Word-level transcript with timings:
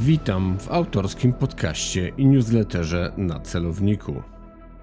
Witam 0.00 0.58
w 0.58 0.70
autorskim 0.70 1.32
podcaście 1.32 2.12
i 2.16 2.26
newsletterze 2.26 3.12
na 3.16 3.40
celowniku. 3.40 4.22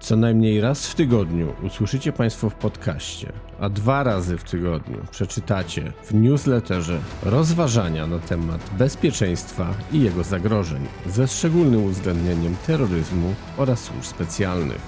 Co 0.00 0.16
najmniej 0.16 0.60
raz 0.60 0.86
w 0.86 0.94
tygodniu 0.94 1.54
usłyszycie 1.62 2.12
Państwo 2.12 2.50
w 2.50 2.54
podcaście, 2.54 3.32
a 3.60 3.68
dwa 3.68 4.02
razy 4.02 4.38
w 4.38 4.44
tygodniu 4.44 4.98
przeczytacie 5.10 5.92
w 6.04 6.14
newsletterze 6.14 7.00
rozważania 7.22 8.06
na 8.06 8.18
temat 8.18 8.70
bezpieczeństwa 8.78 9.74
i 9.92 10.00
jego 10.00 10.24
zagrożeń, 10.24 10.86
ze 11.06 11.28
szczególnym 11.28 11.84
uwzględnieniem 11.84 12.56
terroryzmu 12.66 13.34
oraz 13.56 13.80
służb 13.80 14.04
specjalnych. 14.04 14.80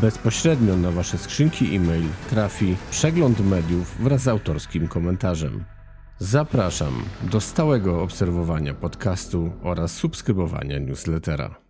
Bezpośrednio 0.00 0.76
na 0.76 0.90
Wasze 0.90 1.18
skrzynki 1.18 1.76
e-mail 1.76 2.04
trafi 2.30 2.76
przegląd 2.90 3.40
mediów 3.40 3.96
wraz 4.00 4.22
z 4.22 4.28
autorskim 4.28 4.88
komentarzem. 4.88 5.77
Zapraszam 6.20 6.94
do 7.32 7.40
stałego 7.40 8.02
obserwowania 8.02 8.74
podcastu 8.74 9.52
oraz 9.62 9.92
subskrybowania 9.92 10.78
newslettera. 10.78 11.60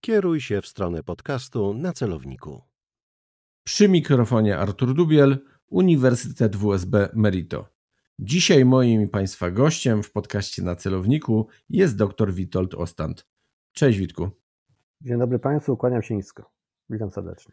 Kieruj 0.00 0.40
się 0.40 0.60
w 0.60 0.66
stronę 0.66 1.02
podcastu 1.02 1.74
na 1.74 1.92
celowniku. 1.92 2.62
Przy 3.64 3.88
mikrofonie 3.88 4.58
Artur 4.58 4.94
Dubiel, 4.94 5.38
Uniwersytet 5.68 6.56
WSB 6.56 7.08
Merito. 7.14 7.68
Dzisiaj 8.18 8.64
moim 8.64 9.02
i 9.02 9.08
Państwa 9.08 9.50
gościem 9.50 10.02
w 10.02 10.12
podcaście 10.12 10.62
na 10.62 10.76
celowniku 10.76 11.48
jest 11.68 11.96
dr 11.96 12.34
Witold 12.34 12.74
Ostand. 12.74 13.26
Cześć 13.72 13.98
Witku. 13.98 14.30
Dzień 15.00 15.18
dobry 15.18 15.38
Państwu, 15.38 15.76
kłaniam 15.76 16.02
się 16.02 16.16
nisko. 16.16 16.50
Witam 16.90 17.10
serdecznie. 17.10 17.52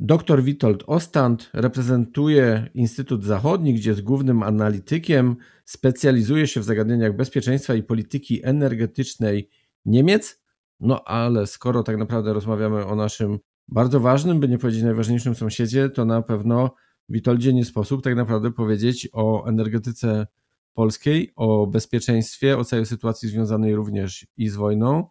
Dr 0.00 0.42
Witold 0.42 0.84
Ostand 0.86 1.50
reprezentuje 1.52 2.70
Instytut 2.74 3.24
Zachodni, 3.24 3.74
gdzie 3.74 3.90
jest 3.90 4.02
głównym 4.02 4.42
analitykiem, 4.42 5.36
specjalizuje 5.64 6.46
się 6.46 6.60
w 6.60 6.64
zagadnieniach 6.64 7.16
bezpieczeństwa 7.16 7.74
i 7.74 7.82
polityki 7.82 8.44
energetycznej 8.44 9.50
Niemiec. 9.84 10.44
No 10.80 11.04
ale 11.04 11.46
skoro 11.46 11.82
tak 11.82 11.96
naprawdę 11.96 12.32
rozmawiamy 12.32 12.86
o 12.86 12.94
naszym 12.94 13.38
bardzo 13.68 14.00
ważnym, 14.00 14.40
by 14.40 14.48
nie 14.48 14.58
powiedzieć 14.58 14.82
najważniejszym 14.82 15.34
sąsiedzie, 15.34 15.88
to 15.88 16.04
na 16.04 16.22
pewno 16.22 16.74
Witoldzie 17.08 17.52
nie 17.52 17.64
sposób 17.64 18.02
tak 18.02 18.16
naprawdę 18.16 18.52
powiedzieć 18.52 19.08
o 19.12 19.46
energetyce 19.46 20.26
polskiej, 20.74 21.32
o 21.36 21.66
bezpieczeństwie, 21.66 22.58
o 22.58 22.64
całej 22.64 22.86
sytuacji 22.86 23.28
związanej 23.28 23.74
również 23.74 24.26
i 24.36 24.48
z 24.48 24.56
wojną. 24.56 25.08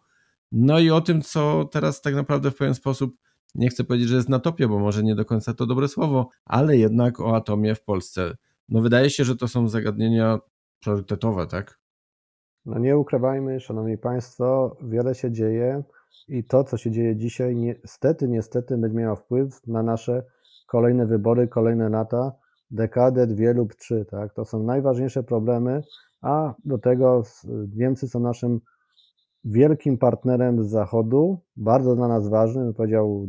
No 0.52 0.78
i 0.78 0.90
o 0.90 1.00
tym, 1.00 1.22
co 1.22 1.64
teraz 1.72 2.02
tak 2.02 2.14
naprawdę 2.14 2.50
w 2.50 2.56
pewien 2.56 2.74
sposób 2.74 3.16
nie 3.54 3.68
chcę 3.68 3.84
powiedzieć, 3.84 4.08
że 4.08 4.16
jest 4.16 4.28
na 4.28 4.38
topie, 4.38 4.68
bo 4.68 4.78
może 4.78 5.02
nie 5.02 5.14
do 5.14 5.24
końca 5.24 5.54
to 5.54 5.66
dobre 5.66 5.88
słowo, 5.88 6.28
ale 6.44 6.76
jednak 6.76 7.20
o 7.20 7.36
atomie 7.36 7.74
w 7.74 7.82
Polsce. 7.82 8.36
No 8.68 8.80
wydaje 8.80 9.10
się, 9.10 9.24
że 9.24 9.36
to 9.36 9.48
są 9.48 9.68
zagadnienia 9.68 10.38
priorytetowe, 10.80 11.46
tak? 11.46 11.78
No 12.66 12.78
nie 12.78 12.98
ukrywajmy, 12.98 13.60
szanowni 13.60 13.98
państwo, 13.98 14.76
wiele 14.82 15.14
się 15.14 15.32
dzieje 15.32 15.82
i 16.28 16.44
to, 16.44 16.64
co 16.64 16.76
się 16.76 16.90
dzieje 16.90 17.16
dzisiaj, 17.16 17.56
niestety, 17.56 18.28
niestety 18.28 18.78
będzie 18.78 18.98
miało 18.98 19.16
wpływ 19.16 19.66
na 19.66 19.82
nasze 19.82 20.24
kolejne 20.66 21.06
wybory, 21.06 21.48
kolejne 21.48 21.88
lata, 21.88 22.32
dekadę, 22.70 23.26
dwie 23.26 23.52
lub 23.52 23.74
trzy, 23.74 24.06
tak? 24.10 24.34
To 24.34 24.44
są 24.44 24.62
najważniejsze 24.62 25.22
problemy, 25.22 25.82
a 26.22 26.54
do 26.64 26.78
tego 26.78 27.22
Niemcy 27.76 28.08
są 28.08 28.20
naszym 28.20 28.60
wielkim 29.44 29.98
partnerem 29.98 30.64
z 30.64 30.70
Zachodu, 30.70 31.38
bardzo 31.56 31.96
dla 31.96 32.08
nas 32.08 32.28
ważnym, 32.28 32.74
powiedział 32.74 33.28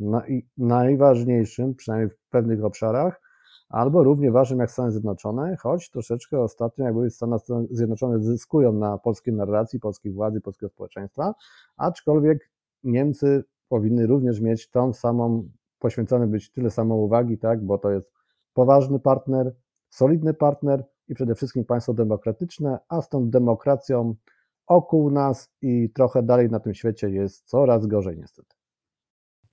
najważniejszym, 0.57 1.75
przynajmniej 1.75 2.09
w 2.09 2.29
pewnych 2.29 2.63
obszarach, 2.63 3.21
albo 3.69 4.03
równie 4.03 4.31
ważnym 4.31 4.59
jak 4.59 4.71
Stany 4.71 4.91
Zjednoczone, 4.91 5.55
choć 5.55 5.89
troszeczkę 5.89 6.39
ostatnio 6.39 6.85
jakby 6.85 7.09
Stany 7.09 7.37
Zjednoczone 7.71 8.19
zyskują 8.19 8.73
na 8.73 8.97
polskiej 8.97 9.33
narracji, 9.33 9.79
polskiej 9.79 10.11
władzy, 10.11 10.41
polskiego 10.41 10.69
społeczeństwa, 10.69 11.35
aczkolwiek 11.77 12.49
Niemcy 12.83 13.43
powinny 13.69 14.07
również 14.07 14.41
mieć 14.41 14.69
tą 14.69 14.93
samą, 14.93 15.49
poświęcone 15.79 16.27
być 16.27 16.51
tyle 16.51 16.71
samo 16.71 16.95
uwagi, 16.95 17.37
tak, 17.37 17.65
bo 17.65 17.77
to 17.77 17.91
jest 17.91 18.11
poważny 18.53 18.99
partner, 18.99 19.55
solidny 19.89 20.33
partner 20.33 20.85
i 21.07 21.15
przede 21.15 21.35
wszystkim 21.35 21.65
państwo 21.65 21.93
demokratyczne, 21.93 22.79
a 22.89 23.01
z 23.01 23.09
tą 23.09 23.29
demokracją 23.29 24.15
okół 24.67 25.11
nas 25.11 25.49
i 25.61 25.89
trochę 25.93 26.23
dalej 26.23 26.49
na 26.49 26.59
tym 26.59 26.73
świecie 26.73 27.09
jest 27.09 27.47
coraz 27.47 27.87
gorzej 27.87 28.17
niestety. 28.17 28.55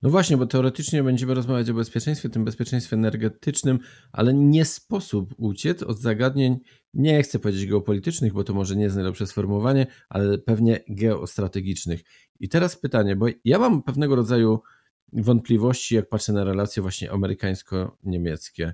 No 0.03 0.09
właśnie, 0.09 0.37
bo 0.37 0.45
teoretycznie 0.45 1.03
będziemy 1.03 1.33
rozmawiać 1.33 1.69
o 1.69 1.73
bezpieczeństwie, 1.73 2.29
tym 2.29 2.45
bezpieczeństwie 2.45 2.95
energetycznym, 2.95 3.79
ale 4.11 4.33
nie 4.33 4.65
sposób 4.65 5.33
uciec 5.37 5.83
od 5.83 5.99
zagadnień, 5.99 6.59
nie 6.93 7.23
chcę 7.23 7.39
powiedzieć 7.39 7.67
geopolitycznych, 7.67 8.33
bo 8.33 8.43
to 8.43 8.53
może 8.53 8.75
nie 8.75 8.83
jest 8.83 8.95
najlepsze 8.95 9.27
sformułowanie, 9.27 9.87
ale 10.09 10.37
pewnie 10.37 10.79
geostrategicznych. 10.89 12.01
I 12.39 12.49
teraz 12.49 12.77
pytanie, 12.77 13.15
bo 13.15 13.25
ja 13.45 13.59
mam 13.59 13.83
pewnego 13.83 14.15
rodzaju 14.15 14.59
wątpliwości, 15.13 15.95
jak 15.95 16.09
patrzę 16.09 16.33
na 16.33 16.43
relacje 16.43 16.81
właśnie 16.81 17.11
amerykańsko-niemieckie. 17.11 18.73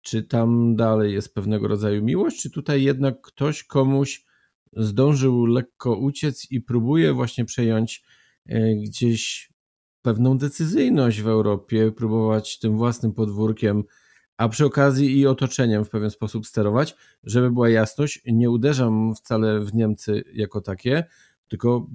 Czy 0.00 0.22
tam 0.22 0.76
dalej 0.76 1.14
jest 1.14 1.34
pewnego 1.34 1.68
rodzaju 1.68 2.04
miłość, 2.04 2.42
czy 2.42 2.50
tutaj 2.50 2.82
jednak 2.82 3.20
ktoś 3.20 3.64
komuś 3.64 4.27
zdążył 4.72 5.46
lekko 5.46 5.96
uciec 5.96 6.50
i 6.50 6.60
próbuje 6.60 7.12
właśnie 7.12 7.44
przejąć 7.44 8.02
e, 8.46 8.74
gdzieś 8.74 9.50
pewną 10.02 10.38
decyzyjność 10.38 11.22
w 11.22 11.28
Europie, 11.28 11.92
próbować 11.92 12.58
tym 12.58 12.76
własnym 12.76 13.12
podwórkiem, 13.12 13.84
a 14.36 14.48
przy 14.48 14.64
okazji 14.64 15.18
i 15.18 15.26
otoczeniem 15.26 15.84
w 15.84 15.90
pewien 15.90 16.10
sposób 16.10 16.46
sterować. 16.46 16.96
Żeby 17.24 17.50
była 17.50 17.68
jasność, 17.68 18.22
nie 18.26 18.50
uderzam 18.50 19.14
wcale 19.14 19.60
w 19.60 19.74
Niemcy 19.74 20.24
jako 20.32 20.60
takie, 20.60 21.04
tylko 21.48 21.86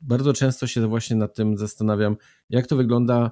bardzo 0.00 0.32
często 0.32 0.66
się 0.66 0.86
właśnie 0.86 1.16
nad 1.16 1.34
tym 1.34 1.58
zastanawiam, 1.58 2.16
jak 2.50 2.66
to 2.66 2.76
wygląda 2.76 3.30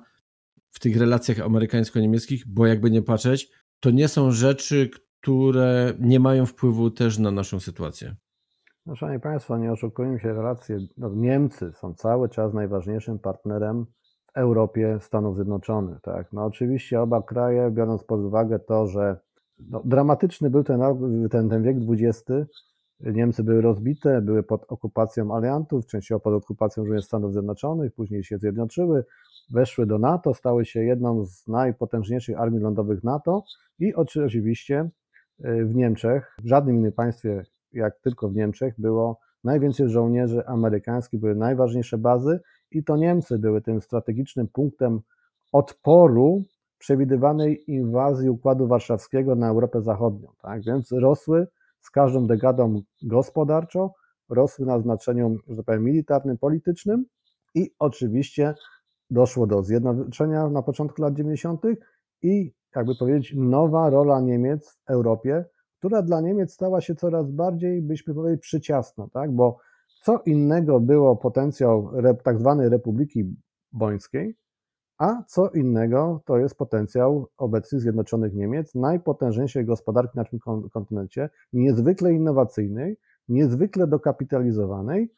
w 0.71 0.81
tych 0.81 0.97
relacjach 0.97 1.41
amerykańsko-niemieckich, 1.41 2.47
bo 2.47 2.67
jakby 2.67 2.91
nie 2.91 3.03
patrzeć, 3.03 3.51
to 3.81 3.91
nie 3.91 4.09
są 4.09 4.33
rzeczy, 4.33 4.91
które 5.21 5.95
nie 5.99 6.21
mają 6.21 6.47
wpływu 6.47 6.91
też 6.91 7.19
na 7.19 7.31
naszą 7.31 7.61
sytuację. 7.61 8.17
No, 8.91 8.97
szanowni 8.97 9.21
Państwo, 9.21 9.59
nie 9.59 9.73
oszukujmy 9.73 10.21
się, 10.21 10.33
relacje. 10.33 10.79
No, 10.99 11.11
Niemcy 11.15 11.73
są 11.73 11.95
cały 11.95 12.29
czas 12.29 12.55
najważniejszym 12.55 13.19
partnerem 13.19 13.87
w 14.27 14.39
Europie 14.39 14.99
Stanów 15.01 15.37
Zjednoczonych. 15.37 16.01
Tak? 16.01 16.33
No, 16.33 16.45
oczywiście 16.45 17.01
oba 17.01 17.23
kraje, 17.23 17.71
biorąc 17.71 18.05
pod 18.05 18.21
uwagę 18.21 18.59
to, 18.59 18.87
że 18.87 19.21
no, 19.59 19.83
dramatyczny 19.85 20.51
był 20.51 20.65
ten, 20.65 20.81
ten, 21.31 21.49
ten 21.49 21.63
wiek 21.63 21.77
XX, 21.89 22.25
Niemcy 23.01 23.45
były 23.45 23.61
rozbite, 23.61 24.21
były 24.21 24.43
pod 24.43 24.65
okupacją 24.69 25.37
aliantów, 25.37 25.87
częściowo 25.87 26.21
pod 26.21 26.35
okupacją 26.35 26.85
również 26.85 27.05
Stanów 27.05 27.33
Zjednoczonych, 27.33 27.95
później 27.95 28.25
się 28.25 28.39
zjednoczyły, 28.39 29.05
weszły 29.51 29.87
do 29.87 29.99
NATO, 29.99 30.35
stały 30.35 30.65
się 30.65 30.81
jedną 30.85 31.25
z 31.25 31.47
najpotężniejszych 31.49 32.41
armii 32.41 32.61
lądowych 32.61 33.05
NATO 33.05 33.45
i 33.79 33.95
oczywiście 33.95 34.91
y, 35.45 35.65
w 35.65 35.75
Niemczech, 35.75 36.37
w 36.43 36.49
żadnym 36.49 36.77
innym 36.77 36.93
państwie 36.93 37.45
jak 37.73 38.01
tylko 38.01 38.29
w 38.29 38.35
Niemczech, 38.35 38.75
było 38.79 39.19
najwięcej 39.45 39.89
żołnierzy 39.89 40.47
amerykańskich, 40.47 41.21
były 41.21 41.35
najważniejsze 41.35 41.99
bazy 41.99 42.41
i 42.71 42.85
to 42.85 42.97
Niemcy 42.97 43.39
były 43.39 43.63
tym 43.63 43.81
strategicznym 43.81 44.49
punktem 44.49 45.01
odporu 45.53 46.45
przewidywanej 46.79 47.71
inwazji 47.71 48.31
Układu 48.31 48.67
Warszawskiego 48.67 49.35
na 49.35 49.49
Europę 49.49 49.83
Zachodnią. 49.83 50.29
Tak? 50.43 50.63
Więc 50.63 50.93
rosły 50.93 51.47
z 51.81 51.91
każdą 51.91 52.27
dekadą 52.27 52.83
gospodarczo, 53.03 53.95
rosły 54.29 54.67
na 54.67 54.81
znaczeniu, 54.81 55.37
że 55.49 55.57
tak 55.57 55.65
powiem, 55.65 55.85
militarnym, 55.85 56.39
politycznym 56.39 57.05
i 57.55 57.71
oczywiście 57.79 58.55
doszło 59.11 59.47
do 59.47 59.63
zjednoczenia 59.63 60.49
na 60.49 60.63
początku 60.63 61.03
lat 61.03 61.15
90. 61.15 61.63
i 62.23 62.53
jakby 62.77 62.95
powiedzieć, 62.99 63.35
nowa 63.37 63.91
rola 63.91 64.21
Niemiec 64.21 64.71
w 64.71 64.91
Europie, 64.91 65.45
która 65.81 66.03
dla 66.03 66.21
Niemiec 66.21 66.53
stała 66.53 66.81
się 66.81 66.95
coraz 66.95 67.31
bardziej, 67.31 67.83
byśmy 67.83 68.15
powiedzieli, 68.15 68.39
przyciasna, 68.39 69.09
tak? 69.13 69.33
bo 69.33 69.59
co 70.03 70.19
innego 70.27 70.81
było 70.81 71.17
potencjał 71.17 71.91
tak 72.25 72.39
zwanej 72.39 72.69
Republiki 72.69 73.37
Bońskiej, 73.73 74.37
a 74.99 75.23
co 75.27 75.49
innego 75.49 76.23
to 76.25 76.39
jest 76.39 76.55
potencjał 76.55 77.27
obecnych 77.39 77.81
Zjednoczonych 77.81 78.35
Niemiec, 78.35 78.75
najpotężniejszej 78.75 79.65
gospodarki 79.65 80.13
na 80.17 80.23
naszym 80.23 80.39
kontynencie, 80.73 81.31
niezwykle 81.53 82.13
innowacyjnej, 82.13 82.97
niezwykle 83.29 83.87
dokapitalizowanej 83.87 85.13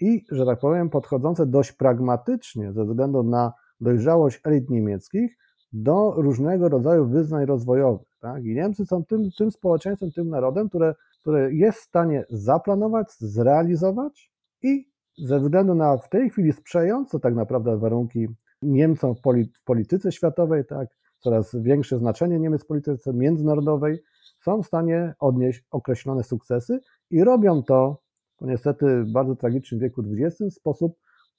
i, 0.00 0.24
że 0.30 0.46
tak 0.46 0.58
powiem, 0.58 0.90
podchodzące 0.90 1.46
dość 1.46 1.72
pragmatycznie 1.72 2.72
ze 2.72 2.84
względu 2.84 3.22
na 3.22 3.52
dojrzałość 3.80 4.40
elit 4.44 4.70
niemieckich 4.70 5.36
do 5.72 6.14
różnego 6.16 6.68
rodzaju 6.68 7.06
wyznań 7.06 7.46
rozwojowych. 7.46 8.08
Tak? 8.20 8.44
I 8.44 8.54
Niemcy 8.54 8.86
są 8.86 9.04
tym, 9.04 9.30
tym 9.38 9.50
społeczeństwem, 9.50 10.10
tym 10.10 10.28
narodem, 10.28 10.68
które, 10.68 10.94
które 11.20 11.54
jest 11.54 11.78
w 11.78 11.82
stanie 11.82 12.24
zaplanować, 12.30 13.12
zrealizować 13.18 14.32
i 14.62 14.88
ze 15.18 15.40
względu 15.40 15.74
na 15.74 15.96
w 15.96 16.08
tej 16.08 16.30
chwili 16.30 16.52
sprzyjające 16.52 17.20
tak 17.20 17.34
naprawdę 17.34 17.78
warunki 17.78 18.28
Niemcom 18.62 19.14
w, 19.14 19.20
w 19.60 19.64
polityce 19.64 20.12
światowej, 20.12 20.64
tak, 20.64 20.88
coraz 21.18 21.56
większe 21.56 21.98
znaczenie 21.98 22.38
Niemiec 22.38 22.64
w 22.64 22.66
polityce 22.66 23.12
międzynarodowej, 23.12 24.02
są 24.44 24.62
w 24.62 24.66
stanie 24.66 25.14
odnieść 25.18 25.64
określone 25.70 26.22
sukcesy 26.22 26.80
i 27.10 27.24
robią 27.24 27.62
to 27.62 28.00
niestety 28.40 29.02
w 29.02 29.12
bardzo 29.12 29.36
tragicznym 29.36 29.80
wieku 29.80 30.02
XX 30.02 30.54
w 30.54 30.58
sposób 30.58 30.98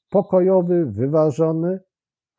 pokojowy, 0.10 0.86
wyważony, 0.86 1.80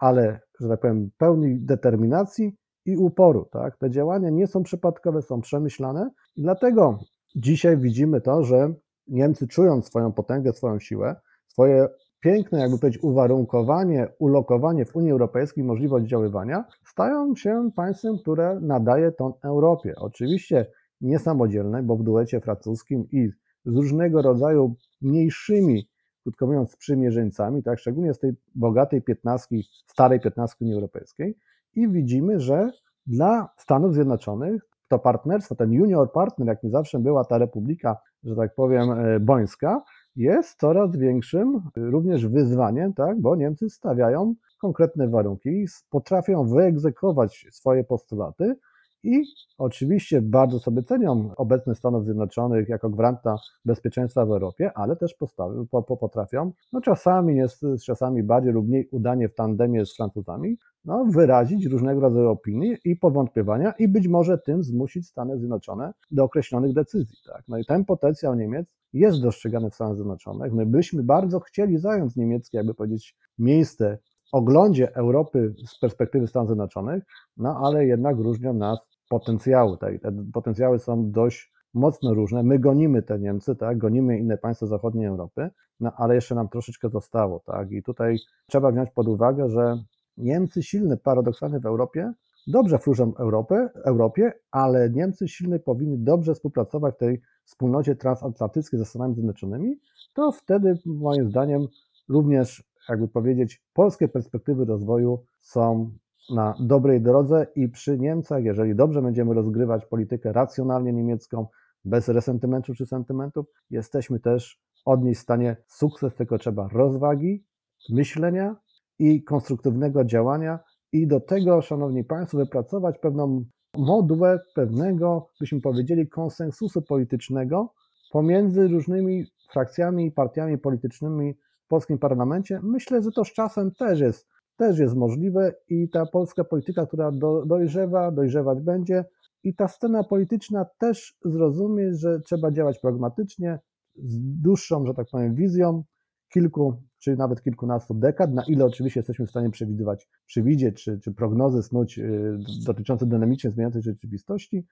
ale, 0.00 0.40
że 0.60 0.68
tak 0.68 0.80
powiem, 0.80 1.10
pełny 1.18 1.58
determinacji 1.60 2.56
i 2.86 2.96
uporu. 2.96 3.48
Tak? 3.52 3.76
Te 3.76 3.90
działania 3.90 4.30
nie 4.30 4.46
są 4.46 4.62
przypadkowe, 4.62 5.22
są 5.22 5.40
przemyślane 5.40 6.10
i 6.36 6.42
dlatego 6.42 6.98
dzisiaj 7.36 7.76
widzimy 7.76 8.20
to, 8.20 8.42
że 8.42 8.74
Niemcy 9.06 9.48
czując 9.48 9.86
swoją 9.86 10.12
potęgę, 10.12 10.52
swoją 10.52 10.78
siłę, 10.78 11.16
swoje 11.46 11.88
piękne, 12.20 12.60
jakby 12.60 12.78
powiedzieć, 12.78 13.02
uwarunkowanie, 13.02 14.08
ulokowanie 14.18 14.84
w 14.84 14.96
Unii 14.96 15.10
Europejskiej, 15.10 15.64
możliwość 15.64 16.06
działania, 16.06 16.64
stają 16.86 17.34
się 17.36 17.70
państwem, 17.76 18.18
które 18.18 18.60
nadaje 18.62 19.12
ton 19.12 19.32
Europie. 19.44 19.94
Oczywiście 19.96 20.66
niesamodzielne, 21.00 21.82
bo 21.82 21.96
w 21.96 22.02
duecie 22.02 22.40
francuskim 22.40 23.08
i 23.12 23.28
z 23.64 23.76
różnego 23.76 24.22
rodzaju 24.22 24.74
mniejszymi, 25.00 25.89
krótko 26.22 26.46
mówiąc, 26.46 26.70
sprzymierzeńcami, 26.70 27.62
tak, 27.62 27.78
szczególnie 27.78 28.14
z 28.14 28.18
tej 28.18 28.32
bogatej 28.54 29.02
piętnastki, 29.02 29.64
starej 29.86 30.20
piętnastki 30.20 30.64
Unii 30.64 30.74
Europejskiej. 30.74 31.38
I 31.74 31.88
widzimy, 31.88 32.40
że 32.40 32.70
dla 33.06 33.48
Stanów 33.56 33.94
Zjednoczonych 33.94 34.70
to 34.88 34.98
partnerstwo, 34.98 35.54
ten 35.54 35.72
junior 35.72 36.12
partner, 36.12 36.48
jakim 36.48 36.70
zawsze 36.70 36.98
była 36.98 37.24
ta 37.24 37.38
republika, 37.38 37.96
że 38.24 38.36
tak 38.36 38.54
powiem, 38.54 38.90
e, 38.90 39.20
bońska, 39.20 39.82
jest 40.16 40.60
coraz 40.60 40.96
większym 40.96 41.60
również 41.76 42.26
wyzwaniem, 42.26 42.94
tak, 42.94 43.20
bo 43.20 43.36
Niemcy 43.36 43.70
stawiają 43.70 44.34
konkretne 44.60 45.08
warunki, 45.08 45.66
potrafią 45.90 46.46
wyegzekwować 46.48 47.46
swoje 47.50 47.84
postulaty 47.84 48.56
i 49.02 49.22
oczywiście 49.58 50.22
bardzo 50.22 50.58
sobie 50.58 50.82
cenią 50.82 51.30
obecność 51.36 51.78
Stanów 51.78 52.04
Zjednoczonych 52.04 52.68
jako 52.68 52.90
gwaranta 52.90 53.36
bezpieczeństwa 53.64 54.26
w 54.26 54.30
Europie, 54.30 54.70
ale 54.74 54.96
też 54.96 55.14
postawią, 55.14 55.66
po, 55.70 55.82
po, 55.82 55.96
potrafią, 55.96 56.52
no 56.72 56.80
czasami 56.80 57.36
jest, 57.36 57.64
czasami 57.84 58.22
bardziej 58.22 58.52
lub 58.52 58.68
mniej 58.68 58.88
udanie 58.90 59.28
w 59.28 59.34
tandemie 59.34 59.86
z 59.86 59.96
Francuzami, 59.96 60.56
no, 60.84 61.04
wyrazić 61.04 61.66
różnego 61.66 62.00
rodzaju 62.00 62.28
opinie 62.28 62.76
i 62.84 62.96
powątpiewania 62.96 63.72
i 63.78 63.88
być 63.88 64.08
może 64.08 64.38
tym 64.38 64.62
zmusić 64.62 65.08
Stany 65.08 65.38
Zjednoczone 65.38 65.92
do 66.10 66.24
określonych 66.24 66.72
decyzji. 66.72 67.16
Tak? 67.26 67.42
No 67.48 67.58
i 67.58 67.64
ten 67.64 67.84
potencjał 67.84 68.34
Niemiec 68.34 68.76
jest 68.92 69.22
dostrzegany 69.22 69.70
w 69.70 69.74
Stanach 69.74 69.94
Zjednoczonych. 69.94 70.52
My 70.52 70.66
byśmy 70.66 71.02
bardzo 71.02 71.40
chcieli 71.40 71.78
zająć 71.78 72.16
niemieckie, 72.16 72.58
jakby 72.58 72.74
powiedzieć, 72.74 73.16
miejsce 73.38 73.98
oglądzie 74.32 74.96
Europy 74.96 75.54
z 75.66 75.78
perspektywy 75.78 76.26
Stanów 76.26 76.48
Zjednoczonych, 76.48 77.04
no 77.36 77.60
ale 77.64 77.86
jednak 77.86 78.16
różnią 78.16 78.54
nas 78.54 78.78
potencjały. 79.10 79.78
Tak? 79.78 80.00
Te 80.02 80.12
potencjały 80.32 80.78
są 80.78 81.10
dość 81.10 81.52
mocno 81.74 82.14
różne. 82.14 82.42
My 82.42 82.58
gonimy 82.58 83.02
te 83.02 83.18
Niemcy, 83.18 83.56
tak? 83.56 83.78
gonimy 83.78 84.18
inne 84.18 84.38
państwa 84.38 84.66
zachodniej 84.66 85.06
Europy, 85.06 85.50
no 85.80 85.92
ale 85.96 86.14
jeszcze 86.14 86.34
nam 86.34 86.48
troszeczkę 86.48 86.88
zostało. 86.88 87.40
Tak? 87.46 87.72
I 87.72 87.82
tutaj 87.82 88.16
trzeba 88.46 88.72
wziąć 88.72 88.90
pod 88.90 89.08
uwagę, 89.08 89.48
że 89.48 89.84
Niemcy 90.16 90.62
silne, 90.62 90.96
paradoksalnie 90.96 91.60
w 91.60 91.66
Europie, 91.66 92.12
dobrze 92.46 92.78
wróżą 92.78 93.14
Europę, 93.16 93.68
Europie, 93.84 94.32
ale 94.50 94.90
Niemcy 94.90 95.28
silne 95.28 95.58
powinny 95.58 95.98
dobrze 95.98 96.34
współpracować 96.34 96.94
w 96.94 96.98
tej 96.98 97.20
wspólnocie 97.44 97.96
transatlantyckiej 97.96 98.78
ze 98.78 98.84
Stanami 98.84 99.14
Zjednoczonymi, 99.14 99.76
to 100.14 100.32
wtedy 100.32 100.78
moim 100.86 101.30
zdaniem 101.30 101.66
również, 102.08 102.64
jakby 102.88 103.08
powiedzieć, 103.08 103.62
polskie 103.72 104.08
perspektywy 104.08 104.64
rozwoju 104.64 105.24
są 105.40 105.90
na 106.34 106.54
dobrej 106.60 107.00
drodze 107.00 107.46
i 107.56 107.68
przy 107.68 107.98
Niemcach, 107.98 108.44
jeżeli 108.44 108.74
dobrze 108.74 109.02
będziemy 109.02 109.34
rozgrywać 109.34 109.86
politykę 109.86 110.32
racjonalnie 110.32 110.92
niemiecką, 110.92 111.46
bez 111.84 112.08
resentymentów 112.08 112.76
czy 112.76 112.86
sentymentów, 112.86 113.46
jesteśmy 113.70 114.20
też 114.20 114.60
odnieść 114.84 115.20
w 115.20 115.22
stanie 115.22 115.56
sukces, 115.66 116.14
tylko 116.14 116.38
trzeba 116.38 116.68
rozwagi, 116.72 117.44
myślenia 117.90 118.56
i 118.98 119.24
konstruktywnego 119.24 120.04
działania 120.04 120.58
i 120.92 121.06
do 121.06 121.20
tego, 121.20 121.62
Szanowni 121.62 122.04
Państwo, 122.04 122.38
wypracować 122.38 122.98
pewną 122.98 123.44
modułę 123.76 124.38
pewnego, 124.54 125.28
byśmy 125.40 125.60
powiedzieli, 125.60 126.08
konsensusu 126.08 126.82
politycznego 126.82 127.72
pomiędzy 128.12 128.68
różnymi 128.68 129.24
frakcjami 129.52 130.06
i 130.06 130.12
partiami 130.12 130.58
politycznymi 130.58 131.34
w 131.64 131.68
polskim 131.68 131.98
parlamencie. 131.98 132.60
Myślę, 132.62 133.02
że 133.02 133.10
to 133.10 133.24
z 133.24 133.32
czasem 133.32 133.70
też 133.70 134.00
jest, 134.00 134.28
też 134.60 134.78
jest 134.78 134.94
możliwe 134.94 135.54
i 135.68 135.88
ta 135.88 136.06
polska 136.06 136.44
polityka, 136.44 136.86
która 136.86 137.12
do, 137.12 137.46
dojrzewa, 137.46 138.10
dojrzewać 138.10 138.60
będzie 138.60 139.04
i 139.42 139.54
ta 139.54 139.68
scena 139.68 140.04
polityczna 140.04 140.66
też 140.78 141.18
zrozumie, 141.24 141.94
że 141.94 142.20
trzeba 142.20 142.50
działać 142.50 142.78
pragmatycznie, 142.78 143.58
z 143.96 144.18
dłuższą, 144.42 144.86
że 144.86 144.94
tak 144.94 145.06
powiem, 145.12 145.34
wizją, 145.34 145.84
kilku 146.32 146.82
czy 146.98 147.16
nawet 147.16 147.42
kilkunastu 147.42 147.94
dekad, 147.94 148.34
na 148.34 148.42
ile 148.48 148.64
oczywiście 148.64 149.00
jesteśmy 149.00 149.26
w 149.26 149.30
stanie 149.30 149.50
przewidywać, 149.50 150.08
przewidzieć, 150.26 150.84
czy, 150.84 151.00
czy 151.00 151.12
prognozy 151.12 151.62
snuć 151.62 151.98
y, 151.98 152.38
dotyczące 152.66 153.06
dynamicznie 153.06 153.50
zmieniającej 153.50 153.82
rzeczywistości. 153.82 154.66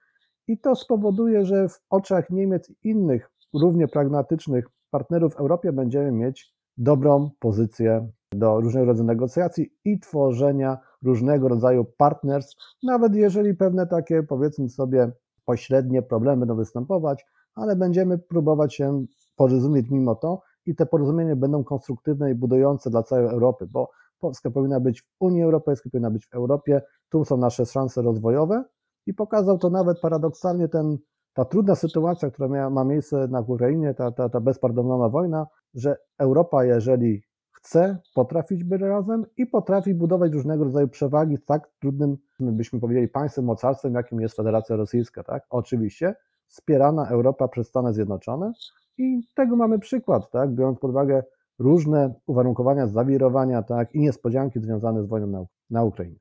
I 0.49 0.59
to 0.59 0.75
spowoduje, 0.75 1.45
że 1.45 1.69
w 1.69 1.81
oczach 1.91 2.31
Niemiec 2.31 2.71
i 2.71 2.89
innych 2.89 3.31
równie 3.55 3.89
pragmatycznych 3.89 4.69
partnerów 4.91 5.35
w 5.35 5.41
Europie 5.41 5.73
będziemy 5.73 6.13
mieć 6.13 6.55
dobrą 6.77 7.31
pozycję 7.39 8.09
do 8.33 8.61
różnego 8.61 8.87
rodzaju 8.87 9.07
negocjacji 9.07 9.73
i 9.85 10.01
tworzenia 10.01 10.79
różnego 11.03 11.49
rodzaju 11.49 11.85
partnerstw, 11.85 12.57
nawet 12.83 13.15
jeżeli 13.15 13.55
pewne 13.55 13.87
takie, 13.87 14.23
powiedzmy 14.23 14.69
sobie, 14.69 15.13
pośrednie 15.45 16.03
problemy 16.03 16.39
będą 16.39 16.57
występować, 16.57 17.27
ale 17.55 17.77
będziemy 17.77 18.19
próbować 18.19 18.75
się 18.75 19.05
porozumieć 19.37 19.91
mimo 19.91 20.15
to 20.15 20.43
i 20.67 20.75
te 20.75 20.87
porozumienia 20.87 21.37
będą 21.37 21.65
konstruktywne 21.65 22.31
i 22.31 22.35
budujące 22.35 22.91
dla 22.91 23.03
całej 23.03 23.27
Europy, 23.27 23.67
bo 23.67 23.91
Polska 24.19 24.51
powinna 24.51 24.81
być 24.81 25.03
w 25.03 25.07
Unii 25.21 25.43
Europejskiej, 25.43 25.93
powinna 25.93 26.11
być 26.11 26.27
w 26.27 26.35
Europie, 26.35 26.83
tu 27.09 27.25
są 27.25 27.37
nasze 27.37 27.67
szanse 27.67 28.03
rozwojowe 28.03 28.65
i 29.07 29.15
pokazał 29.15 29.59
to 29.59 29.71
nawet 29.71 30.01
paradoksalnie 30.01 30.69
ten, 30.69 30.99
ta 31.33 31.45
trudna 31.45 31.75
sytuacja, 31.75 32.31
która 32.31 32.49
miała, 32.49 32.71
ma 32.71 32.85
miejsce 32.85 33.29
na 33.29 33.41
Ukrainie, 33.41 33.95
ta, 33.95 34.13
ta, 34.13 34.29
ta 34.29 34.41
bezpardonowna 34.41 35.09
wojna, 35.09 35.47
że 35.75 35.97
Europa, 36.19 36.65
jeżeli 36.65 37.28
chce, 37.61 37.99
potrafić 38.15 38.65
być 38.65 38.81
razem 38.83 39.27
i 39.37 39.47
potrafi 39.47 39.95
budować 39.95 40.33
różnego 40.33 40.65
rodzaju 40.65 40.89
przewagi 40.89 41.39
tak 41.47 41.71
trudnym, 41.81 42.17
byśmy 42.41 42.81
powiedzieli, 42.81 43.09
państwem, 43.09 43.45
mocarstwem, 43.45 43.95
jakim 43.95 44.21
jest 44.21 44.37
Federacja 44.37 44.77
Rosyjska, 44.77 45.25
tak? 45.25 45.47
Oczywiście 45.51 46.15
wspierana 46.47 47.09
Europa 47.09 47.49
przez 47.49 47.69
Stany 47.69 47.93
Zjednoczone, 47.95 48.53
i 48.99 49.21
tego 49.35 49.57
mamy 49.57 49.79
przykład, 49.79 50.31
tak? 50.31 50.55
biorąc 50.55 50.79
pod 50.79 50.91
uwagę 50.91 51.23
różne 51.59 52.15
uwarunkowania, 52.27 52.87
zawirowania 52.87 53.63
tak? 53.63 53.95
i 53.95 54.01
niespodzianki 54.01 54.61
związane 54.61 55.03
z 55.03 55.07
wojną 55.07 55.27
na, 55.27 55.45
na 55.71 55.85
Ukrainie. 55.85 56.19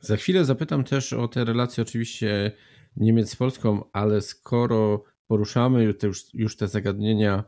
Za 0.00 0.16
chwilę 0.16 0.44
zapytam 0.44 0.84
też 0.84 1.12
o 1.12 1.28
te 1.28 1.44
relacje 1.44 1.82
oczywiście 1.82 2.52
Niemiec 2.96 3.30
z 3.30 3.36
Polską, 3.36 3.80
ale 3.92 4.20
skoro 4.20 5.02
poruszamy 5.26 5.84
już, 6.02 6.34
już 6.34 6.56
te 6.56 6.68
zagadnienia 6.68 7.44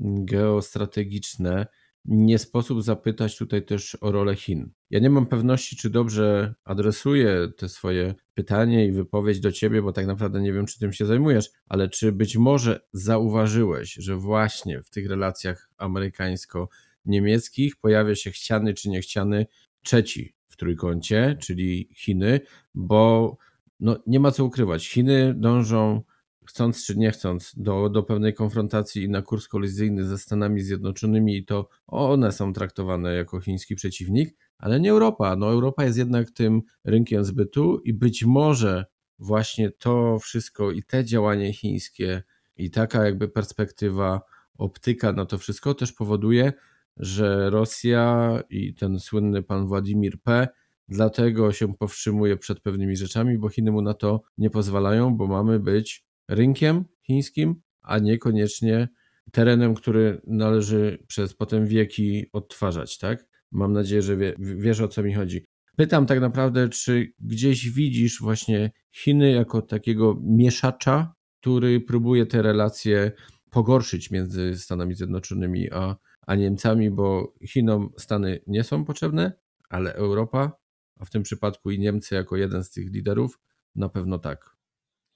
geostrategiczne, 0.00 1.66
nie 2.04 2.38
sposób 2.38 2.82
zapytać 2.82 3.38
tutaj 3.38 3.64
też 3.64 3.96
o 4.00 4.12
rolę 4.12 4.36
Chin. 4.36 4.70
Ja 4.90 4.98
nie 4.98 5.10
mam 5.10 5.26
pewności, 5.26 5.76
czy 5.76 5.90
dobrze 5.90 6.54
adresuję 6.64 7.48
te 7.56 7.68
swoje 7.68 8.14
pytanie 8.34 8.86
i 8.86 8.92
wypowiedź 8.92 9.40
do 9.40 9.52
ciebie, 9.52 9.82
bo 9.82 9.92
tak 9.92 10.06
naprawdę 10.06 10.40
nie 10.40 10.52
wiem, 10.52 10.66
czy 10.66 10.78
tym 10.78 10.92
się 10.92 11.06
zajmujesz, 11.06 11.50
ale 11.66 11.88
czy 11.88 12.12
być 12.12 12.36
może 12.36 12.80
zauważyłeś, 12.92 13.94
że 13.94 14.16
właśnie 14.16 14.82
w 14.82 14.90
tych 14.90 15.08
relacjach 15.08 15.70
amerykańsko-niemieckich 15.76 17.76
pojawia 17.76 18.14
się 18.14 18.30
chciany 18.30 18.74
czy 18.74 18.88
niechciany 18.88 19.46
trzeci 19.82 20.34
w 20.48 20.56
trójkącie, 20.56 21.36
czyli 21.40 21.88
Chiny, 21.94 22.40
bo 22.74 23.36
no, 23.80 23.98
nie 24.06 24.20
ma 24.20 24.30
co 24.30 24.44
ukrywać. 24.44 24.88
Chiny 24.88 25.34
dążą 25.36 26.02
chcąc 26.46 26.86
czy 26.86 26.96
nie 26.96 27.10
chcąc, 27.10 27.52
do, 27.56 27.88
do 27.88 28.02
pewnej 28.02 28.34
konfrontacji 28.34 29.02
i 29.02 29.08
na 29.08 29.22
kurs 29.22 29.48
kolizyjny 29.48 30.04
ze 30.04 30.18
Stanami 30.18 30.60
Zjednoczonymi 30.60 31.36
i 31.36 31.44
to 31.44 31.68
one 31.86 32.32
są 32.32 32.52
traktowane 32.52 33.14
jako 33.14 33.40
chiński 33.40 33.74
przeciwnik, 33.74 34.36
ale 34.58 34.80
nie 34.80 34.90
Europa. 34.90 35.36
No 35.36 35.50
Europa 35.50 35.84
jest 35.84 35.98
jednak 35.98 36.30
tym 36.30 36.62
rynkiem 36.84 37.24
zbytu 37.24 37.80
i 37.84 37.94
być 37.94 38.24
może 38.24 38.84
właśnie 39.18 39.70
to 39.70 40.18
wszystko 40.18 40.70
i 40.72 40.82
te 40.82 41.04
działania 41.04 41.52
chińskie 41.52 42.22
i 42.56 42.70
taka 42.70 43.04
jakby 43.04 43.28
perspektywa, 43.28 44.20
optyka 44.58 45.12
na 45.12 45.26
to 45.26 45.38
wszystko 45.38 45.74
też 45.74 45.92
powoduje, 45.92 46.52
że 46.96 47.50
Rosja 47.50 48.38
i 48.50 48.74
ten 48.74 48.98
słynny 48.98 49.42
pan 49.42 49.66
Władimir 49.66 50.22
P. 50.22 50.48
dlatego 50.88 51.52
się 51.52 51.74
powstrzymuje 51.74 52.36
przed 52.36 52.60
pewnymi 52.60 52.96
rzeczami, 52.96 53.38
bo 53.38 53.48
Chiny 53.48 53.72
mu 53.72 53.82
na 53.82 53.94
to 53.94 54.22
nie 54.38 54.50
pozwalają, 54.50 55.16
bo 55.16 55.26
mamy 55.26 55.60
być 55.60 56.04
rynkiem 56.34 56.84
chińskim, 57.06 57.54
a 57.80 57.98
niekoniecznie 57.98 58.88
terenem, 59.32 59.74
który 59.74 60.20
należy 60.26 61.04
przez 61.06 61.34
potem 61.34 61.66
wieki 61.66 62.26
odtwarzać, 62.32 62.98
tak? 62.98 63.26
Mam 63.50 63.72
nadzieję, 63.72 64.02
że 64.02 64.16
wie, 64.16 64.34
wiesz 64.38 64.80
o 64.80 64.88
co 64.88 65.02
mi 65.02 65.14
chodzi. 65.14 65.46
Pytam 65.76 66.06
tak 66.06 66.20
naprawdę, 66.20 66.68
czy 66.68 67.12
gdzieś 67.18 67.70
widzisz 67.70 68.20
właśnie 68.20 68.70
Chiny 68.94 69.30
jako 69.30 69.62
takiego 69.62 70.20
mieszacza, 70.22 71.14
który 71.40 71.80
próbuje 71.80 72.26
te 72.26 72.42
relacje 72.42 73.12
pogorszyć 73.50 74.10
między 74.10 74.58
Stanami 74.58 74.94
Zjednoczonymi 74.94 75.70
a, 75.72 75.96
a 76.26 76.34
Niemcami, 76.34 76.90
bo 76.90 77.34
Chinom 77.46 77.90
Stany 77.98 78.40
nie 78.46 78.64
są 78.64 78.84
potrzebne, 78.84 79.32
ale 79.68 79.94
Europa, 79.94 80.52
a 80.98 81.04
w 81.04 81.10
tym 81.10 81.22
przypadku 81.22 81.70
i 81.70 81.78
Niemcy 81.78 82.14
jako 82.14 82.36
jeden 82.36 82.64
z 82.64 82.70
tych 82.70 82.90
liderów, 82.90 83.40
na 83.74 83.88
pewno 83.88 84.18
tak. 84.18 84.51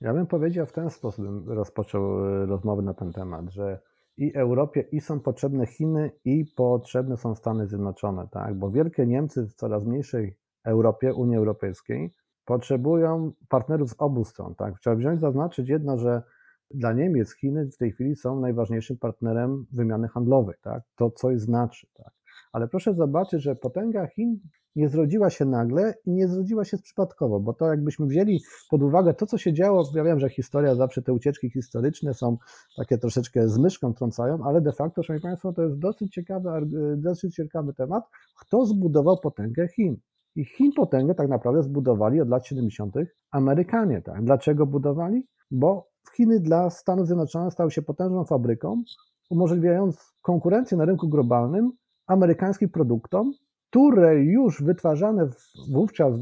Ja 0.01 0.15
bym 0.15 0.27
powiedział 0.27 0.67
w 0.67 0.73
ten 0.73 0.91
sposób, 0.91 1.25
rozpoczął 1.47 2.27
e, 2.27 2.47
rozmowę 2.47 2.83
na 2.83 2.95
ten 2.95 3.13
temat, 3.13 3.51
że 3.51 3.81
i 4.17 4.35
Europie 4.35 4.81
i 4.93 5.01
są 5.01 5.21
potrzebne 5.21 5.67
Chiny 5.67 6.11
i 6.25 6.45
potrzebne 6.57 7.17
są 7.17 7.35
Stany 7.35 7.67
Zjednoczone, 7.67 8.29
tak? 8.31 8.59
Bo 8.59 8.71
wielkie 8.71 9.07
Niemcy 9.07 9.47
w 9.47 9.55
coraz 9.55 9.85
mniejszej 9.85 10.37
Europie, 10.65 11.15
Unii 11.15 11.37
Europejskiej 11.37 12.15
potrzebują 12.45 13.33
partnerów 13.49 13.91
z 13.91 13.95
obu 13.99 14.25
stron, 14.25 14.55
tak? 14.55 14.79
Trzeba 14.79 14.97
wziąć 14.97 15.21
zaznaczyć 15.21 15.69
jedno, 15.69 15.99
że 15.99 16.23
dla 16.71 16.93
Niemiec 16.93 17.35
Chiny 17.35 17.67
w 17.67 17.77
tej 17.77 17.93
chwili 17.93 18.17
są 18.17 18.41
najważniejszym 18.41 18.99
partnerem 18.99 19.67
wymiany 19.73 20.09
handlowej, 20.09 20.57
tak? 20.63 20.83
To 20.97 21.11
coś 21.11 21.41
znaczy, 21.41 21.87
tak? 21.95 22.13
Ale 22.53 22.69
proszę 22.69 22.95
zobaczyć, 22.95 23.43
że 23.43 23.57
potęga 23.57 24.07
Chin 24.07 24.41
nie 24.77 24.89
zrodziła 24.89 25.31
się 25.31 25.45
nagle 25.45 25.95
i 26.05 26.13
nie 26.13 26.29
zrodziła 26.29 26.65
się 26.65 26.79
przypadkowo, 26.79 27.41
bo 27.41 27.53
to 27.53 27.67
jakbyśmy 27.67 28.07
wzięli 28.07 28.41
pod 28.71 28.83
uwagę 28.83 29.15
to, 29.15 29.27
co 29.27 29.39
się 29.39 29.53
działo, 29.53 29.85
ja 29.95 30.05
wiem, 30.05 30.21
że 30.21 30.29
historia, 30.29 30.75
zawsze 30.75 31.03
te 31.03 31.13
ucieczki 31.13 31.51
historyczne 31.51 32.15
są 32.15 32.37
takie 32.77 32.99
troszeczkę 32.99 33.49
z 33.49 33.59
myszką 33.59 33.95
trącają, 33.95 34.45
ale 34.45 34.61
de 34.61 34.73
facto, 34.73 35.03
szanowni 35.03 35.23
Państwo, 35.23 35.53
to 35.53 35.63
jest 35.63 35.79
dosyć 35.79 36.13
ciekawy, 36.13 36.49
dosyć 36.97 37.35
ciekawy 37.35 37.75
temat, 37.75 38.05
kto 38.41 38.67
zbudował 38.67 39.19
potęgę 39.19 39.69
Chin. 39.69 39.97
I 40.37 40.45
Chin 40.45 40.73
potęgę 40.73 41.15
tak 41.15 41.29
naprawdę 41.29 41.63
zbudowali 41.63 42.21
od 42.21 42.29
lat 42.29 42.47
70. 42.47 42.95
Amerykanie. 43.31 44.03
Tak? 44.03 44.25
Dlaczego 44.25 44.67
budowali? 44.67 45.27
Bo 45.51 45.89
Chiny 46.17 46.41
dla 46.41 46.71
Stanów 46.71 47.07
Zjednoczonych 47.07 47.53
stały 47.53 47.71
się 47.71 47.83
potężną 47.83 48.25
fabryką, 48.25 48.83
umożliwiając 49.31 50.13
konkurencję 50.23 50.77
na 50.77 50.85
rynku 50.85 51.09
globalnym 51.09 51.73
amerykańskim 52.07 52.69
produktom, 52.69 53.33
które 53.71 54.17
już 54.25 54.63
wytwarzane 54.63 55.29
wówczas 55.73 56.15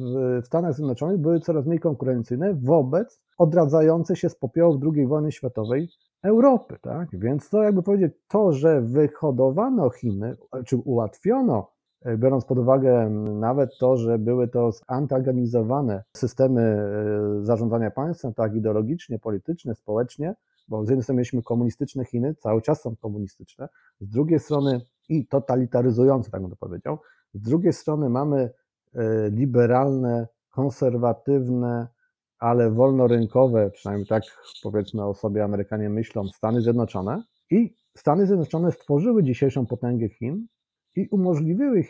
w 0.42 0.46
Stanach 0.46 0.74
Zjednoczonych 0.74 1.18
były 1.18 1.40
coraz 1.40 1.66
mniej 1.66 1.80
konkurencyjne 1.80 2.54
wobec 2.54 3.20
odradzającej 3.38 4.16
się 4.16 4.28
z 4.28 4.36
popiołów 4.36 4.82
II 4.94 5.06
wojny 5.06 5.32
światowej 5.32 5.88
Europy. 6.22 6.76
Tak? 6.82 7.08
Więc 7.12 7.50
to 7.50 7.62
jakby 7.62 7.82
powiedzieć, 7.82 8.12
to, 8.28 8.52
że 8.52 8.80
wyhodowano 8.80 9.90
Chiny, 9.90 10.36
czy 10.66 10.76
ułatwiono, 10.76 11.70
e, 12.04 12.18
biorąc 12.18 12.44
pod 12.44 12.58
uwagę 12.58 13.10
nawet 13.40 13.70
to, 13.80 13.96
że 13.96 14.18
były 14.18 14.48
to 14.48 14.70
antagonizowane 14.86 16.04
systemy 16.16 16.62
e, 16.62 17.44
zarządzania 17.44 17.90
państwem, 17.90 18.34
tak 18.34 18.54
ideologicznie, 18.54 19.18
politycznie, 19.18 19.74
społecznie, 19.74 20.34
bo 20.68 20.84
z 20.84 20.88
jednej 20.88 21.02
strony 21.02 21.16
mieliśmy 21.16 21.42
komunistyczne 21.42 22.04
Chiny, 22.04 22.34
cały 22.34 22.62
czas 22.62 22.80
są 22.82 22.96
komunistyczne, 22.96 23.68
z 24.00 24.08
drugiej 24.08 24.38
strony 24.40 24.80
i 25.08 25.26
totalitaryzujące, 25.26 26.30
tak 26.30 26.40
bym 26.40 26.50
to 26.50 26.56
powiedział, 26.56 26.98
z 27.34 27.40
drugiej 27.40 27.72
strony 27.72 28.10
mamy 28.10 28.50
e, 28.94 29.30
liberalne, 29.30 30.28
konserwatywne, 30.50 31.88
ale 32.38 32.70
wolnorynkowe, 32.70 33.70
przynajmniej 33.70 34.06
tak 34.06 34.22
powiedzmy 34.62 35.04
o 35.06 35.14
sobie 35.14 35.44
Amerykanie 35.44 35.90
myślą, 35.90 36.28
Stany 36.28 36.60
Zjednoczone. 36.60 37.22
I 37.50 37.74
Stany 37.96 38.26
Zjednoczone 38.26 38.72
stworzyły 38.72 39.22
dzisiejszą 39.22 39.66
potęgę 39.66 40.08
Chin 40.08 40.46
i 40.96 41.08
umożliwiły 41.08 41.82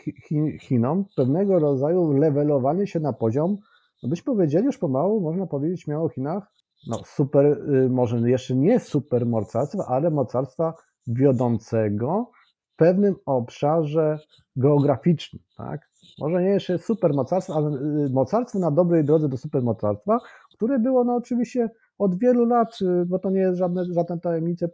Chinom 0.59 1.05
pewnego 1.15 1.59
rodzaju 1.59 2.11
levelowanie 2.11 2.87
się 2.87 2.99
na 2.99 3.13
poziom, 3.13 3.57
no 4.03 4.09
byśmy 4.09 4.25
powiedzieli 4.25 4.65
już 4.65 4.77
pomału, 4.77 5.21
można 5.21 5.47
powiedzieć 5.47 5.81
śmiało 5.81 6.05
o 6.05 6.09
Chinach, 6.09 6.51
no 6.87 6.99
super, 7.05 7.45
y, 7.45 7.89
może 7.89 8.29
jeszcze 8.29 8.55
nie 8.55 8.79
super 8.79 9.25
mocarstwa, 9.25 9.85
ale 9.87 10.11
mocarstwa 10.11 10.73
wiodącego 11.07 12.31
pewnym 12.75 13.15
obszarze 13.25 14.19
geograficznym, 14.55 15.41
tak? 15.57 15.89
Może 16.19 16.41
nie 16.43 16.49
jeszcze 16.49 16.77
supermocarstwo, 16.77 17.55
ale 17.55 17.69
y, 18.05 18.09
mocarstwo 18.09 18.59
na 18.59 18.71
dobrej 18.71 19.03
drodze 19.03 19.29
do 19.29 19.37
supermocarstwa, 19.37 20.19
które 20.53 20.79
było 20.79 21.03
no 21.03 21.15
oczywiście 21.15 21.69
od 21.97 22.19
wielu 22.19 22.45
lat, 22.45 22.77
y, 22.81 23.05
bo 23.05 23.19
to 23.19 23.29
nie 23.29 23.39
jest 23.39 23.57
żadne, 23.57 23.85
żadne 23.85 24.19
tajemnice 24.19 24.69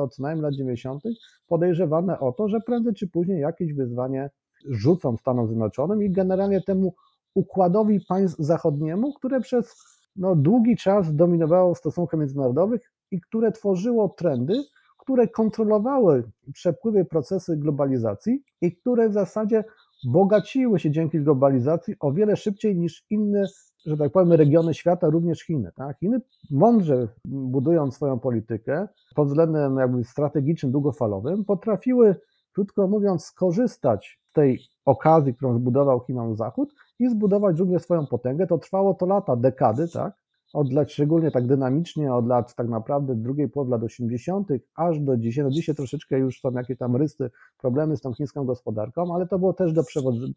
od 0.00 0.14
co 0.14 0.22
najmniej 0.22 0.42
lat 0.42 0.54
90., 0.54 1.02
podejrzewane 1.48 2.20
o 2.20 2.32
to, 2.32 2.48
że 2.48 2.60
prędzej 2.60 2.94
czy 2.94 3.08
później 3.08 3.40
jakieś 3.40 3.74
wyzwanie 3.74 4.30
rzucą 4.68 5.16
Stanom 5.16 5.46
Zjednoczonym 5.46 6.02
i 6.02 6.10
generalnie 6.10 6.60
temu 6.60 6.94
układowi 7.34 8.00
państw 8.08 8.38
zachodniemu, 8.38 9.12
które 9.12 9.40
przez 9.40 9.74
no, 10.16 10.36
długi 10.36 10.76
czas 10.76 11.14
dominowało 11.14 11.74
w 11.74 11.78
stosunkach 11.78 12.20
międzynarodowych 12.20 12.92
i 13.10 13.20
które 13.20 13.52
tworzyło 13.52 14.08
trendy, 14.08 14.54
które 15.00 15.28
kontrolowały 15.28 16.24
przepływy 16.52 17.04
procesy 17.04 17.56
globalizacji 17.56 18.42
i 18.60 18.76
które 18.76 19.08
w 19.08 19.12
zasadzie 19.12 19.64
bogaciły 20.04 20.78
się 20.78 20.90
dzięki 20.90 21.20
globalizacji 21.20 21.94
o 22.00 22.12
wiele 22.12 22.36
szybciej 22.36 22.76
niż 22.76 23.04
inne, 23.10 23.46
że 23.86 23.96
tak 23.96 24.12
powiem, 24.12 24.32
regiony 24.32 24.74
świata, 24.74 25.08
również 25.10 25.42
Chiny. 25.42 25.70
Tak? 25.76 25.98
Chiny 25.98 26.20
mądrze 26.50 27.08
budując 27.24 27.94
swoją 27.94 28.18
politykę 28.18 28.88
pod 29.14 29.28
względem 29.28 29.76
jakby 29.76 30.04
strategicznym, 30.04 30.72
długofalowym, 30.72 31.44
potrafiły, 31.44 32.16
krótko 32.54 32.88
mówiąc, 32.88 33.24
skorzystać 33.24 34.20
z 34.30 34.32
tej 34.32 34.60
okazji, 34.84 35.34
którą 35.34 35.58
zbudował 35.58 36.00
Chinom 36.00 36.36
Zachód 36.36 36.74
i 36.98 37.08
zbudować 37.08 37.58
również 37.58 37.82
swoją 37.82 38.06
potęgę. 38.06 38.46
To 38.46 38.58
trwało 38.58 38.94
to 38.94 39.06
lata, 39.06 39.36
dekady, 39.36 39.88
tak? 39.88 40.14
Od 40.52 40.72
lat, 40.72 40.92
szczególnie 40.92 41.30
tak 41.30 41.46
dynamicznie, 41.46 42.14
od 42.14 42.26
lat 42.26 42.54
tak 42.54 42.68
naprawdę 42.68 43.14
drugiej 43.14 43.48
połowy 43.48 43.70
lat 43.70 43.82
80., 43.82 44.48
aż 44.74 45.00
do 45.00 45.16
dzisiaj. 45.16 45.44
No 45.44 45.50
dzisiaj 45.50 45.74
troszeczkę 45.74 46.18
już 46.18 46.40
są 46.40 46.50
jakieś 46.50 46.78
tam 46.78 46.96
rysy, 46.96 47.30
problemy 47.58 47.96
z 47.96 48.00
tą 48.00 48.14
chińską 48.14 48.44
gospodarką, 48.44 49.14
ale 49.14 49.26
to 49.26 49.38
było 49.38 49.52
też 49.52 49.72
do 49.72 49.82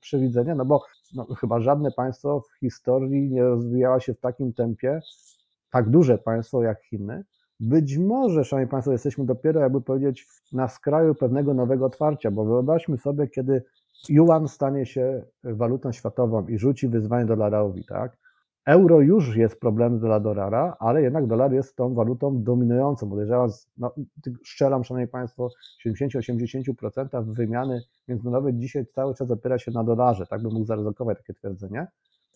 przewidzenia, 0.01 0.55
no 0.55 0.65
bo 0.65 0.81
no, 1.15 1.25
chyba 1.25 1.59
żadne 1.59 1.91
państwo 1.91 2.41
w 2.41 2.59
historii 2.59 3.29
nie 3.29 3.43
rozwijało 3.43 3.99
się 3.99 4.13
w 4.13 4.19
takim 4.19 4.53
tempie, 4.53 4.99
tak 5.71 5.89
duże 5.89 6.17
państwo 6.17 6.63
jak 6.63 6.83
Chiny. 6.83 7.23
Być 7.59 7.97
może, 7.97 8.43
szanowni 8.43 8.71
państwo, 8.71 8.91
jesteśmy 8.91 9.25
dopiero, 9.25 9.59
jakby 9.59 9.81
powiedzieć, 9.81 10.27
na 10.51 10.67
skraju 10.67 11.15
pewnego 11.15 11.53
nowego 11.53 11.85
otwarcia, 11.85 12.31
bo 12.31 12.45
wyobraźmy 12.45 12.97
sobie, 12.97 13.27
kiedy 13.27 13.63
yuan 14.09 14.47
stanie 14.47 14.85
się 14.85 15.25
walutą 15.43 15.91
światową 15.91 16.47
i 16.47 16.57
rzuci 16.57 16.87
wyzwanie 16.87 17.25
dolarowi, 17.25 17.85
tak? 17.85 18.17
Euro 18.65 19.01
już 19.01 19.35
jest 19.35 19.59
problemem 19.59 19.99
dla 19.99 20.19
dolara, 20.19 20.75
ale 20.79 21.01
jednak 21.01 21.27
dolar 21.27 21.53
jest 21.53 21.75
tą 21.75 21.93
walutą 21.93 22.43
dominującą. 22.43 23.09
Podejrzewam, 23.09 23.49
no, 23.77 23.95
szczelam, 24.43 24.83
szanowni 24.83 25.07
państwo, 25.07 25.49
70-80% 25.87 27.33
wymiany 27.33 27.81
międzynarodowej 28.07 28.53
dzisiaj 28.55 28.85
cały 28.85 29.15
czas 29.15 29.31
opiera 29.31 29.59
się 29.59 29.71
na 29.71 29.83
dolarze. 29.83 30.25
Tak 30.25 30.41
bym 30.41 30.53
mógł 30.53 30.65
zaryzykować 30.65 31.17
takie 31.17 31.33
twierdzenie. 31.33 31.87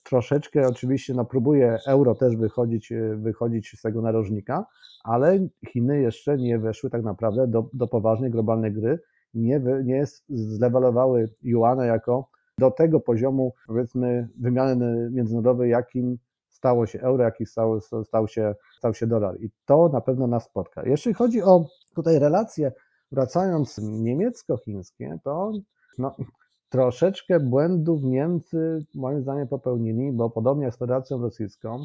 Troszeczkę 0.04 0.68
oczywiście 0.68 1.14
no, 1.14 1.26
próbuje 1.26 1.78
euro 1.88 2.16
też 2.16 2.36
wychodzić, 2.36 2.94
wychodzić 3.16 3.76
z 3.78 3.82
tego 3.82 4.02
narożnika, 4.02 4.66
ale 5.04 5.48
Chiny 5.68 6.02
jeszcze 6.02 6.38
nie 6.38 6.60
weszły 6.60 6.90
tak 6.90 7.04
naprawdę 7.04 7.48
do, 7.48 7.70
do 7.74 7.88
poważnej 7.88 8.32
globalnej 8.32 8.74
gry, 8.74 9.00
nie, 9.34 9.62
nie 9.84 10.04
zlewelowały 10.30 11.30
juana 11.44 11.86
jako 11.86 12.30
do 12.60 12.72
tego 12.72 13.00
poziomu, 13.00 13.54
powiedzmy, 13.68 14.28
wymiany 14.40 15.10
międzynarodowej, 15.12 15.72
jakim 15.72 16.18
stało 16.50 16.86
się 16.86 17.00
euro, 17.02 17.24
jaki 17.24 17.46
stał, 17.46 17.80
stał, 18.04 18.28
się, 18.28 18.56
stał 18.78 18.94
się 18.94 19.08
dolar. 19.08 19.42
I 19.42 19.50
to 19.66 19.90
na 19.90 20.02
pewno 20.02 20.28
nas 20.28 20.44
spotka. 20.44 20.84
Jeśli 20.86 21.14
chodzi 21.14 21.42
o 21.42 21.66
tutaj 21.96 22.20
relacje, 22.20 22.72
wracając 23.12 23.78
niemiecko-chińskie, 23.78 25.18
to 25.24 25.52
no, 25.98 26.16
troszeczkę 26.70 27.40
błędów 27.40 28.04
Niemcy 28.04 28.86
moim 28.96 29.22
zdaniem 29.22 29.48
popełnili, 29.48 30.12
bo 30.12 30.30
podobnie 30.30 30.66
jak 30.66 30.74
z 30.74 30.78
Federacją 30.78 31.22
Rosyjską, 31.22 31.84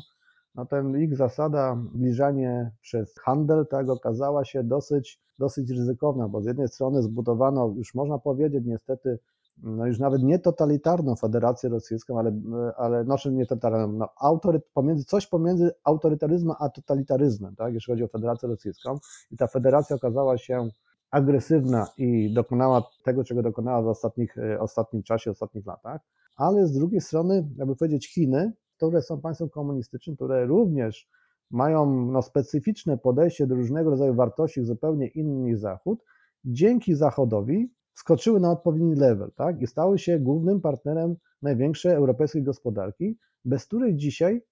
no 0.54 0.66
ten 0.66 1.00
ich 1.00 1.16
zasada 1.16 1.76
bliżanie 1.94 2.70
przez 2.80 3.18
handel 3.18 3.66
tak 3.66 3.88
okazała 3.88 4.44
się 4.44 4.64
dosyć, 4.64 5.20
dosyć 5.38 5.70
ryzykowna, 5.70 6.28
bo 6.28 6.42
z 6.42 6.46
jednej 6.46 6.68
strony 6.68 7.02
zbudowano, 7.02 7.74
już 7.76 7.94
można 7.94 8.18
powiedzieć 8.18 8.64
niestety, 8.66 9.18
no 9.58 9.86
już 9.86 9.98
nawet 9.98 10.22
nie 10.22 10.38
totalitarną 10.38 11.16
Federację 11.16 11.70
Rosyjską, 11.70 12.18
ale, 12.18 12.40
ale 12.76 13.04
no, 13.04 13.16
nie 13.30 13.46
totalitarną, 13.46 13.98
no, 13.98 14.08
autoryt, 14.20 14.64
pomiędzy, 14.74 15.04
coś 15.04 15.26
pomiędzy 15.26 15.70
autorytaryzmem 15.84 16.56
a 16.60 16.68
totalitaryzmem, 16.68 17.56
tak, 17.56 17.74
jeśli 17.74 17.92
chodzi 17.92 18.04
o 18.04 18.08
Federację 18.08 18.48
Rosyjską. 18.48 18.98
I 19.30 19.36
ta 19.36 19.46
federacja 19.46 19.96
okazała 19.96 20.38
się 20.38 20.68
agresywna 21.10 21.86
i 21.98 22.34
dokonała 22.34 22.90
tego, 23.04 23.24
czego 23.24 23.42
dokonała 23.42 23.82
w 23.82 23.86
ostatnich, 23.86 24.38
e, 24.38 24.60
ostatnim 24.60 25.02
czasie, 25.02 25.30
ostatnich 25.30 25.66
latach, 25.66 26.00
ale 26.36 26.66
z 26.66 26.72
drugiej 26.72 27.00
strony, 27.00 27.48
jakby 27.56 27.76
powiedzieć, 27.76 28.14
Chiny, 28.14 28.52
które 28.76 29.02
są 29.02 29.20
państwem 29.20 29.48
komunistycznym, 29.48 30.16
które 30.16 30.46
również 30.46 31.08
mają 31.50 32.06
no, 32.06 32.22
specyficzne 32.22 32.98
podejście 32.98 33.46
do 33.46 33.54
różnego 33.54 33.90
rodzaju 33.90 34.14
wartości 34.14 34.64
zupełnie 34.64 35.06
innych 35.06 35.44
niż 35.44 35.58
Zachód, 35.58 36.04
dzięki 36.44 36.94
Zachodowi 36.94 37.72
skoczyły 37.94 38.40
na 38.40 38.50
odpowiedni 38.50 38.94
level 38.94 39.30
tak? 39.36 39.62
i 39.62 39.66
stały 39.66 39.98
się 39.98 40.18
głównym 40.18 40.60
partnerem 40.60 41.16
największej 41.42 41.92
europejskiej 41.92 42.42
gospodarki, 42.42 43.18
bez 43.44 43.66
której 43.66 43.96
dzisiaj 43.96 44.42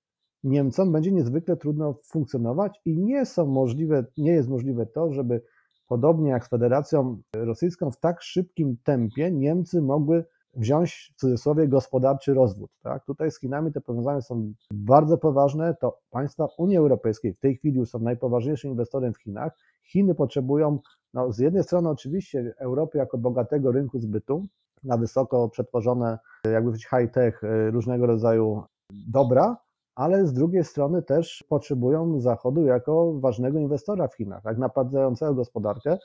Niemcom 0.44 0.92
będzie 0.92 1.12
niezwykle 1.12 1.56
trudno 1.56 1.98
funkcjonować 2.04 2.80
i 2.84 2.98
nie 2.98 3.26
są 3.26 3.46
możliwe, 3.46 4.04
nie 4.16 4.32
jest 4.32 4.48
możliwe 4.48 4.86
to, 4.86 5.12
żeby 5.12 5.42
podobnie 5.88 6.30
jak 6.30 6.46
z 6.46 6.48
Federacją 6.48 7.22
Rosyjską, 7.36 7.90
w 7.90 8.00
tak 8.00 8.22
szybkim 8.22 8.76
tempie 8.84 9.30
Niemcy 9.30 9.82
mogły 9.82 10.24
wziąć 10.54 11.12
w 11.16 11.20
cudzysłowie 11.20 11.68
gospodarczy 11.68 12.34
rozwód. 12.34 12.70
Tak? 12.82 13.04
Tutaj 13.04 13.30
z 13.30 13.40
Chinami 13.40 13.72
te 13.72 13.80
powiązania 13.80 14.20
są 14.20 14.52
bardzo 14.70 15.18
poważne. 15.18 15.74
To 15.80 15.98
państwa 16.10 16.48
Unii 16.58 16.76
Europejskiej 16.76 17.34
w 17.34 17.38
tej 17.38 17.56
chwili 17.56 17.86
są 17.86 17.98
najpoważniejszym 17.98 18.70
inwestorem 18.70 19.14
w 19.14 19.18
Chinach. 19.18 19.52
Chiny 19.82 20.14
potrzebują, 20.14 20.78
no, 21.14 21.32
z 21.32 21.38
jednej 21.38 21.62
strony 21.64 21.88
oczywiście 21.88 22.54
Europy 22.58 22.98
jako 22.98 23.18
bogatego 23.18 23.72
rynku 23.72 23.98
zbytu 23.98 24.46
na 24.84 24.96
wysoko 24.96 25.48
przetworzone, 25.48 26.18
jakby 26.44 26.78
high-tech, 26.78 27.42
różnego 27.70 28.06
rodzaju 28.06 28.62
dobra, 29.08 29.56
ale 29.94 30.26
z 30.26 30.32
drugiej 30.32 30.64
strony 30.64 31.02
też 31.02 31.44
potrzebują 31.48 32.20
Zachodu 32.20 32.64
jako 32.64 33.20
ważnego 33.20 33.58
inwestora 33.58 34.08
w 34.08 34.16
Chinach, 34.16 34.44
jak 34.44 34.58
napędzającego 34.58 35.34
gospodarkę, 35.34 35.98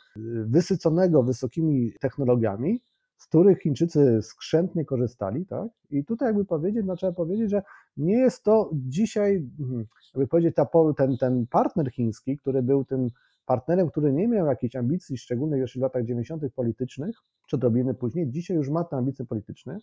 wysyconego 0.45 1.23
wysokimi 1.23 1.91
technologiami, 2.01 2.81
z 3.17 3.27
których 3.27 3.61
Chińczycy 3.61 4.19
skrzętnie 4.21 4.85
korzystali, 4.85 5.45
tak? 5.45 5.67
I 5.89 6.05
tutaj 6.05 6.27
jakby 6.27 6.45
powiedzieć, 6.45 6.85
no 6.85 6.95
trzeba 6.95 7.13
powiedzieć, 7.13 7.49
że 7.49 7.63
nie 7.97 8.17
jest 8.17 8.43
to 8.43 8.69
dzisiaj, 8.73 9.49
hmm, 9.57 9.85
jakby 10.13 10.27
powiedzieć, 10.27 10.55
ta, 10.55 10.67
ten, 10.97 11.17
ten 11.17 11.47
partner 11.47 11.91
chiński, 11.91 12.37
który 12.37 12.63
był 12.63 12.85
tym 12.85 13.09
partnerem, 13.45 13.89
który 13.89 14.13
nie 14.13 14.27
miał 14.27 14.47
jakichś 14.47 14.75
ambicji 14.75 15.17
szczególnych 15.17 15.59
jeszcze 15.59 15.79
w 15.79 15.81
latach 15.81 16.03
90. 16.03 16.43
politycznych, 16.55 17.15
czy 17.47 17.55
odrobiny 17.55 17.93
później, 17.93 18.31
dzisiaj 18.31 18.57
już 18.57 18.69
ma 18.69 18.83
te 18.83 18.97
ambicje 18.97 19.25
polityczne 19.25 19.79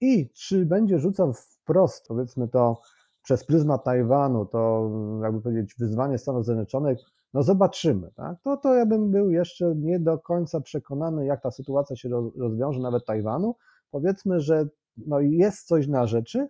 i 0.00 0.30
czy 0.34 0.66
będzie 0.66 0.98
rzucał 0.98 1.32
wprost, 1.32 2.08
powiedzmy 2.08 2.48
to, 2.48 2.80
przez 3.22 3.44
pryzmat 3.44 3.84
Tajwanu, 3.84 4.46
to 4.46 4.90
jakby 5.22 5.40
powiedzieć 5.40 5.74
wyzwanie 5.78 6.18
Stanów 6.18 6.44
Zjednoczonych, 6.44 6.98
no 7.34 7.42
zobaczymy. 7.42 8.10
Tak? 8.16 8.36
To, 8.42 8.56
to 8.56 8.74
ja 8.74 8.86
bym 8.86 9.10
był 9.10 9.30
jeszcze 9.30 9.74
nie 9.76 10.00
do 10.00 10.18
końca 10.18 10.60
przekonany, 10.60 11.26
jak 11.26 11.42
ta 11.42 11.50
sytuacja 11.50 11.96
się 11.96 12.08
rozwiąże, 12.36 12.80
nawet 12.80 13.04
Tajwanu. 13.06 13.56
Powiedzmy, 13.90 14.40
że 14.40 14.68
no 14.96 15.20
jest 15.20 15.66
coś 15.66 15.88
na 15.88 16.06
rzeczy, 16.06 16.48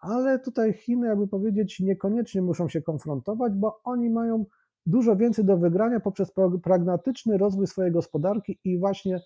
ale 0.00 0.38
tutaj 0.38 0.72
Chiny, 0.72 1.06
jakby 1.06 1.28
powiedzieć, 1.28 1.80
niekoniecznie 1.80 2.42
muszą 2.42 2.68
się 2.68 2.82
konfrontować, 2.82 3.52
bo 3.52 3.80
oni 3.84 4.10
mają 4.10 4.44
dużo 4.86 5.16
więcej 5.16 5.44
do 5.44 5.56
wygrania 5.56 6.00
poprzez 6.00 6.32
pragmatyczny 6.62 7.38
rozwój 7.38 7.66
swojej 7.66 7.92
gospodarki 7.92 8.58
i 8.64 8.78
właśnie 8.78 9.20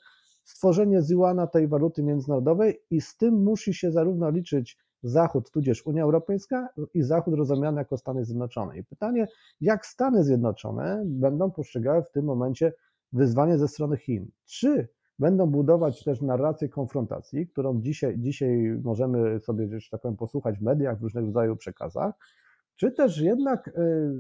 stworzenie 0.45 1.03
z 1.03 1.15
tej 1.53 1.69
waluty 1.69 2.03
międzynarodowej 2.03 2.81
i 2.91 3.01
z 3.01 3.17
tym 3.17 3.43
musi 3.43 3.75
się 3.75 3.93
zarówno 3.93 4.31
liczyć 4.31 4.79
Zachód, 5.05 5.51
tudzież 5.51 5.87
Unia 5.87 6.03
Europejska 6.03 6.69
i 6.95 7.03
Zachód 7.03 7.35
rozumiany 7.35 7.79
jako 7.79 7.97
Stany 7.97 8.25
Zjednoczone. 8.25 8.79
I 8.79 8.85
pytanie, 8.85 9.27
jak 9.61 9.87
Stany 9.87 10.25
Zjednoczone 10.25 11.03
będą 11.07 11.51
postrzegały 11.51 12.03
w 12.03 12.11
tym 12.11 12.25
momencie 12.25 12.73
wyzwanie 13.13 13.59
ze 13.59 13.69
strony 13.69 13.97
Chin? 13.97 14.31
Czy 14.45 14.89
będą 15.19 15.47
budować 15.47 16.05
też 16.05 16.21
narrację 16.21 16.69
konfrontacji, 16.69 17.47
którą 17.47 17.81
dzisiaj, 17.81 18.19
dzisiaj 18.19 18.81
możemy 18.85 19.41
sobie, 19.41 19.81
że 19.81 19.91
tak 19.91 20.01
powiem, 20.01 20.17
posłuchać 20.17 20.59
w 20.59 20.63
mediach, 20.63 20.99
w 20.99 21.03
różnego 21.03 21.27
rodzaju 21.27 21.57
przekazach, 21.57 22.15
czy 22.77 22.93
też 22.93 23.21
jednak 23.21 23.69
y, 23.69 23.73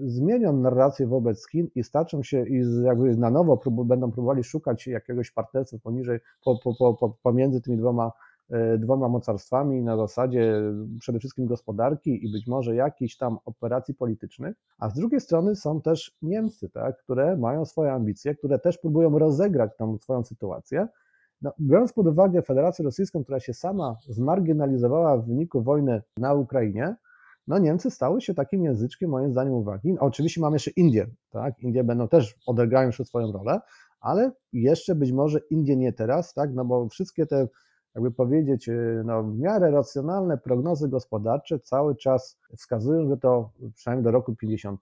zmienią 0.02 0.52
narrację 0.52 1.06
wobec 1.06 1.48
Chin 1.48 1.68
i 1.74 1.84
starczą 1.84 2.22
się 2.22 2.46
i 2.46 2.62
jakby 2.82 3.16
na 3.16 3.30
nowo 3.30 3.56
prób, 3.56 3.86
będą 3.86 4.12
próbowali 4.12 4.44
szukać 4.44 4.86
jakiegoś 4.86 5.30
partnerstwa 5.30 5.78
poniżej, 5.82 6.18
po, 6.44 6.58
po, 6.58 6.94
po, 6.94 7.08
pomiędzy 7.22 7.60
tymi 7.60 7.76
dwoma 7.76 8.12
dwoma 8.78 9.08
mocarstwami 9.08 9.82
na 9.82 9.96
zasadzie 9.96 10.62
przede 11.00 11.18
wszystkim 11.18 11.46
gospodarki 11.46 12.26
i 12.26 12.32
być 12.32 12.46
może 12.46 12.74
jakichś 12.74 13.16
tam 13.16 13.38
operacji 13.44 13.94
politycznych, 13.94 14.56
a 14.78 14.90
z 14.90 14.94
drugiej 14.94 15.20
strony 15.20 15.56
są 15.56 15.80
też 15.80 16.16
Niemcy, 16.22 16.70
tak, 16.70 16.96
które 17.02 17.36
mają 17.36 17.64
swoje 17.64 17.92
ambicje, 17.92 18.34
które 18.34 18.58
też 18.58 18.78
próbują 18.78 19.18
rozegrać 19.18 19.70
tą 19.78 19.98
swoją 19.98 20.24
sytuację. 20.24 20.88
No, 21.42 21.52
biorąc 21.60 21.92
pod 21.92 22.06
uwagę 22.06 22.42
Federację 22.42 22.84
Rosyjską, 22.84 23.22
która 23.22 23.40
się 23.40 23.54
sama 23.54 23.96
zmarginalizowała 24.08 25.16
w 25.16 25.26
wyniku 25.26 25.62
wojny 25.62 26.02
na 26.16 26.34
Ukrainie, 26.34 26.96
no 27.46 27.58
Niemcy 27.58 27.90
stały 27.90 28.20
się 28.20 28.34
takim 28.34 28.64
języczkiem, 28.64 29.10
moim 29.10 29.32
zdaniem, 29.32 29.52
uwagi. 29.54 29.96
Oczywiście 30.00 30.40
mamy 30.40 30.54
jeszcze 30.54 30.70
Indie, 30.70 31.06
tak? 31.30 31.60
Indie 31.60 31.84
będą 31.84 32.08
też 32.08 32.34
odegrają 32.46 32.86
już 32.86 32.96
swoją 33.04 33.32
rolę, 33.32 33.60
ale 34.00 34.32
jeszcze 34.52 34.94
być 34.94 35.12
może 35.12 35.38
Indie 35.50 35.76
nie 35.76 35.92
teraz, 35.92 36.34
tak? 36.34 36.54
No 36.54 36.64
bo 36.64 36.88
wszystkie 36.88 37.26
te 37.26 37.48
jakby 37.94 38.10
powiedzieć, 38.10 38.68
y, 38.68 39.02
no, 39.04 39.22
w 39.22 39.38
miarę 39.38 39.70
racjonalne 39.70 40.38
prognozy 40.38 40.88
gospodarcze 40.88 41.58
cały 41.58 41.96
czas 41.96 42.38
wskazują, 42.56 43.08
że 43.08 43.16
to 43.16 43.50
przynajmniej 43.74 44.04
do 44.04 44.10
roku 44.10 44.36
50 44.36 44.80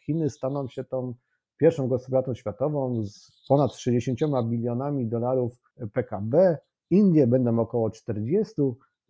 Chiny 0.00 0.30
staną 0.30 0.68
się 0.68 0.84
tą 0.84 1.14
pierwszą 1.56 1.88
gospodarką 1.88 2.34
światową 2.34 3.04
z 3.04 3.44
ponad 3.48 3.74
60 3.74 4.18
bilionami 4.48 5.06
dolarów 5.06 5.52
PKB, 5.92 6.58
Indie 6.90 7.26
będą 7.26 7.58
około 7.58 7.90
40, 7.90 8.54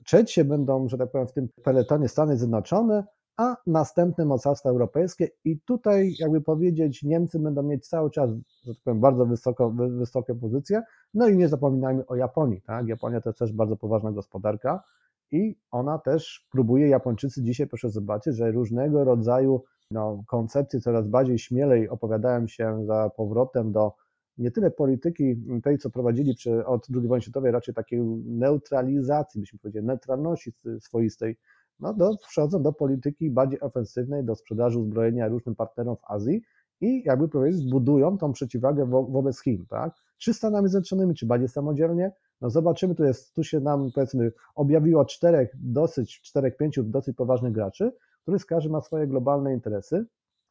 trzecie 0.04 0.44
będą, 0.44 0.88
że 0.88 0.98
tak 0.98 1.10
powiem, 1.10 1.26
w 1.26 1.32
tym 1.32 1.48
peletonie 1.64 2.08
Stany 2.08 2.36
Zjednoczone, 2.36 3.04
a 3.36 3.56
następne 3.66 4.24
mocarstwa 4.24 4.70
europejskie 4.70 5.28
i 5.44 5.60
tutaj, 5.60 6.14
jakby 6.18 6.40
powiedzieć, 6.40 7.02
Niemcy 7.02 7.38
będą 7.38 7.62
mieć 7.62 7.88
cały 7.88 8.10
czas, 8.10 8.30
że 8.64 8.74
tak 8.74 8.82
powiem, 8.84 9.00
bardzo 9.00 9.26
wysoko, 9.26 9.70
wysokie 9.70 10.34
pozycje, 10.34 10.82
no 11.14 11.28
i 11.28 11.36
nie 11.36 11.48
zapominajmy 11.48 12.06
o 12.06 12.16
Japonii, 12.16 12.62
tak? 12.62 12.88
Japonia 12.88 13.20
to 13.20 13.28
jest 13.28 13.38
też 13.38 13.52
bardzo 13.52 13.76
poważna 13.76 14.12
gospodarka 14.12 14.82
i 15.30 15.56
ona 15.70 15.98
też 15.98 16.46
próbuje, 16.50 16.88
Japończycy 16.88 17.42
dzisiaj 17.42 17.66
proszę 17.66 17.90
zobaczyć, 17.90 18.36
że 18.36 18.52
różnego 18.52 19.04
rodzaju 19.04 19.62
no, 19.90 20.22
koncepcje 20.26 20.80
coraz 20.80 21.08
bardziej 21.08 21.38
śmielej 21.38 21.88
opowiadają 21.88 22.46
się 22.46 22.84
za 22.86 23.10
powrotem 23.16 23.72
do 23.72 23.92
nie 24.38 24.50
tyle 24.50 24.70
polityki 24.70 25.36
tej, 25.62 25.78
co 25.78 25.90
prowadzili 25.90 26.34
przy, 26.34 26.66
od 26.66 26.86
II 26.94 27.08
wojny 27.08 27.22
światowej, 27.22 27.52
raczej 27.52 27.74
takiej 27.74 28.00
neutralizacji, 28.26 29.40
byśmy 29.40 29.58
powiedzieli, 29.58 29.86
neutralności 29.86 30.52
swoistej, 30.80 31.36
no 31.80 31.94
do, 31.94 32.16
przechodzą 32.28 32.62
do 32.62 32.72
polityki 32.72 33.30
bardziej 33.30 33.60
ofensywnej, 33.60 34.24
do 34.24 34.34
sprzedaży 34.34 34.78
uzbrojenia 34.78 35.28
różnym 35.28 35.54
partnerom 35.54 35.96
w 35.96 36.10
Azji 36.10 36.42
i 36.80 37.02
jakby 37.06 37.28
powiedzieć, 37.28 37.70
budują 37.70 38.18
tą 38.18 38.32
przeciwwagę 38.32 38.86
wo, 38.86 39.02
wobec 39.02 39.42
Chin, 39.42 39.66
tak? 39.66 39.94
Czy 40.18 40.34
Stanami 40.34 40.68
Zjednoczonymi, 40.68 41.14
czy 41.14 41.26
bardziej 41.26 41.48
samodzielnie? 41.48 42.12
No 42.40 42.50
zobaczymy, 42.50 42.94
tu 42.94 43.04
jest, 43.04 43.34
tu 43.34 43.44
się 43.44 43.60
nam 43.60 43.90
powiedzmy 43.94 44.32
objawiło 44.54 45.04
czterech 45.04 45.50
dosyć, 45.54 46.20
czterech, 46.20 46.56
pięciu 46.56 46.82
dosyć 46.82 47.16
poważnych 47.16 47.52
graczy, 47.52 47.92
których 48.22 48.46
każdy 48.46 48.70
ma 48.70 48.80
swoje 48.80 49.06
globalne 49.06 49.54
interesy, 49.54 50.06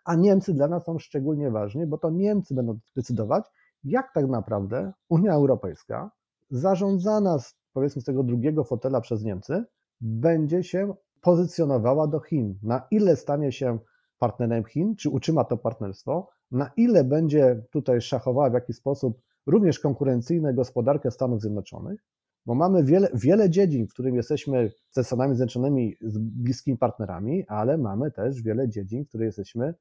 a 0.05 0.15
Niemcy 0.15 0.53
dla 0.53 0.67
nas 0.67 0.85
są 0.85 0.99
szczególnie 0.99 1.51
ważni, 1.51 1.87
bo 1.87 1.97
to 1.97 2.09
Niemcy 2.09 2.55
będą 2.55 2.79
decydować, 2.95 3.45
jak 3.83 4.13
tak 4.13 4.27
naprawdę 4.27 4.93
Unia 5.09 5.33
Europejska, 5.33 6.11
zarządzana 6.49 7.39
z, 7.39 7.55
powiedzmy 7.73 8.01
z 8.01 8.05
tego 8.05 8.23
drugiego 8.23 8.63
fotela 8.63 9.01
przez 9.01 9.23
Niemcy, 9.23 9.65
będzie 10.01 10.63
się 10.63 10.93
pozycjonowała 11.23 12.07
do 12.07 12.19
Chin. 12.19 12.59
Na 12.63 12.87
ile 12.91 13.15
stanie 13.15 13.51
się 13.51 13.79
partnerem 14.19 14.63
Chin, 14.63 14.95
czy 14.95 15.09
utrzyma 15.09 15.43
to 15.43 15.57
partnerstwo, 15.57 16.29
na 16.51 16.71
ile 16.77 17.03
będzie 17.03 17.63
tutaj 17.71 18.01
szachowała 18.01 18.49
w 18.49 18.53
jakiś 18.53 18.75
sposób 18.75 19.21
również 19.45 19.79
konkurencyjną 19.79 20.53
gospodarkę 20.53 21.11
Stanów 21.11 21.41
Zjednoczonych, 21.41 22.03
bo 22.45 22.55
mamy 22.55 22.83
wiele, 22.83 23.09
wiele 23.13 23.49
dziedzin, 23.49 23.87
w 23.87 23.93
których 23.93 24.13
jesteśmy 24.13 24.71
ze 24.91 25.03
Stanami 25.03 25.35
Zjednoczonymi 25.35 25.95
z 26.01 26.17
bliskimi 26.17 26.77
partnerami, 26.77 27.45
ale 27.47 27.77
mamy 27.77 28.11
też 28.11 28.41
wiele 28.41 28.69
dziedzin, 28.69 29.05
w 29.05 29.07
których 29.07 29.25
jesteśmy 29.25 29.73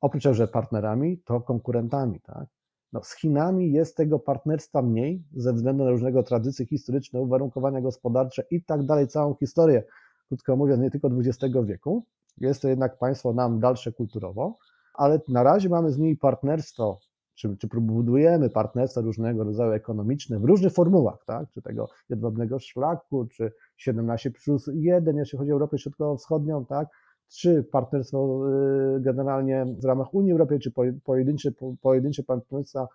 oprócz 0.00 0.28
że 0.30 0.48
partnerami, 0.48 1.18
to 1.18 1.40
konkurentami. 1.40 2.20
Tak? 2.20 2.46
No, 2.92 3.02
z 3.02 3.16
Chinami 3.16 3.72
jest 3.72 3.96
tego 3.96 4.18
partnerstwa 4.18 4.82
mniej 4.82 5.24
ze 5.36 5.52
względu 5.52 5.84
na 5.84 5.90
różnego 5.90 6.22
tradycje 6.22 6.66
historyczne, 6.66 7.20
uwarunkowania 7.20 7.80
gospodarcze 7.80 8.44
i 8.50 8.64
tak 8.64 8.86
dalej, 8.86 9.08
całą 9.08 9.34
historię, 9.34 9.84
krótko 10.32 10.56
mówiąc, 10.56 10.82
nie 10.82 10.90
tylko 10.90 11.08
XX 11.08 11.54
wieku. 11.64 12.04
Jest 12.38 12.62
to 12.62 12.68
jednak 12.68 12.98
państwo 12.98 13.32
nam 13.32 13.60
dalsze 13.60 13.92
kulturowo, 13.92 14.58
ale 14.94 15.20
na 15.28 15.42
razie 15.42 15.68
mamy 15.68 15.92
z 15.92 15.98
nimi 15.98 16.16
partnerstwo, 16.16 16.98
czy, 17.34 17.56
czy 17.56 17.68
budujemy 17.80 18.50
partnerstwa 18.50 19.00
różnego 19.00 19.44
rodzaju 19.44 19.72
ekonomiczne 19.72 20.38
w 20.38 20.44
różnych 20.44 20.72
formułach, 20.72 21.24
tak? 21.26 21.50
czy 21.50 21.62
tego 21.62 21.88
jedwabnego 22.08 22.58
szlaku, 22.58 23.26
czy 23.26 23.52
17 23.76 24.30
plus 24.30 24.70
1, 24.74 25.16
jeśli 25.16 25.38
chodzi 25.38 25.50
o 25.50 25.54
Europę 25.54 25.78
Środkowo-Wschodnią, 25.78 26.66
tak? 26.66 26.88
czy 27.28 27.64
partnerstwo 27.72 28.48
y, 28.96 29.00
generalnie 29.00 29.66
w 29.82 29.84
ramach 29.84 30.14
Unii 30.14 30.32
Europejskiej, 30.32 30.72
czy 30.72 31.00
pojedyncze, 31.04 31.50
pojedyncze 31.82 32.22
partnerstwa 32.22 32.88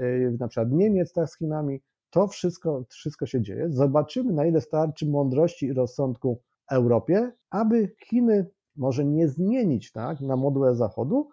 y, 0.00 0.36
na 0.40 0.48
przykład 0.48 0.72
Niemiec 0.72 1.12
tak, 1.12 1.30
z 1.30 1.38
Chinami, 1.38 1.80
to 2.10 2.28
wszystko, 2.28 2.84
wszystko 2.88 3.26
się 3.26 3.42
dzieje. 3.42 3.66
Zobaczymy, 3.70 4.32
na 4.32 4.46
ile 4.46 4.60
starczy 4.60 5.06
mądrości 5.06 5.66
i 5.66 5.72
rozsądku 5.72 6.40
Europie, 6.70 7.32
aby 7.50 7.94
Chiny 8.06 8.50
może 8.76 9.04
nie 9.04 9.28
zmienić 9.28 9.92
tak, 9.92 10.20
na 10.20 10.36
modłę 10.36 10.74
Zachodu, 10.74 11.28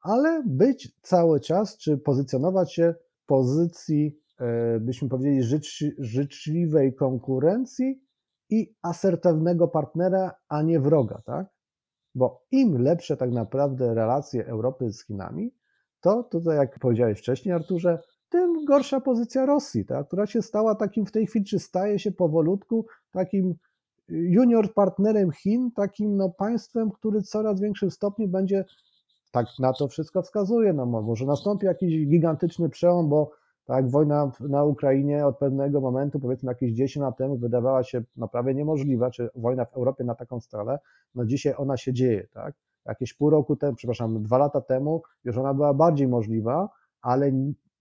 ale 0.00 0.42
być 0.46 0.96
cały 1.02 1.40
czas, 1.40 1.76
czy 1.76 1.98
pozycjonować 1.98 2.74
się 2.74 2.94
w 3.22 3.26
pozycji, 3.26 4.18
e, 4.40 4.80
byśmy 4.80 5.08
powiedzieli, 5.08 5.42
życzliwej 5.98 6.94
konkurencji 6.94 8.02
i 8.50 8.74
asertywnego 8.82 9.68
partnera, 9.68 10.34
a 10.48 10.62
nie 10.62 10.80
wroga, 10.80 11.22
tak? 11.26 11.46
Bo 12.14 12.44
im 12.50 12.82
lepsze 12.82 13.16
tak 13.16 13.30
naprawdę 13.30 13.94
relacje 13.94 14.46
Europy 14.46 14.92
z 14.92 15.06
Chinami, 15.06 15.54
to 16.00 16.22
tutaj, 16.22 16.56
jak 16.56 16.78
powiedziałeś 16.78 17.18
wcześniej, 17.18 17.54
Arturze, 17.54 17.98
tym 18.28 18.64
gorsza 18.64 19.00
pozycja 19.00 19.46
Rosji, 19.46 19.84
tak, 19.84 20.06
która 20.06 20.26
się 20.26 20.42
stała 20.42 20.74
takim 20.74 21.06
w 21.06 21.12
tej 21.12 21.26
chwili, 21.26 21.44
czy 21.44 21.58
staje 21.58 21.98
się 21.98 22.12
powolutku 22.12 22.86
takim 23.10 23.54
junior 24.12 24.74
partnerem 24.74 25.32
Chin, 25.32 25.70
takim 25.70 26.16
no, 26.16 26.28
państwem, 26.28 26.90
który 26.90 27.20
w 27.20 27.28
coraz 27.28 27.60
większym 27.60 27.90
stopniu 27.90 28.28
będzie, 28.28 28.64
tak 29.30 29.46
na 29.58 29.72
to 29.72 29.88
wszystko 29.88 30.22
wskazuje, 30.22 30.72
no 30.72 30.86
może 30.86 31.26
nastąpi 31.26 31.66
jakiś 31.66 32.06
gigantyczny 32.06 32.68
przełom, 32.68 33.08
bo 33.08 33.30
tak, 33.64 33.90
wojna 33.90 34.32
na 34.40 34.64
Ukrainie 34.64 35.26
od 35.26 35.38
pewnego 35.38 35.80
momentu, 35.80 36.20
powiedzmy 36.20 36.48
jakieś 36.50 36.72
10 36.72 37.02
lat 37.02 37.16
temu, 37.16 37.36
wydawała 37.36 37.82
się 37.82 38.02
no, 38.16 38.28
prawie 38.28 38.54
niemożliwa, 38.54 39.10
czy 39.10 39.30
wojna 39.34 39.64
w 39.64 39.74
Europie 39.74 40.04
na 40.04 40.14
taką 40.14 40.40
skalę, 40.40 40.78
no 41.14 41.24
dzisiaj 41.24 41.54
ona 41.56 41.76
się 41.76 41.92
dzieje, 41.92 42.26
tak? 42.32 42.54
Jakieś 42.86 43.14
pół 43.14 43.30
roku 43.30 43.56
temu, 43.56 43.76
przepraszam, 43.76 44.22
dwa 44.22 44.38
lata 44.38 44.60
temu 44.60 45.02
już 45.24 45.38
ona 45.38 45.54
była 45.54 45.74
bardziej 45.74 46.08
możliwa, 46.08 46.68
ale 47.02 47.32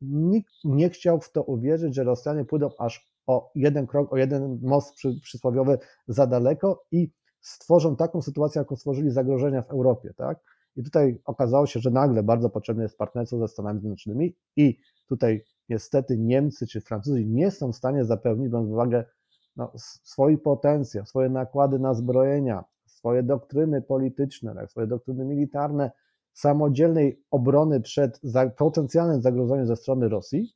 nikt 0.01 0.53
nie 0.63 0.89
chciał 0.89 1.19
w 1.19 1.31
to 1.31 1.43
uwierzyć, 1.43 1.95
że 1.95 2.03
Rosjanie 2.03 2.45
pójdą 2.45 2.69
aż 2.79 3.10
o 3.27 3.51
jeden 3.55 3.87
krok, 3.87 4.13
o 4.13 4.17
jeden 4.17 4.59
most 4.61 4.95
przy, 4.95 5.19
przysłowiowy 5.21 5.77
za 6.07 6.27
daleko 6.27 6.83
i 6.91 7.11
stworzą 7.41 7.95
taką 7.95 8.21
sytuację, 8.21 8.59
jaką 8.59 8.75
stworzyli 8.75 9.11
zagrożenia 9.11 9.61
w 9.61 9.69
Europie, 9.69 10.13
tak? 10.17 10.39
I 10.75 10.83
tutaj 10.83 11.21
okazało 11.25 11.65
się, 11.67 11.79
że 11.79 11.91
nagle 11.91 12.23
bardzo 12.23 12.49
potrzebne 12.49 12.83
jest 12.83 12.97
partnerstwo 12.97 13.39
ze 13.39 13.47
Stanami 13.47 13.79
Zjednoczonymi 13.79 14.35
i 14.55 14.79
tutaj 15.09 15.43
niestety 15.69 16.17
Niemcy 16.17 16.67
czy 16.67 16.81
Francuzi 16.81 17.27
nie 17.27 17.51
są 17.51 17.71
w 17.71 17.75
stanie 17.75 18.05
zapewnić, 18.05 18.49
biorąc 18.49 18.67
pod 18.67 18.73
uwagę 18.73 19.05
no, 19.55 19.71
swój 19.77 20.37
potencjał, 20.37 21.05
swoje 21.05 21.29
nakłady 21.29 21.79
na 21.79 21.93
zbrojenia, 21.93 22.63
swoje 22.85 23.23
doktryny 23.23 23.81
polityczne, 23.81 24.55
tak, 24.55 24.71
swoje 24.71 24.87
doktryny 24.87 25.25
militarne, 25.25 25.91
samodzielnej 26.33 27.23
obrony 27.31 27.81
przed 27.81 28.21
potencjalnym 28.57 29.21
zagrożeniem 29.21 29.67
ze 29.67 29.75
strony 29.75 30.09
Rosji, 30.09 30.53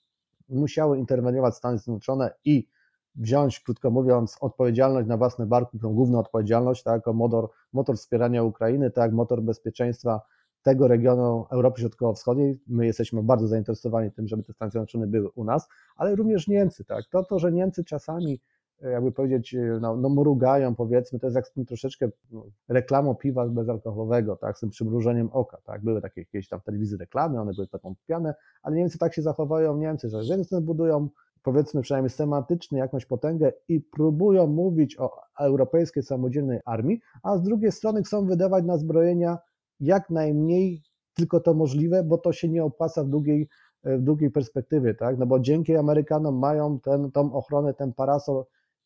musiały 0.50 0.98
interweniować 0.98 1.56
Stany 1.56 1.78
Zjednoczone 1.78 2.34
i 2.46 2.68
wziąć, 3.16 3.60
krótko 3.60 3.92
mówiąc, 3.92 4.38
odpowiedzialność 4.42 5.08
na 5.08 5.18
własne 5.18 5.46
barki, 5.46 5.80
tą 5.80 5.94
główną 5.94 6.20
odpowiedzialność, 6.20 6.84
tak, 6.84 6.94
jako 6.94 7.14
motor, 7.14 7.50
motor 7.74 7.98
wspierania 7.98 8.44
Ukrainy, 8.44 8.92
tak, 8.92 9.14
motor 9.14 9.42
bezpieczeństwa 9.42 10.22
tego 10.62 10.88
regionu 10.88 11.46
Europy 11.52 11.82
Środkowo-Wschodniej. 11.82 12.60
My 12.68 12.86
jesteśmy 12.86 13.24
bardzo 13.24 13.48
zainteresowani 13.48 14.12
tym, 14.12 14.28
żeby 14.28 14.44
te 14.44 14.54
Stany 14.54 14.72
Zjednoczone 14.72 15.08
były 15.08 15.30
u 15.30 15.44
nas, 15.44 15.68
ale 15.96 16.16
również 16.16 16.48
Niemcy, 16.48 16.86
tak. 16.86 17.06
To, 17.12 17.24
to 17.24 17.40
że 17.40 17.52
Niemcy 17.52 17.84
czasami 17.84 18.40
jakby 18.82 19.12
powiedzieć, 19.12 19.56
e, 19.56 19.78
no, 19.82 19.96
no 19.96 20.10
mrugają 20.10 20.76
powiedzmy, 20.76 21.20
to 21.20 21.28
jest 21.28 21.36
jak 21.36 21.48
z 21.48 21.52
tym 21.52 21.66
troszeczkę 21.66 22.10
no, 22.32 22.46
reklamą 22.70 23.16
piwa 23.16 23.48
bezalkoholowego, 23.48 24.36
tak, 24.36 24.58
z 24.58 24.60
tym 24.60 24.70
przymrużeniem 24.70 25.30
oka, 25.32 25.58
tak, 25.66 25.84
były 25.84 26.02
takie 26.02 26.22
jakieś 26.22 26.48
tam 26.50 26.62
telewizji 26.62 26.98
reklamy, 26.98 27.42
one 27.42 27.54
były 27.54 27.68
taką 27.68 27.96
piane, 28.08 28.36
ale 28.62 28.76
Niemcy 28.76 28.98
tak 28.98 29.14
się 29.14 29.22
zachowują, 29.22 29.78
Niemcy, 29.78 30.10
że 30.10 30.24
z 30.24 30.28
jednej 30.28 30.46
strony 30.46 30.66
budują 30.66 31.10
powiedzmy 31.44 31.82
przynajmniej 31.82 32.10
semantycznie 32.10 32.80
jakąś 32.80 33.06
potęgę 33.06 33.52
i 33.68 33.82
próbują 33.82 34.48
mówić 34.48 35.00
o 35.00 35.12
europejskiej 35.40 36.04
samodzielnej 36.04 36.60
armii, 36.66 37.00
a 37.24 37.38
z 37.38 37.42
drugiej 37.44 37.72
strony 37.72 38.04
chcą 38.04 38.26
wydawać 38.26 38.66
na 38.66 38.78
zbrojenia 38.78 39.38
jak 39.80 40.10
najmniej 40.10 40.82
tylko 41.14 41.40
to 41.40 41.54
możliwe, 41.54 42.04
bo 42.04 42.18
to 42.18 42.34
się 42.34 42.50
nie 42.50 42.64
opłaca 42.64 43.04
w 43.04 43.08
długiej, 43.08 43.48
w 43.84 44.02
długiej 44.02 44.32
perspektywie, 44.32 44.94
tak? 44.94 45.18
No 45.18 45.26
bo 45.26 45.40
dzięki 45.40 45.76
Amerykanom 45.76 46.40
mają 46.40 46.80
ten, 46.80 47.12
tą 47.12 47.34
ochronę, 47.34 47.74
ten 47.74 47.94
parasol 47.94 48.44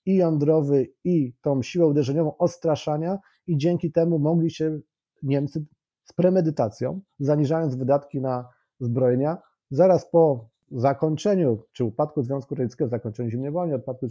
i 0.10 0.16
jądrowy, 0.16 0.88
i 1.04 1.34
tą 1.42 1.62
siłę 1.62 1.86
uderzeniową 1.86 2.38
odstraszania, 2.38 3.20
i 3.48 3.58
dzięki 3.58 3.92
temu 3.92 4.20
mogli 4.20 4.52
się 4.52 4.80
Niemcy 5.24 5.66
z 6.04 6.14
premedytacją, 6.14 7.02
zaniżając 7.20 7.76
wydatki 7.76 8.22
na 8.22 8.50
zbrojenia, 8.80 9.38
zaraz 9.72 10.10
po 10.10 10.50
zakończeniu, 10.72 11.64
czy 11.72 11.84
upadku 11.84 12.24
Związku 12.24 12.56
Radzieckiego, 12.56 12.90
zakończeniu 12.90 13.30
zimnej 13.30 13.52
wojny, 13.52 13.76
upadku 13.76 14.08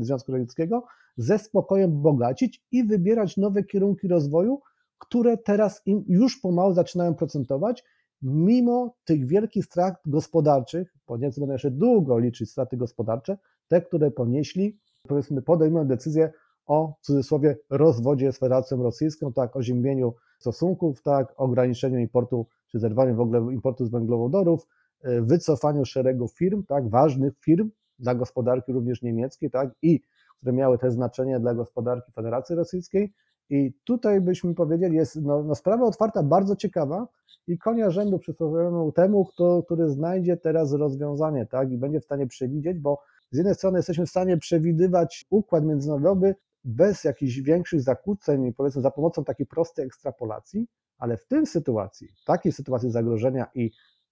Związku 0.00 0.32
Radzieckiego, 0.32 0.84
ze 1.16 1.38
spokojem 1.38 2.02
bogacić 2.02 2.64
i 2.72 2.84
wybierać 2.84 3.36
nowe 3.36 3.64
kierunki 3.64 4.08
rozwoju, 4.08 4.60
które 4.98 5.38
teraz 5.38 5.82
im 5.86 6.04
już 6.08 6.40
pomału 6.40 6.74
zaczynają 6.74 7.14
procentować, 7.14 7.84
mimo 8.22 8.94
tych 9.04 9.26
wielkich 9.26 9.64
strat 9.64 9.94
gospodarczych, 10.06 10.94
bo 11.06 11.16
Niemcy 11.16 11.40
będą 11.40 11.52
jeszcze 11.52 11.70
długo 11.70 12.18
liczyć 12.18 12.50
straty 12.50 12.76
gospodarcze, 12.76 13.38
te, 13.68 13.80
które 13.80 14.10
ponieśli 14.10 14.78
powiedzmy 15.08 15.42
podejmują 15.42 15.86
decyzję 15.86 16.32
o 16.66 16.94
w 17.00 17.06
cudzysłowie 17.06 17.56
rozwodzie 17.70 18.32
z 18.32 18.38
Federacją 18.38 18.82
Rosyjską, 18.82 19.32
tak, 19.32 19.56
o 19.56 19.62
ziębieniu 19.62 20.14
stosunków, 20.38 21.02
tak, 21.02 21.32
ograniczeniu 21.36 21.98
importu, 21.98 22.46
czy 22.70 22.78
zerwaniu 22.78 23.14
w 23.16 23.20
ogóle 23.20 23.52
importu 23.52 23.86
z 23.86 23.90
węglowodorów, 23.90 24.66
e, 25.02 25.22
wycofaniu 25.22 25.84
szeregu 25.84 26.28
firm, 26.28 26.62
tak, 26.62 26.88
ważnych 26.88 27.38
firm 27.40 27.70
dla 27.98 28.14
gospodarki 28.14 28.72
również 28.72 29.02
niemieckiej, 29.02 29.50
tak, 29.50 29.70
i 29.82 30.00
które 30.36 30.52
miały 30.52 30.78
te 30.78 30.90
znaczenie 30.90 31.40
dla 31.40 31.54
gospodarki 31.54 32.12
Federacji 32.12 32.56
Rosyjskiej. 32.56 33.12
I 33.50 33.72
tutaj 33.84 34.20
byśmy 34.20 34.54
powiedzieli, 34.54 34.96
jest 34.96 35.16
no, 35.22 35.42
no 35.42 35.54
sprawa 35.54 35.86
otwarta, 35.86 36.22
bardzo 36.22 36.56
ciekawa 36.56 37.08
i 37.46 37.58
konia 37.58 37.90
rzędu 37.90 38.18
przysłowiowemu 38.18 38.92
temu, 38.92 39.24
kto, 39.24 39.62
który 39.62 39.90
znajdzie 39.90 40.36
teraz 40.36 40.72
rozwiązanie, 40.72 41.46
tak, 41.46 41.72
i 41.72 41.78
będzie 41.78 42.00
w 42.00 42.04
stanie 42.04 42.26
przewidzieć, 42.26 42.78
bo 42.78 43.02
z 43.34 43.36
jednej 43.36 43.54
strony 43.54 43.78
jesteśmy 43.78 44.06
w 44.06 44.10
stanie 44.10 44.36
przewidywać 44.36 45.26
układ 45.30 45.64
międzynarodowy 45.64 46.34
bez 46.64 47.04
jakichś 47.04 47.38
większych 47.38 47.82
zakłóceń, 47.82 48.52
powiedzmy 48.52 48.82
za 48.82 48.90
pomocą 48.90 49.24
takiej 49.24 49.46
prostej 49.46 49.86
ekstrapolacji, 49.86 50.66
ale 50.98 51.16
w 51.16 51.26
tym 51.26 51.46
sytuacji, 51.46 52.08
takiej 52.26 52.52
sytuacji 52.52 52.90
zagrożenia 52.90 53.46
i 53.54 53.70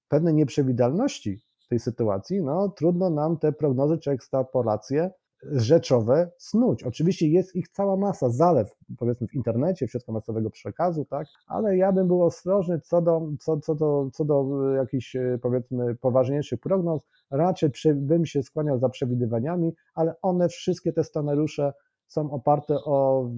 pewnej 0.08 0.34
nieprzewidalności 0.34 1.42
tej 1.68 1.78
sytuacji, 1.78 2.42
no 2.42 2.68
trudno 2.68 3.10
nam 3.10 3.38
te 3.38 3.52
prognozy 3.52 3.98
czy 3.98 4.10
ekstrapolacje 4.10 5.10
rzeczowe 5.42 6.30
snuć. 6.38 6.82
Oczywiście 6.82 7.28
jest 7.28 7.56
ich 7.56 7.68
cała 7.68 7.96
masa, 7.96 8.28
zalew 8.28 8.76
powiedzmy 8.98 9.26
w 9.26 9.34
internecie, 9.34 9.86
w 9.86 9.90
środkach 9.90 10.12
masowego 10.14 10.50
przekazu, 10.50 11.04
tak, 11.04 11.26
ale 11.46 11.76
ja 11.76 11.92
bym 11.92 12.06
był 12.06 12.22
ostrożny 12.22 12.80
co 12.80 13.02
do, 13.02 13.28
co, 13.40 13.60
co 13.60 13.74
do, 13.74 14.10
co 14.12 14.24
do 14.24 14.68
jakichś 14.76 15.16
powiedzmy 15.42 15.94
poważniejszych 15.94 16.60
prognoz, 16.60 17.06
raczej 17.30 17.70
przy, 17.70 17.94
bym 17.94 18.26
się 18.26 18.42
skłaniał 18.42 18.78
za 18.78 18.88
przewidywaniami, 18.88 19.72
ale 19.94 20.14
one 20.22 20.48
wszystkie 20.48 20.92
te 20.92 21.04
scenariusze 21.04 21.72
są 22.06 22.30
oparte 22.30 22.74
o 22.74 23.28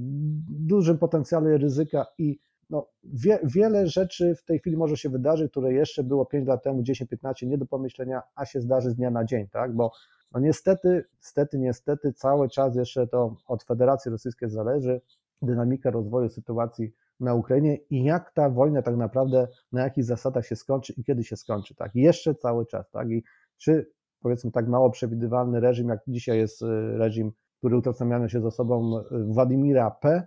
dużym 0.48 0.98
potencjale 0.98 1.58
ryzyka 1.58 2.06
i 2.18 2.38
no, 2.70 2.88
wie, 3.04 3.38
wiele 3.42 3.86
rzeczy 3.86 4.34
w 4.34 4.44
tej 4.44 4.58
chwili 4.58 4.76
może 4.76 4.96
się 4.96 5.08
wydarzyć, 5.08 5.50
które 5.50 5.72
jeszcze 5.72 6.04
było 6.04 6.26
5 6.26 6.48
lat 6.48 6.62
temu, 6.62 6.82
10-15 6.82 7.46
nie 7.46 7.58
do 7.58 7.66
pomyślenia, 7.66 8.22
a 8.34 8.46
się 8.46 8.60
zdarzy 8.60 8.90
z 8.90 8.94
dnia 8.94 9.10
na 9.10 9.24
dzień, 9.24 9.48
tak? 9.48 9.74
Bo 9.74 9.92
no 10.34 10.40
niestety, 10.40 11.04
niestety, 11.18 11.58
niestety 11.58 12.12
cały 12.12 12.48
czas 12.48 12.76
jeszcze 12.76 13.06
to 13.06 13.36
od 13.46 13.64
Federacji 13.64 14.10
Rosyjskiej 14.10 14.50
zależy 14.50 15.00
dynamika 15.42 15.90
rozwoju 15.90 16.28
sytuacji 16.28 16.92
na 17.20 17.34
Ukrainie 17.34 17.76
i 17.76 18.04
jak 18.04 18.32
ta 18.32 18.50
wojna 18.50 18.82
tak 18.82 18.96
naprawdę, 18.96 19.48
na 19.72 19.82
jakich 19.82 20.04
zasadach 20.04 20.46
się 20.46 20.56
skończy 20.56 20.92
i 20.96 21.04
kiedy 21.04 21.24
się 21.24 21.36
skończy, 21.36 21.74
tak? 21.74 21.94
Jeszcze 21.94 22.34
cały 22.34 22.66
czas, 22.66 22.90
tak? 22.90 23.10
I 23.10 23.24
czy 23.58 23.90
powiedzmy 24.20 24.50
tak 24.50 24.68
mało 24.68 24.90
przewidywalny 24.90 25.60
reżim, 25.60 25.88
jak 25.88 26.00
dzisiaj 26.08 26.38
jest 26.38 26.62
y, 26.62 26.66
reżim, 26.98 27.32
który 27.58 27.76
utożsamiany 27.76 28.28
się 28.28 28.40
z 28.40 28.44
osobą 28.44 28.98
y, 28.98 29.24
Władimira 29.24 29.90
P., 29.90 30.26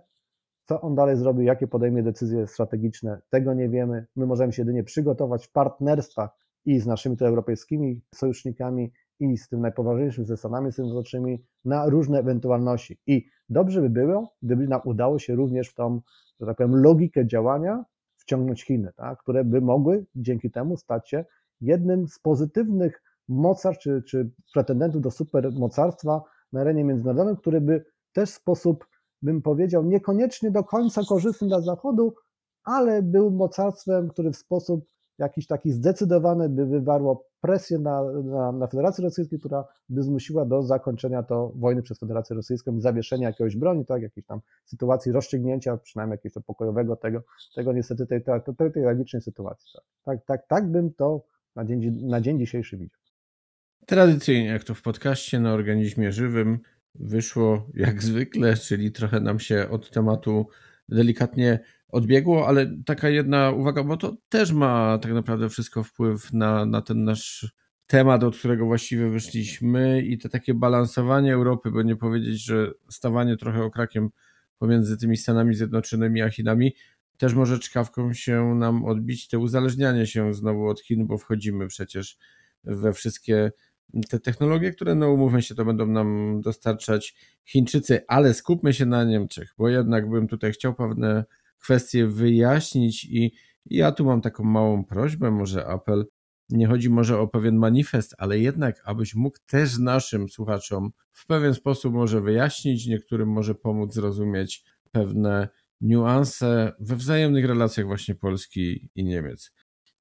co 0.64 0.80
on 0.80 0.94
dalej 0.94 1.16
zrobi, 1.16 1.44
jakie 1.44 1.66
podejmie 1.66 2.02
decyzje 2.02 2.46
strategiczne, 2.46 3.20
tego 3.30 3.54
nie 3.54 3.68
wiemy. 3.68 4.06
My 4.16 4.26
możemy 4.26 4.52
się 4.52 4.62
jedynie 4.62 4.84
przygotować 4.84 5.46
w 5.46 5.52
partnerstwach 5.52 6.30
i 6.64 6.80
z 6.80 6.86
naszymi 6.86 7.16
tu 7.16 7.24
europejskimi 7.24 8.00
sojusznikami, 8.14 8.92
i 9.20 9.36
z 9.36 9.48
tym 9.48 9.60
najpoważniejszym 9.60 10.26
ze 10.26 10.36
Stanami 10.36 10.72
Zjednoczonymi 10.72 11.44
na 11.64 11.86
różne 11.86 12.18
ewentualności. 12.18 12.98
I 13.06 13.26
dobrze 13.48 13.80
by 13.80 13.90
było, 13.90 14.34
gdyby 14.42 14.68
nam 14.68 14.80
udało 14.84 15.18
się 15.18 15.34
również 15.34 15.68
w 15.68 15.74
tą, 15.74 16.00
że 16.40 16.46
tak 16.46 16.56
powiem, 16.56 16.76
logikę 16.76 17.26
działania 17.26 17.84
wciągnąć 18.16 18.64
Chiny, 18.64 18.92
tak, 18.96 19.18
które 19.18 19.44
by 19.44 19.60
mogły 19.60 20.06
dzięki 20.14 20.50
temu 20.50 20.76
stać 20.76 21.10
się 21.10 21.24
jednym 21.60 22.08
z 22.08 22.18
pozytywnych 22.18 23.02
mocarstw 23.28 23.82
czy, 23.82 24.02
czy 24.02 24.30
pretendentów 24.54 25.02
do 25.02 25.10
supermocarstwa 25.10 26.22
na 26.52 26.60
arenie 26.60 26.84
międzynarodowej, 26.84 27.36
który 27.36 27.60
by 27.60 27.84
też 28.12 28.30
w 28.30 28.34
sposób, 28.34 28.86
bym 29.22 29.42
powiedział, 29.42 29.84
niekoniecznie 29.84 30.50
do 30.50 30.64
końca 30.64 31.02
korzystny 31.08 31.48
dla 31.48 31.60
Zachodu, 31.60 32.14
ale 32.64 33.02
był 33.02 33.30
mocarstwem, 33.30 34.08
który 34.08 34.30
w 34.30 34.36
sposób 34.36 34.84
jakiś 35.18 35.46
taki 35.46 35.72
zdecydowany 35.72 36.48
by 36.48 36.66
wywarło 36.66 37.28
presję 37.40 37.78
na, 37.78 38.02
na, 38.12 38.52
na 38.52 38.66
Federację 38.66 39.04
Rosyjską, 39.04 39.38
która 39.38 39.64
by 39.88 40.02
zmusiła 40.02 40.44
do 40.44 40.62
zakończenia 40.62 41.22
to 41.22 41.52
wojny 41.56 41.82
przez 41.82 41.98
Federację 41.98 42.36
Rosyjską 42.36 42.76
i 42.76 42.80
zawieszenia 42.80 43.28
jakiegoś 43.28 43.56
broni, 43.56 43.86
tak, 43.86 44.02
jakiejś 44.02 44.26
tam 44.26 44.40
sytuacji 44.64 45.12
rozstrzygnięcia, 45.12 45.76
przynajmniej 45.76 46.14
jakiegoś 46.14 46.34
to 46.34 46.40
pokojowego 46.40 46.96
tego, 46.96 47.22
tego 47.54 47.72
niestety 47.72 48.06
tej, 48.06 48.22
tej, 48.22 48.40
tej, 48.58 48.72
tej 48.72 48.82
tragicznej 48.82 49.22
sytuacji. 49.22 49.70
Tak. 49.74 49.84
tak, 50.04 50.26
tak, 50.26 50.48
tak 50.48 50.70
bym 50.70 50.94
to 50.94 51.24
na 51.56 51.64
dzień, 51.64 52.06
na 52.06 52.20
dzień 52.20 52.38
dzisiejszy 52.38 52.76
widział. 52.76 52.98
Tradycyjnie, 53.86 54.48
jak 54.48 54.64
to 54.64 54.74
w 54.74 54.82
podcaście 54.82 55.40
na 55.40 55.52
organizmie 55.52 56.12
żywym, 56.12 56.58
wyszło 56.94 57.66
jak 57.74 58.02
zwykle, 58.02 58.56
czyli 58.56 58.92
trochę 58.92 59.20
nam 59.20 59.38
się 59.38 59.68
od 59.70 59.90
tematu 59.90 60.46
delikatnie 60.88 61.58
odbiegło, 61.88 62.48
ale 62.48 62.76
taka 62.86 63.08
jedna 63.08 63.50
uwaga, 63.50 63.84
bo 63.84 63.96
to 63.96 64.16
też 64.28 64.52
ma 64.52 64.98
tak 64.98 65.12
naprawdę 65.12 65.48
wszystko 65.48 65.82
wpływ 65.82 66.32
na, 66.32 66.66
na 66.66 66.82
ten 66.82 67.04
nasz 67.04 67.52
temat, 67.86 68.24
od 68.24 68.36
którego 68.36 68.66
właściwie 68.66 69.10
wyszliśmy 69.10 70.02
i 70.02 70.18
to 70.18 70.28
takie 70.28 70.54
balansowanie 70.54 71.34
Europy, 71.34 71.70
bo 71.70 71.82
nie 71.82 71.96
powiedzieć, 71.96 72.44
że 72.44 72.72
stawanie 72.88 73.36
trochę 73.36 73.62
okrakiem 73.62 74.10
pomiędzy 74.58 74.98
tymi 74.98 75.16
Stanami 75.16 75.54
Zjednoczonymi 75.54 76.22
a 76.22 76.30
Chinami, 76.30 76.74
też 77.18 77.34
może 77.34 77.58
czkawką 77.58 78.12
się 78.12 78.54
nam 78.54 78.84
odbić 78.84 79.28
te 79.28 79.38
uzależnianie 79.38 80.06
się 80.06 80.34
znowu 80.34 80.68
od 80.68 80.80
Chin, 80.80 81.06
bo 81.06 81.18
wchodzimy 81.18 81.68
przecież 81.68 82.18
we 82.64 82.92
wszystkie 82.92 83.52
te 84.08 84.20
technologie, 84.20 84.72
które 84.72 84.94
no 84.94 85.12
umówmy 85.12 85.42
się, 85.42 85.54
to 85.54 85.64
będą 85.64 85.86
nam 85.86 86.40
dostarczać 86.40 87.14
Chińczycy, 87.44 88.00
ale 88.08 88.34
skupmy 88.34 88.72
się 88.72 88.86
na 88.86 89.04
Niemczech, 89.04 89.54
bo 89.58 89.68
jednak 89.68 90.10
bym 90.10 90.28
tutaj 90.28 90.52
chciał 90.52 90.74
pewne 90.74 91.24
kwestie 91.58 92.06
wyjaśnić 92.06 93.04
i 93.04 93.32
ja 93.66 93.92
tu 93.92 94.04
mam 94.04 94.20
taką 94.20 94.44
małą 94.44 94.84
prośbę, 94.84 95.30
może 95.30 95.66
apel. 95.66 96.06
Nie 96.50 96.66
chodzi 96.66 96.90
może 96.90 97.18
o 97.18 97.28
pewien 97.28 97.56
manifest, 97.56 98.14
ale 98.18 98.38
jednak, 98.38 98.82
abyś 98.84 99.14
mógł 99.14 99.38
też 99.46 99.78
naszym 99.78 100.28
słuchaczom 100.28 100.90
w 101.12 101.26
pewien 101.26 101.54
sposób 101.54 101.94
może 101.94 102.20
wyjaśnić, 102.20 102.86
niektórym 102.86 103.28
może 103.28 103.54
pomóc 103.54 103.94
zrozumieć 103.94 104.64
pewne 104.92 105.48
niuanse 105.80 106.72
we 106.80 106.96
wzajemnych 106.96 107.44
relacjach 107.44 107.86
właśnie 107.86 108.14
Polski 108.14 108.90
i 108.94 109.04
Niemiec. 109.04 109.52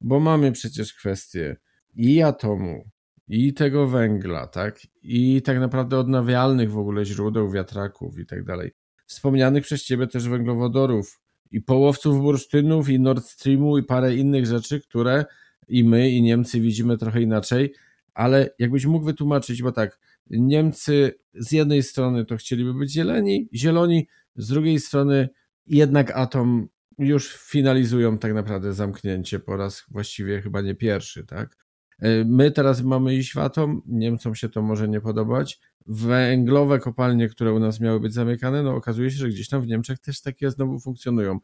Bo 0.02 0.20
mamy 0.20 0.52
przecież 0.52 0.94
kwestie 0.94 1.58
i 1.96 2.22
atomu, 2.22 2.90
i 3.28 3.54
tego 3.54 3.88
węgla, 3.88 4.48
tak? 4.48 4.80
I 5.04 5.42
tak 5.42 5.60
naprawdę 5.60 5.98
odnawialnych 5.98 6.72
w 6.72 6.78
ogóle 6.78 7.06
źródeł 7.06 7.52
wiatraków 7.52 8.20
i 8.20 8.26
tak 8.26 8.44
dalej. 8.44 8.72
Wspomnianych 9.06 9.64
przez 9.64 9.84
ciebie 9.84 10.08
też 10.08 10.30
węglowodorów 10.30 11.22
i 11.52 11.62
połowców 11.62 12.22
bursztynów 12.22 12.90
i 12.90 13.00
Nord 13.00 13.26
Streamu 13.26 13.78
i 13.78 13.84
parę 13.84 14.16
innych 14.16 14.46
rzeczy, 14.46 14.82
które 14.82 15.26
i 15.68 15.84
my 15.84 16.10
i 16.10 16.22
Niemcy 16.22 16.62
widzimy 16.62 16.98
trochę 16.98 17.22
inaczej, 17.22 17.74
ale 18.14 18.50
jakbyś 18.60 18.86
mógł 18.86 19.06
wytłumaczyć, 19.06 19.64
bo 19.64 19.72
tak, 19.72 20.00
Niemcy 20.30 21.20
z 21.34 21.52
jednej 21.52 21.84
strony 21.84 22.26
to 22.26 22.38
chcieliby 22.38 22.74
być 22.74 22.92
zieleni, 22.92 23.50
zieloni, 23.54 24.08
z 24.36 24.48
drugiej 24.48 24.80
strony 24.80 25.30
jednak 25.68 26.12
atom 26.12 26.68
już 26.98 27.36
finalizują 27.36 28.18
tak 28.18 28.34
naprawdę 28.34 28.74
zamknięcie 28.74 29.40
po 29.40 29.58
raz 29.58 29.84
właściwie 29.90 30.42
chyba 30.42 30.62
nie 30.62 30.76
pierwszy, 30.76 31.26
tak? 31.26 31.67
E, 32.00 32.26
my 32.26 32.52
teraz 32.52 32.84
mamy 32.84 33.16
iść 33.16 33.34
w 33.34 33.38
atom, 33.38 33.82
Niemcom 33.86 34.36
się 34.36 34.50
to 34.50 34.62
może 34.62 34.88
nie 34.88 35.02
podobać. 35.02 35.60
Węglowe 35.86 36.80
kopalnie, 36.80 37.30
które 37.30 37.54
u 37.54 37.60
nas 37.60 37.80
miały 37.80 38.00
być 38.00 38.14
zamykane, 38.14 38.64
no 38.64 38.76
okazuje 38.76 39.12
się, 39.12 39.18
że 39.18 39.30
gdzieś 39.30 39.50
tam 39.50 39.62
w 39.62 39.68
Niemczech 39.68 40.00
też 40.00 40.22
takie 40.22 40.52
znowu 40.52 40.80
funkcjonują. 40.80 41.40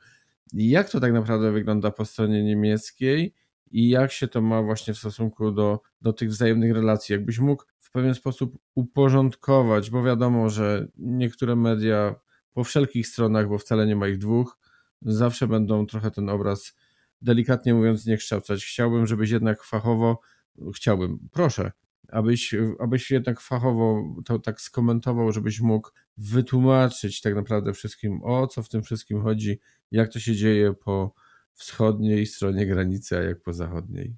Jak 0.53 0.89
to 0.89 0.99
tak 0.99 1.13
naprawdę 1.13 1.51
wygląda 1.51 1.91
po 1.91 2.05
stronie 2.05 2.43
niemieckiej 2.43 3.33
i 3.71 3.89
jak 3.89 4.11
się 4.11 4.27
to 4.27 4.41
ma 4.41 4.61
właśnie 4.61 4.93
w 4.93 4.97
stosunku 4.97 5.51
do, 5.51 5.81
do 6.01 6.13
tych 6.13 6.29
wzajemnych 6.29 6.73
relacji? 6.73 7.13
Jakbyś 7.13 7.39
mógł 7.39 7.63
w 7.79 7.91
pewien 7.91 8.15
sposób 8.15 8.57
uporządkować, 8.75 9.89
bo 9.89 10.03
wiadomo, 10.03 10.49
że 10.49 10.87
niektóre 10.97 11.55
media 11.55 12.15
po 12.53 12.63
wszelkich 12.63 13.07
stronach, 13.07 13.49
bo 13.49 13.57
wcale 13.57 13.87
nie 13.87 13.95
ma 13.95 14.07
ich 14.07 14.17
dwóch, 14.17 14.57
zawsze 15.01 15.47
będą 15.47 15.85
trochę 15.85 16.11
ten 16.11 16.29
obraz 16.29 16.75
delikatnie 17.21 17.73
mówiąc 17.73 18.05
nie 18.05 18.17
kształcać. 18.17 18.65
Chciałbym, 18.65 19.07
żebyś 19.07 19.29
jednak 19.29 19.63
fachowo 19.63 20.19
chciałbym, 20.75 21.19
proszę, 21.31 21.71
abyś, 22.11 22.55
abyś 22.79 23.11
jednak 23.11 23.41
fachowo 23.41 24.03
to 24.25 24.39
tak 24.39 24.61
skomentował, 24.61 25.31
żebyś 25.31 25.61
mógł 25.61 25.89
wytłumaczyć 26.17 27.21
tak 27.21 27.35
naprawdę 27.35 27.73
wszystkim, 27.73 28.23
o 28.23 28.47
co 28.47 28.63
w 28.63 28.69
tym 28.69 28.83
wszystkim 28.83 29.21
chodzi, 29.21 29.59
jak 29.91 30.13
to 30.13 30.19
się 30.19 30.35
dzieje 30.35 30.73
po 30.73 31.13
wschodniej 31.53 32.25
stronie 32.25 32.65
granicy, 32.65 33.17
a 33.17 33.21
jak 33.21 33.41
po 33.41 33.53
zachodniej. 33.53 34.15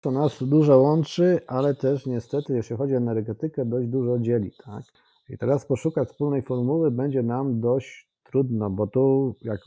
To 0.00 0.10
nas 0.10 0.42
dużo 0.44 0.78
łączy, 0.78 1.40
ale 1.46 1.74
też 1.74 2.06
niestety, 2.06 2.54
jeśli 2.54 2.76
chodzi 2.76 2.94
o 2.94 2.96
energetykę, 2.96 3.64
dość 3.64 3.88
dużo 3.88 4.18
dzieli. 4.18 4.52
Tak? 4.64 4.84
I 5.28 5.38
teraz 5.38 5.66
poszukać 5.66 6.08
wspólnej 6.08 6.42
formuły 6.42 6.90
będzie 6.90 7.22
nam 7.22 7.60
dość 7.60 8.08
trudno, 8.24 8.70
bo 8.70 8.86
tu, 8.86 9.34
jak 9.42 9.60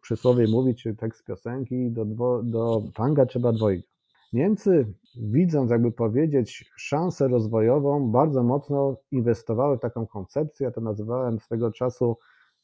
przysłowie 0.00 0.46
mówi, 0.48 0.74
czy 0.74 0.94
tekst 0.94 1.24
piosenki, 1.24 1.90
do, 1.90 2.04
dwo, 2.04 2.42
do 2.42 2.82
tanga 2.94 3.26
trzeba 3.26 3.52
dwojga. 3.52 3.95
Niemcy, 4.32 4.94
widząc, 5.16 5.70
jakby 5.70 5.92
powiedzieć, 5.92 6.70
szansę 6.76 7.28
rozwojową, 7.28 8.10
bardzo 8.10 8.42
mocno 8.42 8.96
inwestowały 9.10 9.76
w 9.76 9.80
taką 9.80 10.06
koncepcję. 10.06 10.64
Ja 10.64 10.70
to 10.70 10.80
nazywałem 10.80 11.40
swego 11.40 11.72
czasu, 11.72 12.18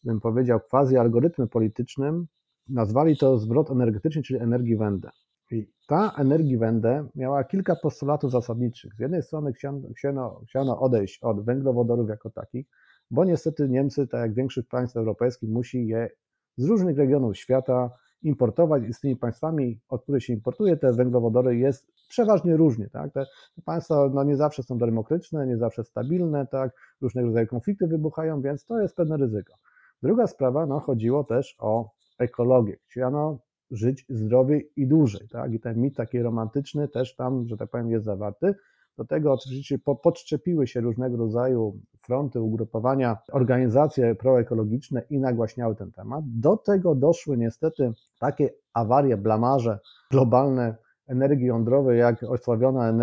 bym 0.05 0.21
powiedział, 0.21 0.61
quasi 0.71 0.97
algorytmem 0.97 1.49
politycznym. 1.49 2.27
Nazwali 2.69 3.17
to 3.17 3.39
zwrot 3.39 3.71
energetyczny, 3.71 4.23
czyli 4.23 4.41
energiewende. 4.41 5.11
I 5.51 5.67
ta 5.89 6.13
energiewende 6.19 7.09
miała 7.15 7.45
kilka 7.45 7.77
postulatów 7.77 8.31
zasadniczych. 8.31 8.95
Z 8.95 9.01
jednej 9.01 9.23
strony 9.23 9.53
chciano, 9.93 10.41
chciano 10.49 10.81
odejść 10.81 11.23
od 11.23 11.45
węglowodorów 11.45 12.09
jako 12.09 12.31
takich, 12.31 12.67
bo 13.11 13.25
niestety 13.25 13.69
Niemcy, 13.69 14.07
tak 14.07 14.21
jak 14.21 14.35
większość 14.35 14.69
państw 14.69 14.97
europejskich, 14.97 15.51
musi 15.51 15.87
je 15.87 16.11
z 16.57 16.65
różnych 16.65 16.99
regionów 16.99 17.37
świata 17.37 17.91
importować 18.23 18.83
i 18.89 18.93
z 18.93 19.01
tymi 19.01 19.17
państwami, 19.17 19.81
od 19.89 20.03
których 20.03 20.25
się 20.25 20.33
importuje 20.33 20.77
te 20.77 20.93
węglowodory 20.93 21.57
jest 21.57 21.93
przeważnie 22.09 22.57
różnie. 22.57 22.89
Tak? 22.89 23.13
Te, 23.13 23.25
państwa 23.65 24.11
no, 24.15 24.25
nie 24.25 24.37
zawsze 24.37 24.63
są 24.63 24.79
demokratyczne, 24.79 25.47
nie 25.47 25.57
zawsze 25.57 25.85
stabilne, 25.85 26.47
tak? 26.47 26.73
różnego 27.01 27.27
rodzaju 27.27 27.47
konflikty 27.47 27.87
wybuchają, 27.87 28.43
więc 28.43 28.67
to 28.67 28.81
jest 28.81 28.97
pewne 28.97 29.17
ryzyko. 29.17 29.55
Druga 30.03 30.27
sprawa, 30.27 30.67
no, 30.67 30.81
chodziło 30.81 31.25
też 31.25 31.57
o 31.59 31.91
ekologię. 32.19 32.77
Chciano 32.89 33.39
żyć 33.71 34.07
zdrowiej 34.09 34.71
i 34.77 34.87
dłużej. 34.87 35.29
Tak? 35.29 35.53
I 35.53 35.61
ten 35.61 35.81
mit 35.81 35.97
taki 35.97 36.23
romantyczny 36.23 36.89
też 36.89 37.17
tam, 37.17 37.49
że 37.49 37.57
tak 37.57 37.71
powiem, 37.71 37.91
jest 37.91 38.05
zawarty. 38.05 38.55
Do 38.99 39.05
tego 39.05 39.33
oczywiście 39.33 39.79
podczepiły 39.79 40.67
się 40.67 40.81
różnego 40.81 41.17
rodzaju 41.17 41.81
fronty, 42.03 42.41
ugrupowania, 42.41 43.17
organizacje 43.33 44.15
proekologiczne 44.15 45.03
i 45.11 45.19
nagłaśniały 45.19 45.77
ten 45.77 45.93
temat. 45.93 46.25
Do 46.27 46.57
tego 46.57 46.95
doszły 46.95 47.37
niestety 47.37 47.93
takie 48.19 48.51
awarie, 48.73 49.17
blamarze 49.17 49.79
globalne 50.11 50.77
energii 51.07 51.47
jądrowej, 51.47 51.99
jak 51.99 52.23
osławiona 52.23 52.95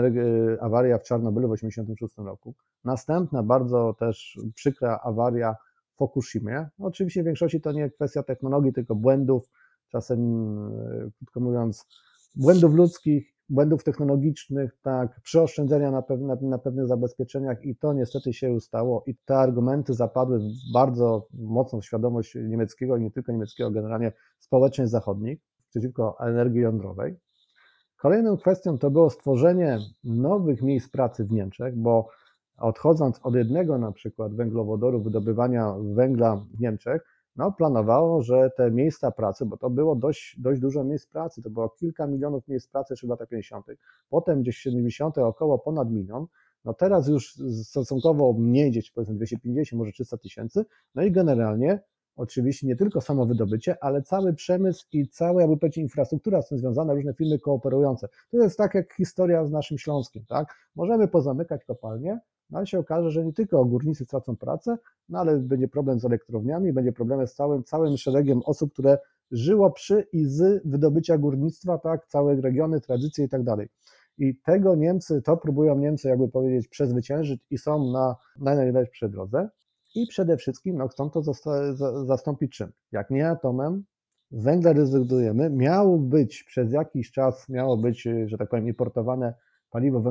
awaria 0.62 0.98
w 0.98 1.04
Czarnobylu 1.04 1.48
w 1.48 1.52
1986 1.52 2.18
roku. 2.18 2.54
Następna 2.84 3.44
bardzo 3.44 3.96
też 4.00 4.40
przykra 4.56 5.00
awaria 5.04 5.56
w 5.94 5.98
Fukushimie. 5.98 6.68
Oczywiście 6.80 7.22
w 7.22 7.26
większości 7.26 7.62
to 7.62 7.72
nie 7.72 7.90
kwestia 7.90 8.24
technologii, 8.24 8.74
tylko 8.74 8.96
błędów, 8.96 9.50
czasem, 9.92 10.20
e, 10.68 11.10
krótko 11.18 11.40
mówiąc, 11.40 11.88
błędów 12.36 12.74
ludzkich 12.74 13.39
błędów 13.50 13.84
technologicznych, 13.84 14.78
tak, 14.82 15.22
przeoszczędzenia 15.22 15.92
na, 15.92 16.04
na 16.42 16.58
pewnych 16.58 16.88
zabezpieczeniach 16.88 17.66
i 17.66 17.76
to 17.76 17.94
niestety 17.94 18.34
się 18.34 18.52
ustało 18.52 19.04
i 19.08 19.16
te 19.16 19.38
argumenty 19.38 19.94
zapadły 19.94 20.40
bardzo 20.74 21.28
mocną 21.34 21.82
świadomość 21.82 22.36
niemieckiego 22.36 22.98
i 22.98 23.02
nie 23.02 23.12
tylko 23.12 23.32
niemieckiego, 23.32 23.72
generalnie 23.72 24.12
społeczeństw 24.40 24.92
zachodnich 24.92 25.40
przeciwko 25.70 26.18
energii 26.20 26.62
jądrowej. 26.62 27.20
Kolejną 27.98 28.38
kwestią 28.38 28.78
to 28.78 28.92
było 28.92 29.10
stworzenie 29.10 29.80
nowych 30.04 30.62
miejsc 30.62 30.90
pracy 30.90 31.26
w 31.26 31.32
Niemczech, 31.32 31.76
bo 31.76 32.08
odchodząc 32.58 33.20
od 33.24 33.36
jednego 33.36 33.78
na 33.78 33.92
przykład 33.92 34.36
węglowodoru, 34.36 35.02
wydobywania 35.02 35.76
węgla 35.94 36.36
w 36.36 36.60
Niemczech, 36.60 37.19
no, 37.40 37.52
planowało, 37.52 38.22
że 38.22 38.50
te 38.58 38.72
miejsca 38.72 39.12
pracy, 39.12 39.46
bo 39.46 39.58
to 39.58 39.70
było 39.70 39.96
dość, 39.96 40.36
dość 40.40 40.62
dużo 40.62 40.84
miejsc 40.84 41.08
pracy, 41.08 41.42
to 41.42 41.50
było 41.50 41.70
kilka 41.70 42.08
milionów 42.08 42.48
miejsc 42.48 42.68
pracy 42.68 42.94
jeszcze 42.94 43.08
w 43.08 43.10
latach 43.10 43.28
50., 43.28 43.66
potem 44.10 44.42
gdzieś 44.42 44.58
w 44.58 44.62
70. 44.62 45.18
około 45.18 45.60
ponad 45.60 45.92
milion, 45.92 46.26
no 46.66 46.74
teraz 46.74 47.08
już 47.08 47.34
stosunkowo 47.64 48.34
mniej, 48.34 48.72
gdzieś 48.72 48.92
powiedzmy 48.92 49.16
250, 49.16 49.80
może 49.80 49.92
300 49.92 50.18
tysięcy, 50.18 50.66
no 50.96 51.04
i 51.04 51.12
generalnie 51.12 51.80
oczywiście 52.16 52.68
nie 52.68 52.76
tylko 52.76 53.02
samo 53.02 53.26
wydobycie, 53.26 53.84
ale 53.84 54.02
cały 54.02 54.34
przemysł 54.34 54.86
i 54.92 55.08
cała, 55.08 55.42
jakby 55.42 55.58
powiedzieć, 55.58 55.78
infrastruktura 55.78 56.42
z 56.42 56.50
tym 56.50 56.58
związana, 56.58 56.94
różne 56.94 57.14
firmy 57.14 57.40
kooperujące. 57.40 58.08
To 58.32 58.38
jest 58.38 58.58
tak 58.58 58.76
jak 58.76 58.94
historia 58.94 59.46
z 59.46 59.52
naszym 59.52 59.78
Śląskiem, 59.78 60.26
tak? 60.26 60.56
Możemy 60.76 61.08
pozamykać 61.08 61.66
kopalnie, 61.66 62.20
no 62.50 62.58
ale 62.58 62.68
się 62.68 62.80
okaże, 62.80 63.12
że 63.12 63.26
nie 63.26 63.34
tylko 63.34 63.66
górnicy 63.66 64.06
stracą 64.06 64.36
pracę, 64.36 64.78
no 65.10 65.20
ale 65.20 65.38
będzie 65.38 65.68
problem 65.68 66.00
z 66.00 66.06
elektrowniami, 66.06 66.74
będzie 66.74 66.92
problem 66.92 67.28
z 67.28 67.34
całym, 67.34 67.64
całym 67.64 67.98
szeregiem 67.98 68.42
osób, 68.46 68.74
które 68.74 68.98
żyło 69.32 69.72
przy 69.72 70.08
i 70.14 70.26
z 70.26 70.68
wydobycia 70.68 71.18
górnictwa, 71.18 71.78
tak, 71.78 72.08
całe 72.08 72.42
regiony, 72.42 72.82
tradycje 72.82 73.26
i 73.26 73.30
tak 73.30 73.44
dalej. 73.44 73.70
I 74.18 74.36
tego 74.36 74.76
Niemcy, 74.76 75.22
to 75.22 75.38
próbują 75.38 75.78
Niemcy, 75.78 76.08
jakby 76.08 76.28
powiedzieć, 76.28 76.68
przezwyciężyć 76.68 77.42
i 77.50 77.58
są 77.58 77.92
na, 77.92 78.16
na 78.38 78.56
najlepszej 78.56 79.10
drodze. 79.10 79.50
I 79.96 80.08
przede 80.08 80.38
wszystkim 80.38 80.78
no, 80.78 80.88
chcą 80.88 81.10
to 81.10 81.22
zastąpić 82.06 82.52
czym? 82.52 82.72
Jak 82.92 83.10
nie 83.10 83.30
atomem, 83.30 83.84
węgla 84.32 84.74
rezygnujemy. 84.74 85.50
Miało 85.50 85.98
być 85.98 86.44
przez 86.44 86.72
jakiś 86.72 87.12
czas, 87.12 87.50
miało 87.50 87.78
być, 87.78 88.08
że 88.26 88.38
tak 88.38 88.50
powiem, 88.50 88.68
importowane 88.68 89.34
paliwo 89.70 90.02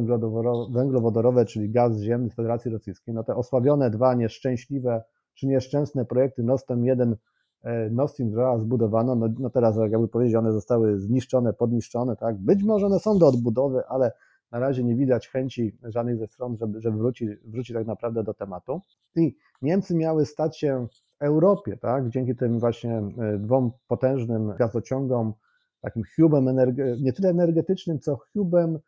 węglowodorowe, 0.71 1.45
czyli 1.45 1.71
gaz 1.71 2.01
ziemny 2.01 2.31
z 2.31 2.35
Federacji 2.35 2.71
Rosyjskiej, 2.71 3.15
no 3.15 3.25
te 3.25 3.37
osłabione 3.37 3.91
dwa 3.91 4.15
nieszczęśliwe 4.15 5.03
czy 5.35 5.47
nieszczęsne 5.47 6.05
projekty 6.05 6.43
Nord 6.43 6.63
Stream 6.63 6.85
1, 6.85 7.17
e, 7.63 7.91
Nord 7.91 8.13
Stream 8.13 8.31
2 8.31 8.59
zbudowano, 8.59 9.15
no, 9.15 9.29
no 9.39 9.51
teraz 9.51 9.77
jakby 9.77 10.09
powiedzieć, 10.09 10.35
one 10.35 10.53
zostały 10.53 10.99
zniszczone, 10.99 11.53
podniszczone, 11.53 12.17
tak, 12.17 12.37
być 12.37 12.63
może 12.63 12.87
one 12.87 12.99
są 12.99 13.19
do 13.19 13.29
odbudowy, 13.29 13.87
ale 13.89 14.13
na 14.51 14.59
razie 14.59 14.85
nie 14.85 14.95
widać 14.95 15.29
chęci 15.29 15.79
żadnej 15.83 16.17
ze 16.17 16.27
stron, 16.27 16.57
żeby, 16.57 16.81
żeby 16.81 16.99
wrócić, 16.99 17.31
wrócić 17.45 17.77
tak 17.77 17.87
naprawdę 17.87 18.25
do 18.25 18.35
tematu. 18.35 18.81
I 19.17 19.37
Niemcy 19.63 19.95
miały 19.95 20.27
stać 20.27 20.59
się 20.59 20.87
w 20.91 21.23
Europie, 21.23 21.77
tak, 21.77 22.09
dzięki 22.09 22.37
tym 22.37 22.59
właśnie 22.59 22.97
e, 22.97 23.39
dwom 23.39 23.73
potężnym 23.89 24.55
gazociągom, 24.59 25.33
takim 25.81 26.03
hubem 26.17 26.57
nie 27.01 27.13
tyle 27.13 27.29
energetycznym, 27.29 28.01
co 28.01 28.17
hubem 28.17 28.79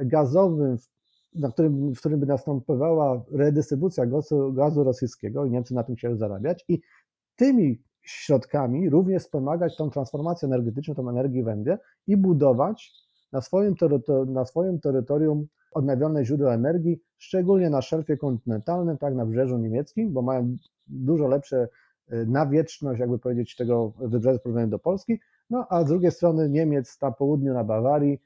gazowym, 0.00 0.76
na 1.34 1.50
którym, 1.50 1.94
w 1.94 1.98
którym 1.98 2.20
by 2.20 2.26
następowała 2.26 3.24
redystrybucja 3.32 4.06
gazu, 4.06 4.52
gazu 4.52 4.84
rosyjskiego 4.84 5.44
i 5.44 5.50
Niemcy 5.50 5.74
na 5.74 5.84
tym 5.84 5.96
chciały 5.96 6.16
zarabiać 6.16 6.64
i 6.68 6.80
tymi 7.36 7.82
środkami 8.02 8.90
również 8.90 9.22
wspomagać 9.22 9.76
tą 9.76 9.90
transformację 9.90 10.46
energetyczną, 10.46 10.94
tą 10.94 11.08
energię 11.08 11.44
węgiel 11.44 11.78
i 12.06 12.16
budować 12.16 12.92
na 13.32 13.40
swoim, 13.40 13.74
na 14.26 14.44
swoim 14.44 14.80
terytorium 14.80 15.46
odnawialne 15.72 16.24
źródła 16.24 16.54
energii, 16.54 17.00
szczególnie 17.18 17.70
na 17.70 17.82
szelfie 17.82 18.16
kontynentalnym, 18.16 18.98
tak, 18.98 19.14
na 19.14 19.24
wybrzeżu 19.24 19.58
niemieckim, 19.58 20.12
bo 20.12 20.22
mają 20.22 20.56
dużo 20.86 21.28
lepsze 21.28 21.68
y, 22.12 22.26
nawietrzność, 22.26 23.00
jakby 23.00 23.18
powiedzieć, 23.18 23.56
tego 23.56 23.92
wybrzeża 23.98 24.38
w 24.38 24.42
porównaniu 24.42 24.68
do 24.68 24.78
Polski, 24.78 25.20
no 25.50 25.66
a 25.70 25.84
z 25.84 25.86
drugiej 25.86 26.10
strony 26.10 26.48
Niemiec 26.48 27.00
na 27.02 27.10
południu, 27.10 27.54
na 27.54 27.64
Bawarii, 27.64 28.20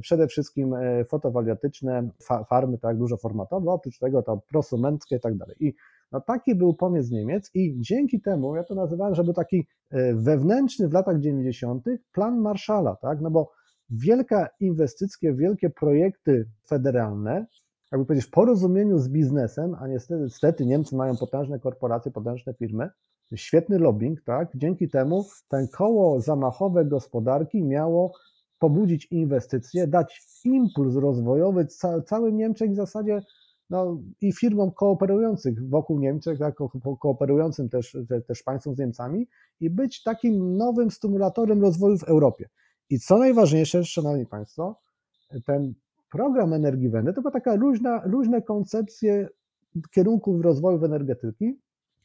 przede 0.00 0.26
wszystkim 0.26 0.74
y, 0.74 1.04
fotowoltaiczne 1.04 2.08
farmy, 2.48 2.78
tak, 2.78 2.98
dużo 2.98 3.16
formatowe, 3.16 3.70
oprócz 3.70 3.98
tego 3.98 4.22
to 4.22 4.40
prosumenckie 4.50 5.16
i 5.16 5.20
tak 5.20 5.36
dalej. 5.36 5.56
I 5.60 5.74
no 6.12 6.20
taki 6.20 6.54
był 6.54 6.74
pomysł 6.74 7.12
Niemiec 7.12 7.50
i 7.54 7.74
dzięki 7.80 8.20
temu, 8.20 8.56
ja 8.56 8.64
to 8.64 8.74
nazywałem, 8.74 9.14
że 9.14 9.24
był 9.24 9.34
taki 9.34 9.66
wewnętrzny 10.14 10.88
w 10.88 10.92
latach 10.92 11.20
90. 11.20 11.84
plan 12.12 12.40
Marszala, 12.40 12.96
tak, 12.96 13.20
no 13.20 13.30
bo 13.30 13.50
wielka 13.90 14.48
inwestycje, 14.60 15.34
wielkie 15.34 15.70
projekty 15.70 16.48
federalne, 16.66 17.46
jakby 17.92 18.06
powiedzieć, 18.06 18.26
w 18.26 18.30
porozumieniu 18.30 18.98
z 18.98 19.08
biznesem, 19.08 19.74
a 19.80 19.88
niestety, 19.88 20.22
niestety 20.22 20.66
Niemcy 20.66 20.96
mają 20.96 21.16
potężne 21.16 21.58
korporacje, 21.58 22.12
potężne 22.12 22.54
firmy, 22.54 22.90
świetny 23.34 23.78
lobbying, 23.78 24.22
tak? 24.22 24.48
Dzięki 24.54 24.88
temu 24.88 25.24
ten 25.48 25.68
koło 25.68 26.20
zamachowe 26.20 26.84
gospodarki 26.84 27.64
miało 27.64 28.12
pobudzić 28.58 29.06
inwestycje, 29.10 29.86
dać 29.86 30.22
impuls 30.44 30.94
rozwojowy 30.94 31.66
ca 31.66 32.02
całym 32.02 32.36
Niemczech 32.36 32.70
w 32.70 32.76
zasadzie 32.76 33.20
no, 33.70 34.02
i 34.20 34.32
firmom 34.32 34.70
kooperujących 34.70 35.68
wokół 35.68 35.98
Niemczech, 35.98 36.38
tak, 36.38 36.54
ko 36.54 36.96
kooperującym 37.00 37.68
też, 37.68 37.96
te, 38.08 38.20
też 38.20 38.42
państwom 38.42 38.74
z 38.74 38.78
Niemcami 38.78 39.28
i 39.60 39.70
być 39.70 40.02
takim 40.02 40.56
nowym 40.56 40.90
stymulatorem 40.90 41.62
rozwoju 41.62 41.98
w 41.98 42.04
Europie. 42.04 42.48
I 42.90 42.98
co 42.98 43.18
najważniejsze, 43.18 43.84
Szanowni 43.84 44.26
Państwo, 44.26 44.80
ten 45.46 45.74
program 46.12 46.52
Energii 46.52 46.88
Węgla 46.88 47.12
to 47.12 47.20
była 47.20 47.32
taka 47.32 47.54
luźna, 47.54 48.02
luźne 48.04 48.42
koncepcje 48.42 49.28
kierunków 49.90 50.40
rozwoju 50.42 50.84
energetyki 50.84 51.60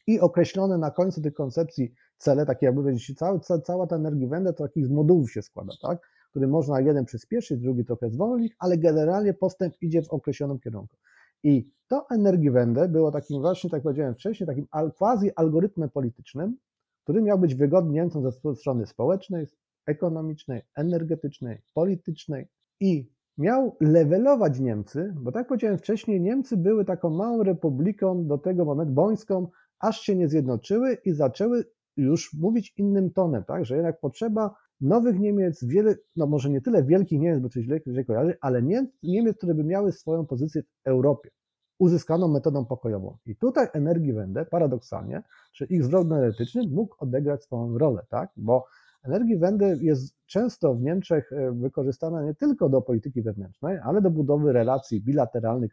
i 0.06 0.20
określone 0.20 0.78
na 0.78 0.90
końcu 0.90 1.22
tych 1.22 1.34
koncepcji 1.34 1.94
cele, 2.18 2.46
takie 2.46 2.66
jakby 2.66 2.82
powiedzieć, 2.82 3.18
cała, 3.18 3.38
cała 3.38 3.86
ta 3.86 3.96
Energii 3.96 4.28
Węgla 4.28 4.52
to 4.52 4.64
takich 4.64 4.90
modułów 4.90 5.32
się 5.32 5.42
składa, 5.42 5.72
tak? 5.82 6.13
Który 6.34 6.48
można 6.48 6.80
jeden 6.80 7.04
przyspieszyć, 7.04 7.60
drugi 7.60 7.84
trochę 7.84 8.10
zwolnić, 8.10 8.54
ale 8.58 8.78
generalnie 8.78 9.34
postęp 9.34 9.74
idzie 9.80 10.02
w 10.02 10.10
określonym 10.10 10.58
kierunku. 10.58 10.96
I 11.42 11.70
to 11.88 12.06
Energiewende 12.10 12.88
było 12.88 13.10
takim 13.10 13.40
właśnie, 13.40 13.70
tak 13.70 13.82
powiedziałem 13.82 14.14
wcześniej, 14.14 14.46
takim 14.46 14.66
quasi 14.98 15.34
algorytmem 15.36 15.90
politycznym, 15.90 16.56
który 17.02 17.22
miał 17.22 17.38
być 17.38 17.54
wygodny 17.54 17.92
Niemcom 17.92 18.22
ze 18.22 18.54
strony 18.54 18.86
społecznej, 18.86 19.46
ekonomicznej, 19.86 20.62
energetycznej, 20.76 21.62
politycznej 21.74 22.48
i 22.80 23.10
miał 23.38 23.76
levelować 23.80 24.60
Niemcy, 24.60 25.14
bo 25.20 25.32
tak 25.32 25.48
powiedziałem 25.48 25.78
wcześniej, 25.78 26.20
Niemcy 26.20 26.56
były 26.56 26.84
taką 26.84 27.10
małą 27.10 27.42
republiką 27.42 28.26
do 28.26 28.38
tego 28.38 28.64
momentu, 28.64 28.92
bońską, 28.92 29.48
aż 29.78 30.00
się 30.00 30.16
nie 30.16 30.28
zjednoczyły 30.28 30.94
i 31.04 31.12
zaczęły 31.12 31.64
już 31.96 32.34
mówić 32.34 32.74
innym 32.76 33.10
tonem, 33.10 33.44
tak, 33.44 33.64
że 33.64 33.74
jednak 33.74 34.00
potrzeba 34.00 34.54
nowych 34.80 35.20
Niemiec, 35.20 35.64
wiele, 35.64 35.94
no 36.16 36.26
może 36.26 36.50
nie 36.50 36.60
tyle 36.60 36.84
wielkich 36.84 37.20
Niemiec, 37.20 37.40
bo 37.40 37.48
coś 37.48 37.64
źle, 37.64 37.80
źle 37.86 38.04
kojarzy, 38.04 38.36
ale 38.40 38.62
Niemiec, 39.02 39.36
które 39.36 39.54
by 39.54 39.64
miały 39.64 39.92
swoją 39.92 40.26
pozycję 40.26 40.62
w 40.62 40.66
Europie, 40.84 41.30
uzyskaną 41.78 42.28
metodą 42.28 42.64
pokojową. 42.64 43.16
I 43.26 43.36
tutaj 43.36 43.66
Energiewende, 43.72 44.44
paradoksalnie, 44.46 45.22
czy 45.52 45.64
ich 45.64 45.84
zwrot 45.84 46.06
energetyczny 46.06 46.68
mógł 46.68 46.94
odegrać 46.98 47.42
swoją 47.42 47.78
rolę, 47.78 48.06
tak, 48.10 48.30
bo 48.36 48.64
Energii 49.04 49.38
Węgry 49.38 49.78
jest 49.80 50.16
często 50.26 50.74
w 50.74 50.80
Niemczech 50.80 51.32
e, 51.32 51.52
wykorzystana 51.52 52.22
nie 52.22 52.34
tylko 52.34 52.68
do 52.68 52.82
polityki 52.82 53.22
wewnętrznej, 53.22 53.78
ale 53.84 54.02
do 54.02 54.10
budowy 54.10 54.52
relacji 54.52 55.00
bilateralnych, 55.00 55.72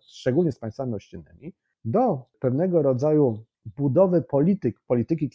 szczególnie 0.00 0.52
z 0.52 0.58
państwami 0.58 0.94
ościennymi, 0.94 1.52
do 1.84 2.24
pewnego 2.38 2.82
rodzaju 2.82 3.44
budowy 3.76 4.22
polityk, 4.22 4.80
polityki 4.86 5.30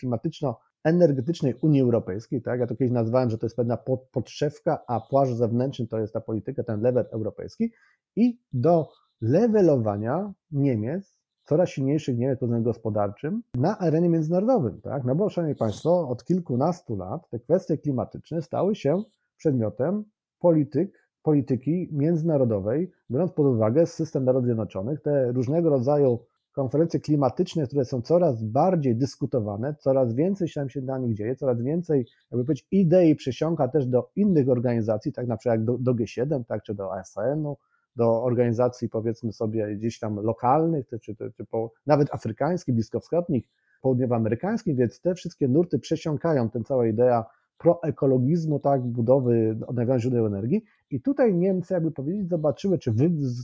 klimatyczno-energetycznej 0.84 1.56
Unii 1.62 1.82
Europejskiej. 1.82 2.42
Tak? 2.42 2.60
Ja 2.60 2.68
to 2.68 2.76
kiedyś 2.76 2.92
nazwałem, 2.92 3.30
że 3.30 3.38
to 3.38 3.46
jest 3.46 3.56
pewna 3.56 3.78
podszewka, 4.12 4.84
a 4.88 5.00
płaszcz 5.10 5.34
zewnętrzny 5.34 5.88
to 5.88 6.00
jest 6.00 6.14
ta 6.14 6.22
polityka, 6.22 6.64
ten 6.64 6.82
level 6.82 7.06
europejski 7.12 7.72
i 8.16 8.40
do 8.54 8.88
levelowania 9.22 10.34
Niemiec 10.52 11.22
coraz 11.44 11.70
silniejszych 11.70 12.18
Niemiec 12.18 12.40
pod 12.40 12.50
względem 12.50 12.64
gospodarczym 12.64 13.42
na 13.56 13.78
arenie 13.78 14.10
międzynarodowej. 14.10 14.82
Tak? 14.82 15.04
No 15.04 15.16
bo, 15.16 15.30
Szanowni 15.30 15.56
Państwo, 15.56 16.10
od 16.10 16.24
kilkunastu 16.24 16.96
lat 16.96 17.30
te 17.30 17.40
kwestie 17.40 17.78
klimatyczne 17.78 18.42
stały 18.42 18.76
się 18.76 19.04
przedmiotem 19.38 20.04
polityk, 20.40 21.10
polityki 21.24 21.90
międzynarodowej, 21.92 22.92
biorąc 23.12 23.32
pod 23.32 23.46
uwagę 23.46 23.86
system 23.86 24.26
Narodów 24.26 24.46
Zjednoczonych, 24.46 25.02
te 25.02 25.32
różnego 25.32 25.70
rodzaju 25.70 26.20
konferencje 26.52 27.00
klimatyczne, 27.00 27.68
które 27.68 27.86
są 27.86 28.02
coraz 28.02 28.44
bardziej 28.44 28.96
dyskutowane, 28.96 29.76
coraz 29.80 30.14
więcej 30.14 30.48
się 30.48 30.70
się 30.70 30.82
na 30.82 30.98
nich 30.98 31.16
dzieje, 31.16 31.36
coraz 31.36 31.62
więcej, 31.62 32.06
jakby 32.32 32.46
powiedzieć, 32.46 32.68
idei 32.72 33.16
przesiąka 33.16 33.68
też 33.68 33.86
do 33.86 34.10
innych 34.16 34.50
organizacji, 34.50 35.14
tak 35.14 35.28
na 35.28 35.38
przykład 35.38 35.64
do, 35.64 35.78
do 35.78 35.94
G7, 35.94 36.44
tak, 36.46 36.64
czy 36.64 36.76
do 36.76 36.94
ASN-u, 36.94 37.58
do 37.96 38.24
organizacji, 38.24 38.90
powiedzmy 38.90 39.34
sobie, 39.34 39.76
gdzieś 39.76 40.00
tam 40.00 40.16
lokalnych, 40.16 40.88
czy, 40.88 41.00
czy, 41.00 41.16
czy 41.16 41.46
po, 41.46 41.72
nawet 41.88 42.14
afrykańskich, 42.14 42.76
bliskowschodnich, 42.76 43.48
południowoamerykańskich, 43.82 44.76
więc 44.76 45.02
te 45.02 45.16
wszystkie 45.16 45.48
nurty 45.48 45.80
przesiąkają 45.80 46.50
tę 46.50 46.64
całą 46.64 46.84
ideę 46.84 47.24
proekologizmu, 47.58 48.60
tak, 48.60 48.82
budowy 48.82 49.58
odnawialnych 49.68 50.02
źródeł 50.02 50.26
energii. 50.26 50.64
I 50.92 51.02
tutaj 51.02 51.36
Niemcy, 51.36 51.74
jakby 51.74 51.92
powiedzieć, 51.92 52.30
zobaczyły, 52.30 52.80
czy 52.80 52.94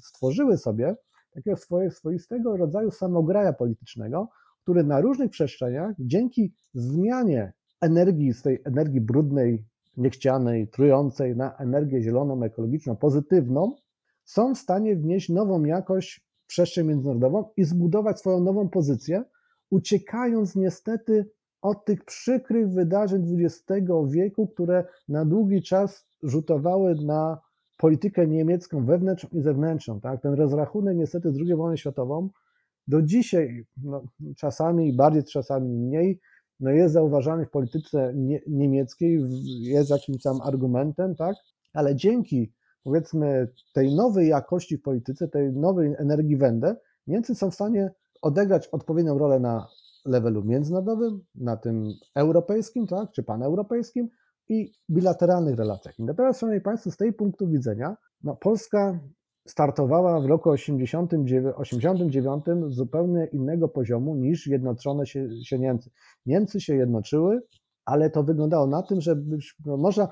stworzyły 0.03 0.57
sobie 0.57 0.95
takiego 1.37 1.57
swoje, 1.57 1.91
swoistego 1.91 2.57
rodzaju 2.57 2.91
samograja 2.91 3.53
politycznego, 3.53 4.29
który 4.63 4.83
na 4.83 5.01
różnych 5.01 5.31
przestrzeniach, 5.31 5.95
dzięki 5.99 6.53
zmianie 6.73 7.53
energii 7.81 8.33
z 8.33 8.41
tej 8.41 8.61
energii 8.65 9.01
brudnej, 9.01 9.65
niechcianej, 9.97 10.67
trującej 10.67 11.35
na 11.35 11.55
energię 11.55 12.01
zieloną, 12.01 12.43
ekologiczną, 12.43 12.95
pozytywną, 12.95 13.75
są 14.25 14.55
w 14.55 14.57
stanie 14.57 14.95
wnieść 14.95 15.29
nową 15.29 15.63
jakość 15.63 16.25
w 16.43 16.47
przestrzeń 16.47 16.87
międzynarodową 16.87 17.49
i 17.57 17.63
zbudować 17.63 18.19
swoją 18.19 18.39
nową 18.39 18.69
pozycję, 18.69 19.23
uciekając 19.69 20.55
niestety 20.55 21.29
od 21.61 21.85
tych 21.85 22.05
przykrych 22.05 22.69
wydarzeń 22.69 23.37
XX 23.43 23.89
wieku, 24.09 24.47
które 24.47 24.85
na 25.07 25.25
długi 25.25 25.61
czas 25.61 26.07
rzutowały 26.23 26.95
na 26.95 27.46
politykę 27.77 28.27
niemiecką 28.27 28.85
wewnętrzną 28.85 29.29
i 29.33 29.41
zewnętrzną. 29.41 29.99
Tak? 29.99 30.21
Ten 30.21 30.33
rozrachunek 30.33 30.97
niestety 30.97 31.31
z 31.31 31.37
II 31.37 31.55
wojny 31.55 31.77
światową 31.77 32.29
do 32.87 33.01
dzisiaj, 33.01 33.65
no, 33.83 34.03
czasami 34.37 34.93
bardziej, 34.93 35.23
czasami 35.23 35.69
mniej, 35.69 36.19
no 36.59 36.69
jest 36.71 36.93
zauważany 36.93 37.45
w 37.45 37.51
polityce 37.51 38.13
nie, 38.15 38.41
niemieckiej, 38.47 39.23
jest 39.61 39.89
jakimś 39.89 40.23
tam 40.23 40.41
argumentem, 40.41 41.15
tak? 41.15 41.35
ale 41.73 41.95
dzięki 41.95 42.51
powiedzmy 42.83 43.47
tej 43.73 43.95
nowej 43.95 44.27
jakości 44.27 44.77
w 44.77 44.81
polityce, 44.81 45.27
tej 45.27 45.53
nowej 45.53 45.95
energii 45.97 46.37
wędę, 46.37 46.75
Niemcy 47.07 47.35
są 47.35 47.51
w 47.51 47.55
stanie 47.55 47.91
odegrać 48.21 48.67
odpowiednią 48.67 49.17
rolę 49.17 49.39
na 49.39 49.67
levelu 50.05 50.43
międzynarodowym, 50.43 51.23
na 51.35 51.57
tym 51.57 51.93
europejskim, 52.15 52.87
tak, 52.87 53.11
czy 53.11 53.23
paneuropejskim 53.23 54.09
i 54.49 54.71
bilateralnych 54.89 55.57
relacjach. 55.57 55.99
I 55.99 56.05
teraz, 56.17 56.39
Szanowni 56.39 56.61
Państwo, 56.61 56.91
z 56.91 56.97
tej 56.97 57.13
punktu 57.13 57.47
widzenia, 57.47 57.95
no, 58.23 58.35
Polska 58.35 58.99
startowała 59.47 60.21
w 60.21 60.25
roku 60.25 60.51
1989 60.51 62.45
z 62.67 62.75
zupełnie 62.75 63.27
innego 63.33 63.67
poziomu 63.67 64.15
niż 64.15 64.43
zjednoczone 64.43 65.05
się, 65.05 65.29
się 65.43 65.59
Niemcy. 65.59 65.89
Niemcy 66.25 66.61
się 66.61 66.75
jednoczyły, 66.75 67.41
ale 67.85 68.09
to 68.09 68.23
wyglądało 68.23 68.67
na 68.67 68.83
tym, 68.83 69.01
że 69.01 69.15
no, 69.65 69.77
można, 69.77 70.07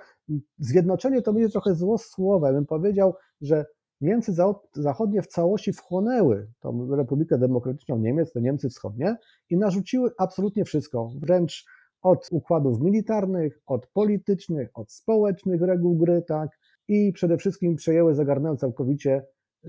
zjednoczenie 0.58 1.22
to 1.22 1.34
będzie 1.34 1.50
trochę 1.50 1.76
zło 1.76 1.98
słowo, 1.98 2.54
bym 2.54 2.66
powiedział, 2.66 3.14
że 3.42 3.66
Niemcy 4.02 4.34
zachodnie 4.74 5.22
w 5.22 5.28
całości 5.28 5.74
wchłonęły 5.74 6.48
tą 6.60 6.96
Republikę 6.96 7.38
Demokratyczną 7.38 7.98
Niemiec, 7.98 8.32
te 8.34 8.42
Niemcy 8.42 8.70
wschodnie 8.70 9.18
i 9.50 9.58
narzuciły 9.58 10.12
absolutnie 10.18 10.66
wszystko, 10.66 11.12
wręcz 11.16 11.66
od 12.06 12.28
układów 12.32 12.82
militarnych, 12.82 13.62
od 13.66 13.88
politycznych, 13.88 14.70
od 14.74 14.92
społecznych 14.92 15.62
reguł 15.62 15.96
gry, 15.96 16.22
tak, 16.28 16.50
i 16.88 17.14
przede 17.14 17.38
wszystkim 17.38 17.76
przejęły, 17.76 18.16
zagarnęły 18.16 18.58
całkowicie 18.58 19.26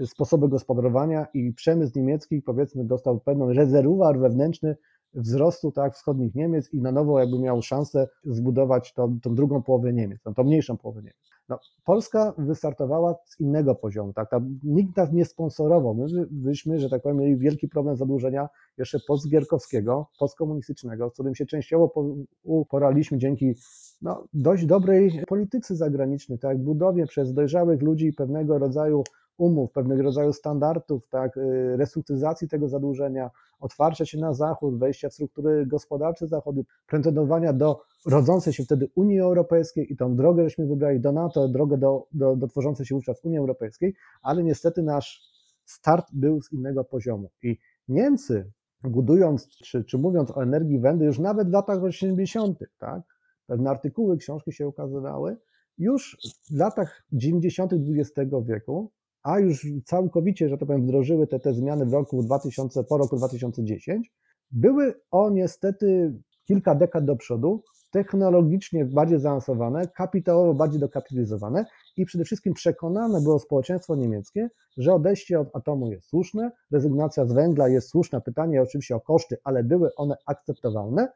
sposoby 0.06 0.48
gospodarowania 0.48 1.26
i 1.34 1.52
przemysł 1.52 1.92
niemiecki 1.98 2.42
powiedzmy 2.42 2.84
dostał 2.84 3.20
pewną 3.20 3.52
rezerwuar 3.52 4.18
wewnętrzny 4.18 4.76
wzrostu 5.14 5.72
tak, 5.72 5.94
wschodnich 5.94 6.34
Niemiec 6.34 6.72
i 6.72 6.80
na 6.82 6.92
nowo 6.92 7.20
jakby 7.20 7.38
miał 7.38 7.62
szansę 7.62 8.08
zbudować 8.24 8.92
tą, 8.92 9.20
tą 9.20 9.34
drugą 9.34 9.62
połowę 9.62 9.92
Niemiec, 9.92 10.22
tą, 10.22 10.34
tą 10.34 10.44
mniejszą 10.44 10.76
połowę 10.76 11.00
Niemiec. 11.00 11.35
No, 11.48 11.58
Polska 11.84 12.34
wystartowała 12.38 13.14
z 13.24 13.40
innego 13.40 13.74
poziomu, 13.74 14.12
tak, 14.12 14.30
tam, 14.30 14.58
nikt 14.62 14.96
nas 14.96 15.12
nie 15.12 15.24
sponsorował, 15.24 15.94
my 15.94 16.06
byśmy, 16.30 16.78
że 16.78 16.90
tak 16.90 17.02
powiem, 17.02 17.16
mieli 17.16 17.36
wielki 17.36 17.68
problem 17.68 17.96
zadłużenia 17.96 18.48
jeszcze 18.78 18.98
postgierkowskiego, 19.08 20.06
postkomunistycznego, 20.18 21.10
z 21.10 21.12
którym 21.12 21.34
się 21.34 21.46
częściowo 21.46 22.14
uporaliśmy 22.42 23.18
dzięki 23.18 23.54
no, 24.02 24.24
dość 24.34 24.66
dobrej 24.66 25.22
polityce 25.28 25.76
zagranicznej, 25.76 26.38
tak, 26.38 26.58
budowie 26.58 27.06
przez 27.06 27.32
dojrzałych 27.32 27.82
ludzi 27.82 28.12
pewnego 28.12 28.58
rodzaju 28.58 29.04
umów, 29.38 29.72
pewnego 29.72 30.02
rodzaju 30.02 30.32
standardów, 30.32 31.08
tak, 31.08 31.36
y, 31.36 31.76
restrukturyzacji 31.76 32.48
tego 32.48 32.68
zadłużenia, 32.68 33.30
otwarcia 33.60 34.04
się 34.04 34.18
na 34.18 34.34
Zachód, 34.34 34.78
wejścia 34.78 35.08
w 35.08 35.14
struktury 35.14 35.66
gospodarcze 35.66 36.26
Zachodu, 36.26 36.64
pretendowania 36.86 37.52
do 37.52 37.80
rodzącej 38.06 38.52
się 38.52 38.64
wtedy 38.64 38.88
Unii 38.94 39.20
Europejskiej 39.20 39.92
i 39.92 39.96
tą 39.96 40.16
drogę 40.16 40.44
żeśmy 40.44 40.66
wybrali 40.66 41.00
do 41.00 41.12
NATO, 41.12 41.48
drogę 41.48 41.78
do, 41.78 42.06
do, 42.12 42.36
do 42.36 42.48
tworzącej 42.48 42.86
się 42.86 42.94
wówczas 42.94 43.24
Unii 43.24 43.38
Europejskiej, 43.38 43.94
ale 44.22 44.42
niestety 44.42 44.82
nasz 44.82 45.36
start 45.64 46.06
był 46.12 46.42
z 46.42 46.52
innego 46.52 46.84
poziomu. 46.84 47.30
I 47.42 47.58
Niemcy, 47.88 48.52
budując 48.82 49.48
czy, 49.48 49.84
czy 49.84 49.98
mówiąc 49.98 50.30
o 50.30 50.42
energii 50.42 50.78
Wendy, 50.78 51.04
już 51.04 51.18
nawet 51.18 51.48
w 51.48 51.52
latach 51.52 51.82
80., 51.82 52.58
tak, 52.78 53.02
pewne 53.46 53.70
artykuły, 53.70 54.16
książki 54.16 54.52
się 54.52 54.68
ukazywały, 54.68 55.36
już 55.78 56.18
w 56.50 56.56
latach 56.56 57.02
90. 57.12 57.72
XX 57.72 58.30
wieku 58.46 58.90
a 59.26 59.38
już 59.38 59.66
całkowicie, 59.84 60.48
że 60.48 60.58
tak 60.58 60.66
powiem, 60.66 60.82
wdrożyły 60.82 61.26
te, 61.26 61.40
te 61.40 61.54
zmiany 61.54 61.86
w 61.86 61.92
roku 61.92 62.22
2000, 62.22 62.84
po 62.84 62.98
roku 62.98 63.16
2010, 63.16 64.12
były 64.50 64.94
o 65.10 65.30
niestety 65.30 66.18
kilka 66.44 66.74
dekad 66.74 67.04
do 67.04 67.16
przodu, 67.16 67.62
technologicznie 67.90 68.84
bardziej 68.84 69.20
zaawansowane, 69.20 69.88
kapitałowo 69.88 70.54
bardziej 70.54 70.80
dokapitalizowane 70.80 71.64
i 71.96 72.04
przede 72.04 72.24
wszystkim 72.24 72.54
przekonane 72.54 73.20
było 73.20 73.38
społeczeństwo 73.38 73.96
niemieckie, 73.96 74.48
że 74.76 74.94
odejście 74.94 75.40
od 75.40 75.56
atomu 75.56 75.90
jest 75.90 76.08
słuszne, 76.08 76.50
rezygnacja 76.72 77.26
z 77.26 77.32
węgla 77.32 77.68
jest 77.68 77.88
słuszna, 77.88 78.20
pytanie 78.20 78.62
oczywiście 78.62 78.96
o 78.96 79.00
koszty, 79.00 79.36
ale 79.44 79.64
były 79.64 79.94
one 79.96 80.16
akceptowalne 80.26 81.08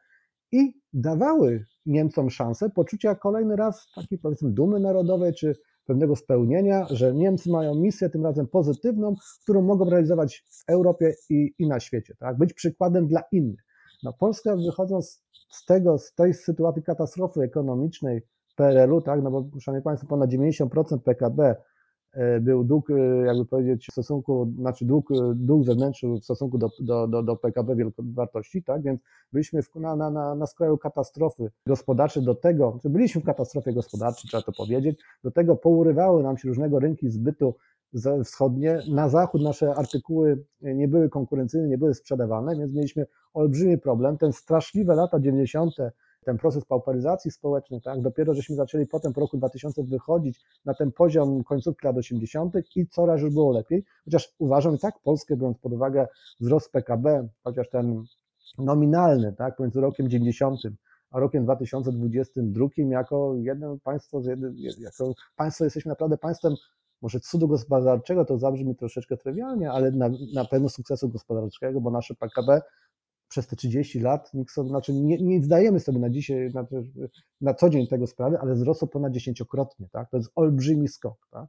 i 0.51 0.73
dawały 0.93 1.65
Niemcom 1.85 2.29
szansę 2.29 2.69
poczucia 2.69 3.15
kolejny 3.15 3.55
raz 3.55 3.87
takiej 3.95 4.19
powiedzmy 4.19 4.51
dumy 4.51 4.79
narodowej, 4.79 5.33
czy 5.33 5.55
pewnego 5.85 6.15
spełnienia, 6.15 6.85
że 6.89 7.13
Niemcy 7.13 7.51
mają 7.51 7.75
misję 7.75 8.09
tym 8.09 8.23
razem 8.23 8.47
pozytywną, 8.47 9.15
którą 9.43 9.61
mogą 9.61 9.89
realizować 9.89 10.43
w 10.49 10.69
Europie 10.69 11.13
i, 11.29 11.53
i 11.59 11.67
na 11.67 11.79
świecie, 11.79 12.15
tak? 12.19 12.37
być 12.37 12.53
przykładem 12.53 13.07
dla 13.07 13.23
innych. 13.31 13.59
No, 14.03 14.13
Polska 14.13 14.55
wychodząc 14.55 15.23
z 15.49 15.65
tego, 15.65 15.97
z 15.97 16.13
tej 16.13 16.33
sytuacji 16.33 16.83
katastrofy 16.83 17.41
ekonomicznej 17.41 18.21
PRL-u, 18.55 19.01
tak, 19.01 19.23
no 19.23 19.31
bo 19.31 19.49
szanowni 19.59 19.83
Państwo, 19.83 20.07
ponad 20.07 20.29
90% 20.29 20.99
PKB 20.99 21.55
był 22.41 22.63
dług, 22.63 22.89
e, 22.89 23.25
jakby 23.25 23.45
powiedzieć, 23.45 23.87
w 23.87 23.91
stosunku, 23.91 24.53
znaczy 24.59 24.85
dług, 24.85 25.11
e, 25.11 25.15
dług 25.35 25.65
zewnętrzny 25.65 26.19
w 26.19 26.23
stosunku 26.23 26.57
do, 26.57 26.69
do, 26.79 27.07
do, 27.07 27.23
do 27.23 27.35
PKB 27.35 27.75
wielkowartości, 27.75 28.63
tak, 28.63 28.81
więc 28.81 29.01
byliśmy 29.33 29.61
w, 29.61 29.75
na, 29.75 29.95
na, 29.95 30.35
na 30.35 30.45
skraju 30.45 30.77
katastrofy 30.77 31.51
gospodarczej, 31.67 32.23
do 32.23 32.35
tego, 32.35 32.79
czy 32.81 32.89
byliśmy 32.89 33.21
w 33.21 33.25
katastrofie 33.25 33.73
gospodarczej, 33.73 34.27
trzeba 34.27 34.43
to 34.43 34.51
powiedzieć, 34.51 34.99
do 35.23 35.31
tego 35.31 35.55
pourywały 35.55 36.23
nam 36.23 36.37
się 36.37 36.47
różnego 36.47 36.79
rynki 36.79 37.09
zbytu 37.09 37.55
wschodnie, 38.23 38.79
na 38.89 39.09
zachód 39.09 39.41
nasze 39.41 39.75
artykuły 39.75 40.43
nie 40.61 40.87
były 40.87 41.09
konkurencyjne, 41.09 41.67
nie 41.67 41.77
były 41.77 41.93
sprzedawane, 41.93 42.55
więc 42.55 42.73
mieliśmy 42.73 43.05
olbrzymi 43.33 43.77
problem, 43.77 44.17
ten 44.17 44.33
straszliwe 44.33 44.95
lata 44.95 45.19
90., 45.19 45.75
ten 46.25 46.37
proces 46.37 46.65
pauperyzacji 46.65 47.31
społecznej, 47.31 47.81
tak, 47.81 48.01
dopiero 48.01 48.33
żeśmy 48.33 48.55
zaczęli 48.55 48.87
potem 48.87 49.13
po 49.13 49.21
roku 49.21 49.37
2000 49.37 49.83
wychodzić 49.83 50.39
na 50.65 50.73
ten 50.73 50.91
poziom 50.91 51.43
końcówki 51.43 51.87
lat 51.87 51.97
80. 51.97 52.53
i 52.75 52.87
coraz 52.87 53.21
już 53.21 53.33
było 53.33 53.51
lepiej, 53.51 53.83
chociaż 54.05 54.33
uważam 54.39 54.75
i 54.75 54.79
tak 54.79 54.99
Polskę, 55.03 55.37
biorąc 55.37 55.57
pod 55.57 55.73
uwagę 55.73 56.07
wzrost 56.39 56.71
PKB, 56.71 57.27
chociaż 57.43 57.69
ten 57.69 58.03
nominalny, 58.57 59.33
tak, 59.33 59.55
pomiędzy 59.55 59.81
rokiem 59.81 60.09
90 60.09 60.61
a 61.11 61.19
rokiem 61.19 61.43
2022 61.43 62.67
jako 62.77 63.35
jedno 63.35 63.77
państwo, 63.83 64.21
jako 64.79 65.13
państwo 65.35 65.63
jesteśmy 65.63 65.89
naprawdę 65.89 66.17
państwem 66.17 66.55
może 67.01 67.19
cudu 67.19 67.47
gospodarczego, 67.47 68.25
to 68.25 68.37
zabrzmi 68.37 68.75
troszeczkę 68.75 69.17
trywialnie, 69.17 69.71
ale 69.71 69.91
na, 69.91 70.09
na 70.33 70.45
pewno 70.45 70.69
sukcesu 70.69 71.09
gospodarczego, 71.09 71.81
bo 71.81 71.91
nasze 71.91 72.15
PKB 72.15 72.61
przez 73.31 73.47
te 73.47 73.55
30 73.55 73.99
lat, 73.99 74.33
nikt 74.33 74.53
sobie, 74.53 74.69
znaczy 74.69 74.93
nie, 74.93 75.17
nie 75.17 75.43
zdajemy 75.43 75.79
sobie 75.79 75.99
na 75.99 76.09
dzisiaj, 76.09 76.51
na, 76.53 76.65
na 77.41 77.53
co 77.53 77.69
dzień 77.69 77.87
tego 77.87 78.07
sprawy, 78.07 78.39
ale 78.39 78.53
wzrosło 78.53 78.87
ponad 78.87 79.13
dziesięciokrotnie, 79.13 79.87
tak? 79.91 80.09
To 80.09 80.17
jest 80.17 80.31
olbrzymi 80.35 80.87
skok, 80.87 81.27
tak? 81.31 81.45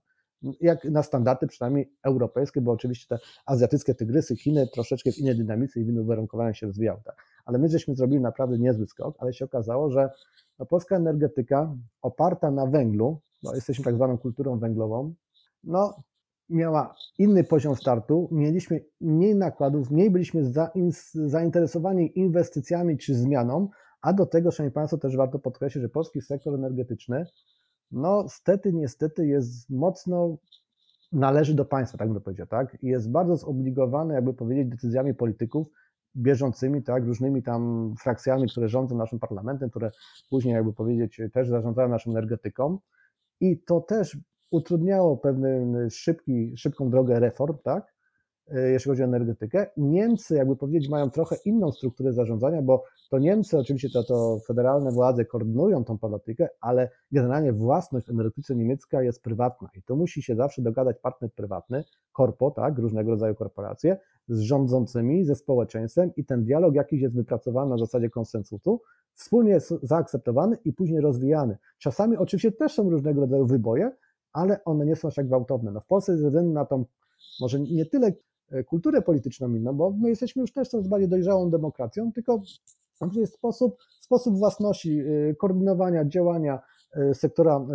Jak 0.61 0.85
na 0.85 1.03
standardy 1.03 1.47
przynajmniej 1.47 1.93
europejskie, 2.03 2.61
bo 2.61 2.73
oczywiście 2.73 3.07
te 3.09 3.19
azjatyckie 3.47 3.95
tygrysy, 3.95 4.37
Chiny 4.37 4.67
troszeczkę 4.75 5.13
w 5.13 5.19
innej 5.19 5.37
dynamice 5.37 5.81
i 5.81 5.85
w 5.85 5.89
innym 5.89 6.05
uwarunkowaniu 6.05 6.55
się 6.55 6.67
rozwijały, 6.67 7.01
tak? 7.05 7.17
Ale 7.45 7.59
my 7.59 7.69
żeśmy 7.69 7.95
zrobili 7.95 8.21
naprawdę 8.21 8.59
niezły 8.59 8.87
skok, 8.87 9.17
ale 9.19 9.33
się 9.33 9.45
okazało, 9.45 9.91
że 9.91 10.11
no, 10.59 10.67
polska 10.67 10.97
energetyka 10.97 11.75
oparta 12.03 12.51
na 12.51 12.67
węglu, 12.67 13.21
jesteśmy 13.55 13.85
tak 13.85 13.95
zwaną 13.95 14.19
kulturą 14.19 14.59
węglową, 14.59 15.15
no 15.65 15.97
miała 16.49 16.95
inny 17.19 17.45
poziom 17.45 17.77
startu, 17.77 18.29
mieliśmy 18.33 18.85
mniej 19.01 19.35
nakładów, 19.35 19.91
mniej 19.91 20.11
byliśmy 20.11 20.53
zainteresowani 21.15 22.19
inwestycjami 22.19 22.99
czy 22.99 23.15
zmianą, 23.15 23.69
a 24.01 24.13
do 24.13 24.27
tego, 24.27 24.51
Szanowni 24.51 24.75
Państwo, 24.75 24.99
też 24.99 25.17
warto 25.17 25.39
podkreślić, 25.39 25.83
że 25.83 25.89
polski 25.89 26.21
sektor 26.21 26.55
energetyczny, 26.55 27.27
no 27.91 28.29
stety, 28.29 28.73
niestety 28.73 29.27
jest 29.27 29.71
mocno, 29.71 30.37
należy 31.13 31.55
do 31.55 31.65
państwa, 31.65 31.99
tak 31.99 32.13
bym 32.13 32.23
powiedział, 32.23 32.47
tak? 32.47 32.77
I 32.83 32.87
jest 32.87 33.11
bardzo 33.11 33.37
zobligowany, 33.37 34.15
jakby 34.15 34.35
powiedzieć, 34.35 34.69
decyzjami 34.69 35.15
polityków, 35.15 35.67
bieżącymi, 36.17 36.83
tak, 36.83 37.05
różnymi 37.05 37.43
tam 37.43 37.95
frakcjami, 38.01 38.49
które 38.49 38.69
rządzą 38.69 38.97
naszym 38.97 39.19
parlamentem, 39.19 39.71
które 39.71 39.91
później, 40.31 40.55
jakby 40.55 40.73
powiedzieć, 40.73 41.21
też 41.33 41.49
zarządzają 41.49 41.89
naszą 41.89 42.11
energetyką. 42.11 42.79
I 43.41 43.59
to 43.59 43.81
też 43.81 44.19
utrudniało 44.53 45.17
pewną 45.17 45.49
szybki, 45.91 46.57
szybką 46.57 46.91
drogę 46.91 47.21
reform, 47.21 47.57
tak? 47.65 47.93
E, 48.49 48.71
jeśli 48.71 48.89
chodzi 48.89 49.03
o 49.03 49.05
energetykę. 49.05 49.67
Niemcy, 49.77 50.35
jakby 50.35 50.57
powiedzieć, 50.57 50.91
mają 50.91 51.11
trochę 51.11 51.37
inną 51.45 51.73
strukturę 51.73 52.13
zarządzania, 52.13 52.63
bo 52.63 52.85
to 53.11 53.19
Niemcy, 53.19 53.59
oczywiście 53.59 53.91
to, 53.91 54.05
to 54.05 54.39
federalne 54.47 54.91
władze 54.91 55.25
koordynują 55.25 55.85
tą 55.85 55.99
politykę, 55.99 56.49
ale 56.61 56.91
generalnie 57.13 57.53
własność 57.53 58.07
w 58.07 58.11
energetyce 58.11 58.57
niemiecka 58.57 59.03
jest 59.03 59.23
prywatna 59.23 59.69
i 59.75 59.83
to 59.83 59.97
musi 59.97 60.23
się 60.23 60.37
zawsze 60.37 60.63
dogadać 60.63 60.97
partner 60.99 61.33
prywatny, 61.33 61.85
korpo, 62.13 62.51
tak, 62.51 62.79
różnego 62.79 63.11
rodzaju 63.11 63.35
korporacje, 63.35 63.97
z 64.29 64.41
rządzącymi, 64.41 65.25
ze 65.25 65.35
społeczeństwem 65.35 66.11
i 66.17 66.25
ten 66.25 66.45
dialog 66.45 66.75
jakiś 66.75 67.03
jest 67.03 67.15
wypracowany 67.15 67.71
na 67.71 67.79
zasadzie 67.79 68.11
konsensusu, 68.11 68.81
wspólnie 69.15 69.51
jest 69.51 69.75
zaakceptowany 69.83 70.57
i 70.65 70.73
później 70.73 71.01
rozwijany. 71.01 71.59
Czasami 71.79 72.17
oczywiście 72.17 72.53
też 72.53 72.73
są 72.73 72.91
różnego 72.91 73.21
rodzaju 73.21 73.47
wyboje, 73.47 73.91
ale 74.33 74.65
one 74.65 74.87
nie 74.87 74.97
są 74.97 75.09
aż 75.09 75.15
tak 75.15 75.27
gwałtowne. 75.27 75.71
No 75.73 75.81
w 75.81 75.87
Polsce 75.87 76.19
ze 76.19 76.27
względu 76.27 76.53
na 76.53 76.65
tą, 76.65 76.85
może 77.41 77.61
nie 77.61 77.87
tyle 77.87 78.13
e, 78.51 78.65
kulturę 78.65 79.03
polityczną 79.03 79.55
inną, 79.55 79.73
bo 79.73 79.91
my 79.91 80.09
jesteśmy 80.09 80.41
już 80.41 80.53
też 80.53 80.69
coraz 80.69 80.89
bardziej 80.89 81.09
dojrzałą 81.09 81.51
demokracją, 81.51 82.13
tylko 82.13 82.43
jest 83.17 83.35
sposób, 83.35 83.77
sposób 84.01 84.39
własności, 84.39 85.01
e, 85.01 85.35
koordynowania 85.35 86.05
działania 86.05 86.61
e, 86.93 87.15
sektora, 87.15 87.67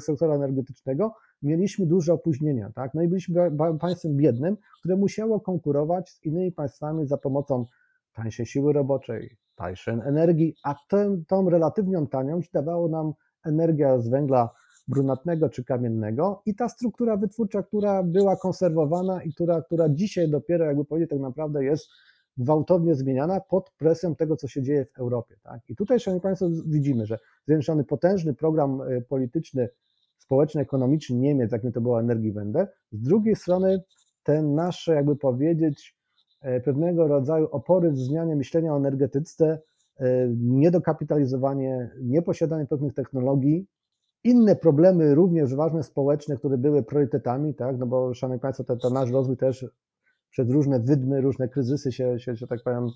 sektora 0.00 0.34
energetycznego, 0.34 1.14
mieliśmy 1.42 1.86
duże 1.86 2.12
opóźnienia, 2.12 2.72
tak? 2.74 2.94
No 2.94 3.02
i 3.02 3.08
byliśmy 3.08 3.50
państwem 3.80 4.16
biednym, 4.16 4.56
które 4.78 4.96
musiało 4.96 5.40
konkurować 5.40 6.10
z 6.10 6.24
innymi 6.24 6.52
państwami 6.52 7.06
za 7.06 7.16
pomocą 7.16 7.66
tańszej 8.14 8.46
siły 8.46 8.72
roboczej, 8.72 9.36
tańszej 9.56 9.94
energii, 9.94 10.54
a 10.64 10.74
tę, 10.88 11.22
tą 11.28 11.50
relatywną 11.50 12.06
tanią 12.06 12.40
dawało 12.52 12.88
nam 12.88 13.12
energia 13.44 13.98
z 13.98 14.08
węgla 14.08 14.50
brunatnego 14.88 15.48
czy 15.48 15.64
kamiennego 15.64 16.42
i 16.46 16.54
ta 16.54 16.68
struktura 16.68 17.16
wytwórcza, 17.16 17.62
która 17.62 18.02
była 18.02 18.36
konserwowana 18.36 19.22
i 19.22 19.32
która, 19.32 19.62
która 19.62 19.88
dzisiaj 19.88 20.30
dopiero, 20.30 20.64
jakby 20.64 20.84
powiedzieć, 20.84 21.10
tak 21.10 21.20
naprawdę 21.20 21.64
jest 21.64 21.86
gwałtownie 22.36 22.94
zmieniana 22.94 23.40
pod 23.40 23.70
presją 23.70 24.14
tego, 24.14 24.36
co 24.36 24.48
się 24.48 24.62
dzieje 24.62 24.84
w 24.84 24.98
Europie. 24.98 25.36
Tak? 25.42 25.60
I 25.68 25.76
tutaj, 25.76 26.00
Szanowni 26.00 26.22
Państwo, 26.22 26.48
widzimy, 26.66 27.06
że 27.06 27.18
zwiększony 27.46 27.84
potężny 27.84 28.34
program 28.34 28.80
e, 28.82 29.00
polityczny, 29.00 29.68
społeczno-ekonomiczny 30.18 31.16
Niemiec, 31.16 31.52
jakim 31.52 31.72
to 31.72 31.80
była 31.80 32.00
Energiewende, 32.00 32.68
z 32.92 33.02
drugiej 33.02 33.36
strony 33.36 33.82
te 34.22 34.42
nasze, 34.42 34.94
jakby 34.94 35.16
powiedzieć, 35.16 35.96
e, 36.40 36.60
pewnego 36.60 37.08
rodzaju 37.08 37.48
opory 37.50 37.90
w 37.90 37.98
zmianie 37.98 38.36
myślenia 38.36 38.74
o 38.74 38.76
energetyce, 38.76 39.60
e, 39.96 40.28
niedokapitalizowanie, 40.36 41.90
nieposiadanie 42.02 42.66
pewnych 42.66 42.94
technologii, 42.94 43.66
inne 44.26 44.56
problemy, 44.56 45.14
również 45.14 45.54
ważne 45.54 45.82
społeczne, 45.82 46.36
które 46.36 46.58
były 46.58 46.82
priorytetami, 46.82 47.54
tak, 47.54 47.78
no 47.78 47.86
bo 47.86 48.14
szanowni 48.14 48.40
Państwo, 48.40 48.76
to 48.76 48.90
nasz 48.90 49.10
rozwój 49.10 49.36
też 49.36 49.66
przez 50.30 50.50
różne 50.50 50.80
wydmy, 50.80 51.20
różne 51.20 51.48
kryzysy 51.48 51.92
się, 51.92 52.18
się, 52.18 52.36
że 52.36 52.46
tak 52.46 52.62
powiem, 52.64 52.88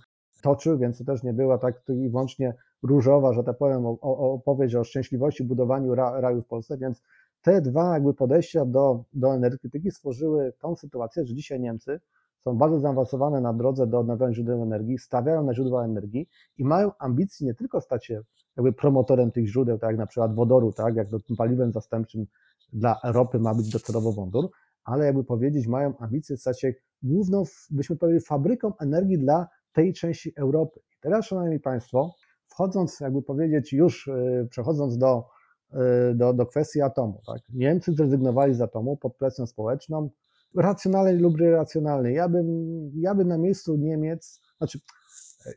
toczył, 0.42 0.78
więc 0.78 0.98
to 0.98 1.04
też 1.04 1.22
nie 1.22 1.32
była 1.32 1.58
tak 1.58 1.82
i 1.88 2.08
wyłącznie 2.08 2.54
różowa, 2.82 3.32
że 3.32 3.44
tak 3.44 3.58
powiem, 3.58 3.86
opowieść 4.00 4.74
o 4.74 4.84
szczęśliwości 4.84 5.44
budowaniu 5.44 5.94
ra, 5.94 6.20
raju 6.20 6.42
w 6.42 6.46
Polsce, 6.46 6.78
więc 6.78 7.02
te 7.42 7.60
dwa 7.60 7.94
jakby 7.94 8.14
podejścia 8.14 8.64
do, 8.64 9.04
do 9.12 9.34
energetyki 9.34 9.90
stworzyły 9.90 10.52
tą 10.60 10.76
sytuację, 10.76 11.26
że 11.26 11.34
dzisiaj 11.34 11.60
Niemcy 11.60 12.00
są 12.44 12.58
bardzo 12.58 12.80
zaawansowane 12.80 13.40
na 13.40 13.52
drodze 13.52 13.86
do 13.86 13.98
odnawialnych 13.98 14.36
źródeł 14.36 14.62
energii, 14.62 14.98
stawiają 14.98 15.44
na 15.44 15.54
źródła 15.54 15.84
energii 15.84 16.28
i 16.58 16.64
mają 16.64 16.90
ambicje 16.98 17.46
nie 17.46 17.54
tylko 17.54 17.80
stać 17.80 18.06
się 18.06 18.22
jakby 18.56 18.72
promotorem 18.72 19.30
tych 19.30 19.46
źródeł, 19.46 19.78
tak 19.78 19.90
jak 19.90 19.98
na 19.98 20.06
przykład 20.06 20.34
wodoru, 20.34 20.72
tak 20.72 20.96
jak 20.96 21.08
tym 21.08 21.36
paliwem 21.36 21.72
zastępczym 21.72 22.26
dla 22.72 23.00
ropy 23.04 23.38
ma 23.38 23.54
być 23.54 23.70
docelowo 23.70 24.12
wodór, 24.12 24.50
ale 24.84 25.04
jakby 25.04 25.24
powiedzieć, 25.24 25.66
mają 25.66 25.98
ambicje 25.98 26.36
stać 26.36 26.60
się 26.60 26.74
główną, 27.02 27.44
byśmy 27.70 27.96
powiedzieli, 27.96 28.24
fabryką 28.24 28.72
energii 28.78 29.18
dla 29.18 29.48
tej 29.72 29.92
części 29.92 30.32
Europy. 30.36 30.80
I 30.80 31.00
teraz, 31.00 31.26
Szanowni 31.26 31.60
Państwo, 31.60 32.14
wchodząc, 32.46 33.00
jakby 33.00 33.22
powiedzieć, 33.22 33.72
już 33.72 34.06
y, 34.06 34.48
przechodząc 34.50 34.98
do, 34.98 35.24
y, 35.72 36.14
do, 36.14 36.32
do 36.32 36.46
kwestii 36.46 36.80
atomu, 36.80 37.20
tak? 37.26 37.42
Niemcy 37.48 37.92
zrezygnowali 37.92 38.54
z 38.54 38.60
atomu 38.60 38.96
pod 38.96 39.16
presją 39.16 39.46
społeczną, 39.46 40.10
racjonalnej 40.56 41.18
lub 41.18 41.40
irracjonalnej. 41.40 42.14
Ja 42.14 42.28
bym, 42.28 42.46
ja 42.94 43.14
bym 43.14 43.28
na 43.28 43.38
miejscu 43.38 43.76
Niemiec, 43.76 44.40
znaczy 44.58 44.78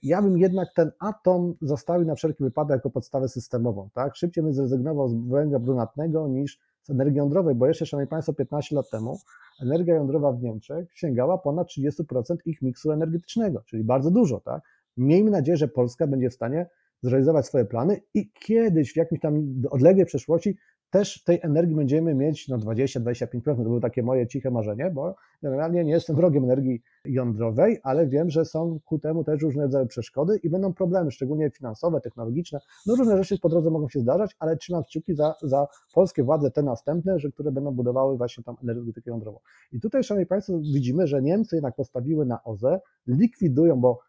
ja 0.04 0.22
bym 0.22 0.38
jednak 0.38 0.70
ten 0.76 0.91
atom 1.00 1.54
zostawił 1.62 2.08
na 2.08 2.16
wszelki 2.16 2.44
wypadek 2.44 2.76
jako 2.76 2.89
podstawę 2.89 3.30
systemową. 3.30 3.89
Tak? 3.94 4.16
Szybciej 4.16 4.44
bym 4.44 4.54
zrezygnował 4.54 5.10
z 5.10 5.30
węgla 5.30 5.60
brunatnego 5.60 6.28
niż 6.28 6.60
z 6.84 6.89
energii 6.89 7.18
jądrowej, 7.18 7.56
bo 7.56 7.68
jeszcze, 7.68 7.86
Szanowni 7.86 8.10
Państwo, 8.10 8.34
15 8.34 8.76
lat 8.76 8.89
temu 8.89 9.20
energia 9.62 9.96
jądrowa 9.96 10.32
w 10.32 10.41
Niemczech 10.41 10.88
sięgała 10.94 11.38
ponad 11.38 11.68
30% 11.68 12.36
ich 12.46 12.62
miksu 12.62 12.91
energetycznego, 12.91 13.64
czyli 13.66 13.84
bardzo 13.84 14.12
dużo. 14.12 14.39
Tak? 14.39 14.62
Miejmy 14.98 15.32
nadzieję, 15.32 15.58
że 15.58 15.68
Polska 15.68 16.08
będzie 16.08 16.30
w 16.30 16.34
stanie 16.34 16.70
zrealizować 17.02 17.46
swoje 17.46 17.66
plany 17.66 18.02
i 18.14 18.32
kiedyś 18.32 18.94
w 18.94 18.98
jakimś 18.98 19.22
tam 19.22 19.62
odległej 19.70 20.06
przeszłości 20.06 20.58
też 20.94 21.24
tej 21.24 21.39
energii 21.41 21.76
będziemy 21.76 22.16
mieć 22.16 22.48
no 22.48 22.58
20-25%. 22.58 23.41
To 23.44 23.56
było 23.56 23.80
takie 23.80 24.04
moje 24.04 24.28
ciche 24.28 24.52
marzenie, 24.52 24.91
bo 24.94 25.16
generalnie 25.41 25.84
nie 25.84 25.91
jestem 25.91 26.16
wrogiem 26.16 26.44
energii 26.44 26.82
jądrowej, 27.06 27.80
ale 27.84 28.08
wiem, 28.08 28.30
że 28.30 28.46
są 28.46 28.80
ku 28.86 29.00
temu 29.00 29.24
też 29.24 29.41
różne 29.41 29.64
rodzaje 29.64 29.86
przeszkody 29.86 30.38
i 30.44 30.50
będą 30.50 30.74
problemy, 30.74 31.12
szczególnie 31.12 31.50
finansowe, 31.50 32.02
technologiczne. 32.02 32.60
No 32.86 32.96
różne 32.96 33.18
rzeczy 33.18 33.39
po 33.39 33.50
drodze 33.50 33.70
mogą 33.70 33.89
się 33.89 34.00
zdarzać, 34.00 34.36
ale 34.39 34.58
trzymam 34.58 34.84
kciuki 34.84 35.16
za, 35.16 35.36
za 35.41 35.68
polskie 35.94 36.24
władze, 36.24 36.52
te 36.52 36.64
następne, 36.64 37.20
że 37.20 37.32
które 37.32 37.52
będą 37.52 37.72
budowały 37.72 38.18
właśnie 38.18 38.44
tam 38.44 38.56
energetykę 38.64 39.12
jądrową. 39.12 39.39
I 39.72 39.80
tutaj, 39.80 40.04
Szanowni 40.04 40.26
Państwo, 40.26 40.60
widzimy, 40.74 41.08
że 41.08 41.22
Niemcy 41.22 41.56
jednak 41.56 41.76
postawiły 41.76 42.26
na 42.26 42.44
OZE, 42.44 42.80
likwidują, 43.08 43.82
bo 43.82 44.00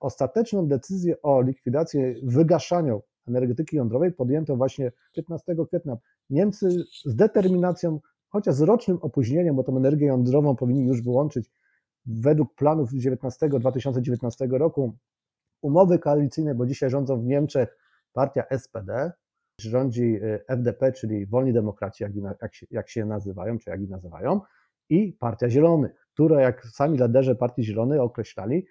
ostateczną 0.00 0.66
decyzję 0.66 1.22
o 1.22 1.42
likwidacji, 1.42 2.00
wygaszaniu 2.22 3.02
energetyki 3.28 3.76
jądrowej 3.76 4.12
podjęto 4.12 4.56
właśnie 4.56 4.92
15 5.12 5.54
kwietnia. 5.68 5.96
Niemcy 6.30 6.70
z 7.04 7.16
determinacją, 7.16 8.00
chociaż 8.28 8.54
z 8.54 8.60
rocznym 8.60 8.98
opóźnieniem, 9.00 9.56
bo 9.56 9.62
tą 9.62 9.76
energię 9.76 10.06
jądrową 10.06 10.56
powinni 10.56 10.86
już 10.86 11.02
wyłączyć 11.02 11.50
według 12.06 12.54
planów 12.54 12.92
19, 12.92 13.48
2019 13.48 14.46
roku, 14.50 14.96
umowy 15.62 15.98
koalicyjne, 15.98 16.54
bo 16.54 16.66
dzisiaj 16.66 16.90
rządzą 16.90 17.20
w 17.20 17.24
Niemczech 17.24 17.78
partia 18.12 18.44
SPD, 18.58 19.12
rządzi 19.60 20.02
y, 20.02 20.44
FDP, 20.48 20.92
czyli 20.92 21.26
Wolni 21.26 21.52
Demokraci, 21.52 22.04
jak, 22.04 22.12
jak, 22.42 22.54
się, 22.54 22.66
jak 22.70 22.88
się 22.88 23.04
nazywają, 23.04 23.58
czy 23.58 23.70
jak 23.70 23.80
ich 23.80 23.90
nazywają, 23.90 24.40
i 24.88 25.12
Partia 25.12 25.50
Zielonych, 25.50 25.92
która, 26.12 26.40
jak 26.40 26.66
sami 26.66 26.98
liderzy 26.98 27.34
Partii 27.34 27.64
Zielonej 27.64 27.98
określali, 27.98 28.66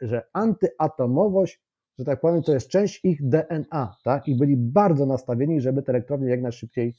że 0.00 0.28
antyatomowość 0.32 1.65
że 1.98 2.04
tak 2.04 2.20
powiem, 2.20 2.42
to 2.42 2.52
jest 2.52 2.68
część 2.68 3.04
ich 3.04 3.28
DNA, 3.28 3.96
tak? 4.04 4.28
I 4.28 4.36
byli 4.36 4.56
bardzo 4.56 5.06
nastawieni, 5.06 5.60
żeby 5.60 5.82
te 5.82 5.92
elektrownie 5.92 6.30
jak 6.30 6.42
najszybciej, 6.42 6.94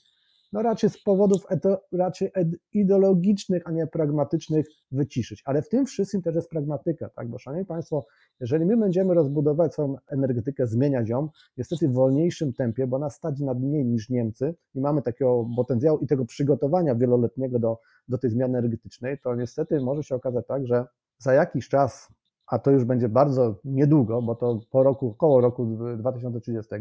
no 0.54 0.62
raczej 0.62 0.90
z 0.90 1.04
powodów 1.04 1.42
eto, 1.50 1.82
raczej 1.92 2.32
ideologicznych, 2.74 3.64
a 3.66 3.72
nie 3.72 3.88
pragmatycznych 3.88 4.68
wyciszyć. 4.92 5.42
Ale 5.46 5.62
w 5.62 5.70
tym 5.70 5.86
wszystkim 5.86 6.22
też 6.22 6.36
jest 6.36 6.50
pragmatyka, 6.50 7.10
tak? 7.10 7.30
Bo 7.30 7.38
szanowni 7.38 7.66
Państwo, 7.66 8.06
jeżeli 8.40 8.66
my 8.66 8.78
będziemy 8.78 9.14
rozbudować 9.14 9.74
swoją 9.74 9.96
energetykę, 10.08 10.68
zmieniać 10.68 11.10
ją, 11.10 11.30
niestety 11.58 11.90
w 11.90 11.94
wolniejszym 11.94 12.54
tempie, 12.54 12.88
bo 12.88 13.00
nas 13.00 13.16
stać 13.16 13.40
nad 13.40 13.60
mniej 13.60 13.86
niż 13.86 14.10
Niemcy, 14.10 14.56
nie 14.76 14.82
mamy 14.82 15.02
takiego 15.02 15.46
potencjału 15.56 16.00
i 16.00 16.08
tego 16.08 16.26
przygotowania 16.26 16.96
wieloletniego 16.96 17.60
do, 17.60 17.80
do 18.08 18.18
tej 18.18 18.30
zmiany 18.30 18.58
energetycznej, 18.58 19.20
to 19.24 19.36
niestety 19.36 19.82
może 19.82 20.04
się 20.04 20.16
okazać 20.16 20.48
tak, 20.48 20.68
że 20.68 20.86
za 21.18 21.34
jakiś 21.34 21.70
czas 21.70 22.08
a 22.48 22.60
to 22.60 22.72
już 22.72 22.84
będzie 22.86 23.10
bardzo 23.10 23.60
niedługo, 23.64 24.22
bo 24.22 24.36
to 24.36 24.60
po 24.72 24.84
roku, 24.84 25.08
około 25.08 25.42
roku 25.42 25.78
2030, 25.98 26.76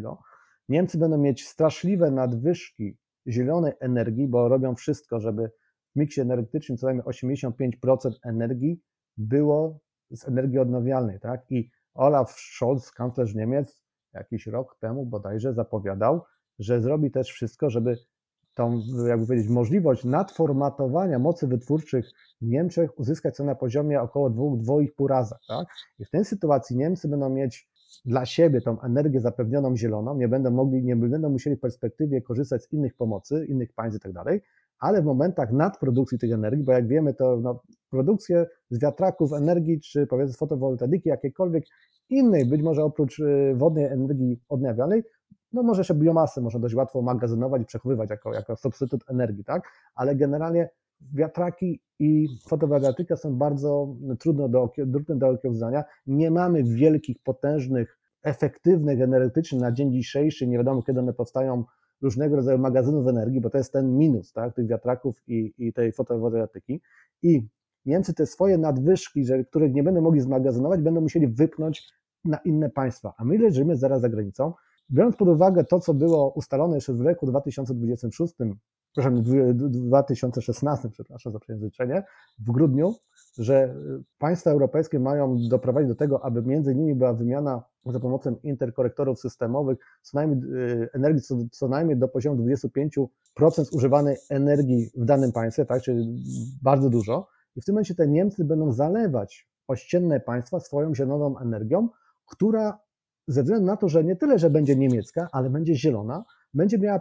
Niemcy 0.69 0.99
będą 0.99 1.19
mieć 1.19 1.49
straszliwe 1.49 2.11
nadwyżki 2.11 2.99
zielonej 3.27 3.73
energii, 3.81 4.29
bo 4.29 4.49
robią 4.49 4.75
wszystko, 4.75 5.21
żeby 5.21 5.51
w 5.97 5.99
miksie 5.99 6.21
energetycznym 6.21 6.79
co 6.79 6.87
najmniej 6.87 7.05
85% 7.05 8.13
energii 8.25 8.83
było 9.17 9.79
z 10.11 10.29
energii 10.29 10.59
odnawialnej, 10.59 11.21
tak? 11.21 11.51
I 11.51 11.71
Olaf 11.95 12.31
Scholz, 12.31 12.93
kanclerz 12.93 13.35
Niemiec, 13.35 13.83
jakiś 14.13 14.47
rok 14.47 14.77
temu 14.81 15.07
bodajże 15.07 15.55
zapowiadał, 15.55 16.23
że 16.59 16.81
zrobi 16.81 17.11
też 17.11 17.31
wszystko, 17.31 17.71
żeby 17.71 17.97
tą, 18.57 18.83
jakby 19.09 19.27
powiedzieć, 19.27 19.51
możliwość 19.51 20.05
nadformatowania 20.05 21.19
mocy 21.19 21.47
wytwórczych 21.47 22.11
w 22.43 22.47
Niemczech 22.47 22.99
uzyskać 22.99 23.37
co 23.37 23.45
na 23.45 23.55
poziomie 23.55 24.01
około 24.01 24.31
2-2,5 24.31 25.07
razy. 25.07 25.35
Tak? 25.49 25.67
I 25.99 26.05
w 26.05 26.11
tej 26.11 26.25
sytuacji 26.25 26.77
Niemcy 26.77 27.09
będą 27.09 27.31
mieć 27.31 27.69
dla 28.05 28.27
siebie 28.27 28.61
tą 28.61 28.81
energię 28.81 29.21
zapewnioną 29.21 29.77
zieloną, 29.77 30.17
nie 30.17 30.29
będą 30.29 30.51
mogli, 30.51 30.85
nie 30.85 30.97
będą 30.97 31.31
musieli 31.31 31.57
w 31.57 31.61
perspektywie 31.61 32.23
korzystać 32.23 32.63
z 32.63 32.73
innych 32.73 32.95
pomocy, 32.95 33.47
innych 33.49 33.73
państw 33.73 33.99
i 33.99 34.01
tak 34.01 34.13
dalej, 34.13 34.41
ale 34.79 35.03
w 35.03 35.05
momentach 35.05 35.53
nadprodukcji 35.53 36.19
tej 36.19 36.33
energii, 36.33 36.65
bo 36.65 36.73
jak 36.73 36.89
wiemy, 36.89 37.15
to 37.15 37.37
no, 37.37 37.63
produkcję 37.91 38.47
z 38.71 38.81
wiatraków 38.81 39.33
energii, 39.33 39.81
czy 39.81 40.07
powiedzmy 40.07 40.33
z 40.33 40.37
fotowoltaiki, 40.37 41.09
jakiejkolwiek 41.09 41.65
innej, 42.09 42.47
być 42.47 42.63
może 42.63 42.85
oprócz 42.85 43.19
y, 43.19 43.55
wodnej 43.57 43.85
energii 43.85 44.41
odnawialnej, 44.49 45.03
no 45.57 45.63
może 45.63 45.85
się 45.85 45.95
biomasę 45.95 46.41
można 46.41 46.61
dość 46.61 46.75
łatwo 46.75 47.03
magazynować 47.03 47.63
i 47.63 47.65
przechowywać 47.65 48.11
jako, 48.11 48.35
jako 48.35 48.57
substytut 48.57 49.05
energii, 49.09 49.45
tak? 49.45 49.69
Ale 49.95 50.17
generalnie 50.17 50.69
wiatraki 51.15 51.81
i 51.99 52.29
fotowoltaika 52.49 53.17
są 53.17 53.37
bardzo 53.37 53.97
trudne 54.19 54.49
do, 54.49 54.73
trudne 54.93 55.17
do 55.17 55.29
okiełznania. 55.29 55.85
Nie 56.07 56.31
mamy 56.31 56.65
wielkich, 56.65 57.17
potężnych, 57.23 57.99
efektywnych 58.23 59.01
energetycznych 59.01 59.61
na 59.61 59.73
dzień 59.73 59.93
dzisiejszy, 59.93 60.47
nie 60.47 60.59
wiadomo 60.59 60.83
kiedy 60.83 61.01
one 61.01 61.13
powstają, 61.13 61.65
różnego 62.03 62.37
rodzaju 62.37 62.59
magazynów 62.59 63.07
energii, 63.07 63.41
bo 63.41 63.51
to 63.51 63.59
jest 63.59 63.73
ten 63.73 63.99
minus 63.99 64.33
tak, 64.33 64.55
tych 64.55 64.67
wiatraków 64.67 65.23
i, 65.27 65.55
i 65.59 65.73
tej 65.73 65.93
fotowoltaiki. 65.93 66.81
I 67.23 67.49
Niemcy 67.87 68.15
te 68.15 68.27
swoje 68.27 68.59
nadwyżki, 68.59 69.25
których 69.49 69.75
nie 69.75 69.83
będą 69.83 70.01
mogli 70.01 70.21
zmagazynować, 70.21 70.81
będą 70.81 71.01
musieli 71.01 71.29
wypchnąć 71.29 71.93
na 72.25 72.37
inne 72.37 72.71
państwa. 72.71 73.15
A 73.17 73.25
my 73.25 73.39
leżymy 73.39 73.77
zaraz 73.77 74.01
za 74.01 74.09
granicą 74.09 74.53
Biorąc 74.91 75.17
pod 75.17 75.29
uwagę 75.29 75.65
to, 75.65 75.81
co 75.81 75.95
było 75.95 76.31
ustalone 76.31 76.75
jeszcze 76.75 76.93
w 76.93 77.01
roku 77.01 77.27
2026, 77.27 78.35
przepraszam, 78.93 79.23
2016, 79.55 80.89
przepraszam 80.91 81.33
za 81.33 81.39
przejęzyczenie, 81.39 82.05
w 82.39 82.51
grudniu, 82.51 82.95
że 83.39 83.75
państwa 84.19 84.51
europejskie 84.51 85.01
mają 85.01 85.37
doprowadzić 85.49 85.89
do 85.89 85.95
tego, 85.95 86.25
aby 86.25 86.43
między 86.43 86.73
innymi 86.73 86.95
była 86.95 87.13
wymiana 87.13 87.63
za 87.87 88.01
pomocą 88.01 88.37
interkorektorów 88.43 89.21
systemowych 89.21 89.79
co 90.03 90.19
najmniej 90.19 90.53
y, 90.55 90.89
energii 90.93 91.23
co, 91.23 91.37
co 91.51 91.69
najmniej 91.69 91.97
do 91.97 92.09
poziomu 92.09 92.47
25% 92.47 93.07
używanej 93.73 94.17
energii 94.31 94.91
w 94.97 95.05
danym 95.05 95.33
państwie, 95.33 95.65
tak, 95.65 95.83
czyli 95.83 96.25
bardzo 96.63 96.91
dużo. 96.91 97.29
I 97.57 97.61
w 97.61 97.65
tym 97.65 97.75
momencie 97.75 97.95
te 97.95 98.09
Niemcy 98.09 98.45
będą 98.45 98.73
zalewać 98.73 99.49
ościenne 99.69 100.21
państwa 100.21 100.61
swoją 100.61 100.95
zieloną 100.95 101.39
energią, 101.39 101.89
która 102.27 102.79
ze 103.27 103.43
względu 103.43 103.67
na 103.67 103.77
to, 103.77 103.89
że 103.89 104.05
nie 104.05 104.17
tyle, 104.17 104.39
że 104.39 104.51
będzie 104.51 104.77
niemiecka, 104.77 105.29
ale 105.33 105.51
będzie 105.51 105.75
zielona, 105.75 106.25
będzie 106.55 106.79
miała, 106.79 107.01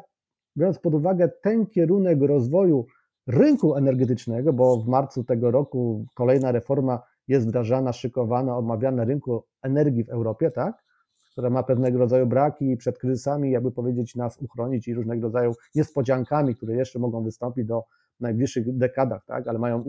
biorąc 0.58 0.80
pod 0.80 0.94
uwagę 0.94 1.30
ten 1.42 1.66
kierunek 1.66 2.22
rozwoju 2.22 2.86
rynku 3.28 3.76
energetycznego, 3.76 4.54
bo 4.54 4.78
w 4.78 4.88
marcu 4.88 5.24
tego 5.24 5.52
roku 5.52 6.06
kolejna 6.14 6.52
reforma 6.52 7.02
jest 7.28 7.48
wdrażana, 7.48 7.94
szykowana, 7.94 8.58
omawiana 8.58 9.04
rynku 9.04 9.44
energii 9.62 10.04
w 10.04 10.10
Europie, 10.10 10.52
tak? 10.52 10.86
która 11.32 11.50
ma 11.50 11.64
pewnego 11.64 11.98
rodzaju 12.00 12.28
braki 12.28 12.78
przed 12.78 12.98
kryzysami, 12.98 13.52
jakby 13.52 13.72
powiedzieć, 13.72 14.16
nas 14.16 14.42
uchronić 14.42 14.88
i 14.88 14.94
różnego 14.94 15.22
rodzaju 15.22 15.54
niespodziankami, 15.76 16.56
które 16.56 16.76
jeszcze 16.76 17.00
mogą 17.00 17.24
wystąpić 17.24 17.66
do 17.66 17.84
najbliższych 18.20 18.78
dekadach, 18.78 19.26
tak? 19.26 19.48
ale 19.48 19.60
mają 19.60 19.84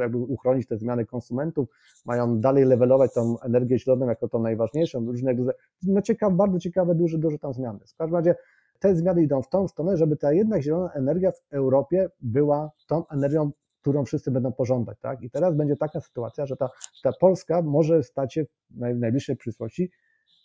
jakby 0.00 0.18
uchronić 0.18 0.66
te 0.66 0.78
zmiany 0.78 1.06
konsumentów, 1.06 1.68
mają 2.06 2.40
dalej 2.40 2.64
levelować 2.64 3.14
tą 3.14 3.40
energię 3.40 3.78
zieloną 3.78 4.08
jako 4.08 4.28
tą 4.28 4.38
najważniejszą, 4.38 5.06
różnego 5.06 5.44
no 5.82 6.02
ciekawe, 6.02 6.36
bardzo 6.36 6.58
ciekawe, 6.58 6.94
duże, 6.94 7.18
duże 7.18 7.38
tam 7.38 7.52
zmiany. 7.52 7.78
W 7.78 7.96
każdym 7.96 8.16
razie 8.16 8.34
te 8.78 8.96
zmiany 8.96 9.22
idą 9.22 9.42
w 9.42 9.48
tą 9.48 9.68
stronę, 9.68 9.96
żeby 9.96 10.16
ta 10.16 10.32
jednak 10.32 10.62
zielona 10.62 10.92
energia 10.92 11.32
w 11.32 11.42
Europie 11.50 12.08
była 12.20 12.70
tą 12.88 13.08
energią, 13.08 13.50
którą 13.80 14.04
wszyscy 14.04 14.30
będą 14.30 14.52
pożądać. 14.52 14.98
Tak? 15.00 15.22
I 15.22 15.30
teraz 15.30 15.54
będzie 15.54 15.76
taka 15.76 16.00
sytuacja, 16.00 16.46
że 16.46 16.56
ta, 16.56 16.70
ta 17.02 17.12
Polska 17.20 17.62
może 17.62 18.02
stać 18.02 18.34
się 18.34 18.44
w 18.70 18.98
najbliższej 18.98 19.36
przyszłości 19.36 19.90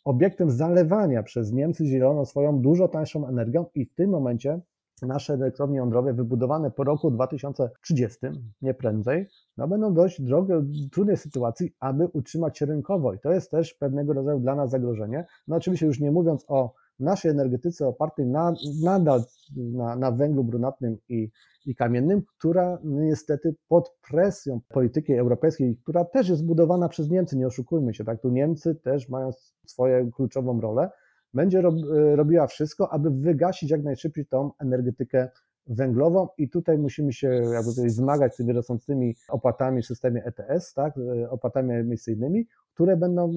obiektem 0.03 0.51
zalewania 0.51 1.23
przez 1.23 1.51
Niemcy 1.51 1.85
zieloną 1.85 2.25
swoją 2.25 2.61
dużo 2.61 2.87
tańszą 2.87 3.27
energią 3.27 3.65
i 3.75 3.85
w 3.85 3.93
tym 3.93 4.09
momencie 4.09 4.59
nasze 5.01 5.33
elektrownie 5.33 5.77
jądrowe 5.77 6.13
wybudowane 6.13 6.71
po 6.71 6.83
roku 6.83 7.11
2030, 7.11 8.19
nie 8.61 8.73
prędzej, 8.73 9.27
no 9.57 9.67
będą 9.67 9.93
dość 9.93 10.21
drogie, 10.21 10.63
trudnej 10.91 11.17
sytuacji, 11.17 11.75
aby 11.79 12.07
utrzymać 12.07 12.57
się 12.57 12.65
rynkowo. 12.65 13.13
I 13.13 13.19
to 13.19 13.31
jest 13.31 13.51
też 13.51 13.73
pewnego 13.73 14.13
rodzaju 14.13 14.39
dla 14.39 14.55
nas 14.55 14.69
zagrożenie. 14.69 15.25
No 15.47 15.55
oczywiście 15.55 15.85
już 15.85 15.99
nie 15.99 16.11
mówiąc 16.11 16.45
o 16.47 16.73
naszej 16.99 17.31
energetyce 17.31 17.87
opartej 17.87 18.25
na, 18.25 18.53
nadal 18.83 19.23
na, 19.55 19.95
na 19.95 20.11
węglu 20.11 20.43
brunatnym 20.43 20.97
i, 21.09 21.29
i 21.65 21.75
kamiennym, 21.75 22.21
która 22.37 22.77
niestety 22.83 23.55
pod 23.67 23.95
presją 24.09 24.59
polityki 24.69 25.13
europejskiej, 25.13 25.77
która 25.83 26.05
też 26.05 26.29
jest 26.29 26.41
zbudowana 26.41 26.89
przez 26.89 27.09
Niemcy, 27.09 27.37
nie 27.37 27.47
oszukujmy 27.47 27.93
się, 27.93 28.03
tak, 28.03 28.21
tu 28.21 28.29
Niemcy 28.29 28.75
też 28.75 29.09
mają 29.09 29.31
swoją 29.65 30.11
kluczową 30.11 30.61
rolę, 30.61 30.89
będzie 31.33 31.61
rob, 31.61 31.75
robiła 32.15 32.47
wszystko, 32.47 32.93
aby 32.93 33.11
wygasić 33.11 33.71
jak 33.71 33.83
najszybciej 33.83 34.25
tą 34.25 34.51
energetykę 34.59 35.29
węglową 35.67 36.27
i 36.37 36.49
tutaj 36.49 36.77
musimy 36.77 37.13
się 37.13 37.27
jakby 37.27 37.69
tutaj 37.69 37.89
zmagać 37.89 38.33
z 38.33 38.37
tymi 38.37 38.53
rosnącymi 38.53 39.15
opłatami 39.29 39.81
w 39.81 39.85
systemie 39.85 40.23
ETS, 40.25 40.73
tak, 40.73 40.93
opłatami 41.29 41.71
emisyjnymi, 41.71 42.47
które 42.73 42.97
będą, 42.97 43.31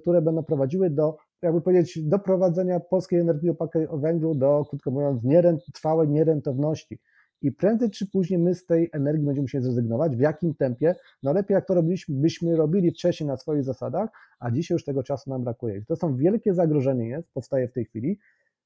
które 0.00 0.22
będą 0.22 0.42
prowadziły 0.42 0.90
do, 0.90 1.16
jakby 1.42 1.60
powiedzieć, 1.60 2.02
doprowadzenia 2.02 2.80
polskiej 2.80 3.20
energii 3.20 3.50
o 3.88 3.98
węglu 3.98 4.34
do, 4.34 4.64
krótko 4.68 4.90
mówiąc, 4.90 5.24
nierent, 5.24 5.64
trwałej 5.74 6.08
nierentowności. 6.08 6.98
I 7.42 7.52
prędzej 7.52 7.90
czy 7.90 8.06
później 8.06 8.38
my 8.38 8.54
z 8.54 8.66
tej 8.66 8.90
energii 8.92 9.26
będziemy 9.26 9.42
musieli 9.42 9.64
zrezygnować. 9.64 10.16
W 10.16 10.20
jakim 10.20 10.54
tempie? 10.54 10.94
No 11.22 11.32
lepiej 11.32 11.54
jak 11.54 11.66
to 11.66 11.74
robiliśmy, 11.74 12.14
byśmy 12.14 12.56
robili 12.56 12.90
wcześniej 12.90 13.26
na 13.26 13.36
swoich 13.36 13.64
zasadach, 13.64 14.10
a 14.38 14.50
dzisiaj 14.50 14.74
już 14.74 14.84
tego 14.84 15.02
czasu 15.02 15.30
nam 15.30 15.44
brakuje. 15.44 15.84
To 15.84 15.96
są 15.96 16.16
wielkie 16.16 16.54
zagrożenie 16.54 17.08
jest, 17.08 17.32
powstaje 17.32 17.68
w 17.68 17.72
tej 17.72 17.84
chwili, 17.84 18.18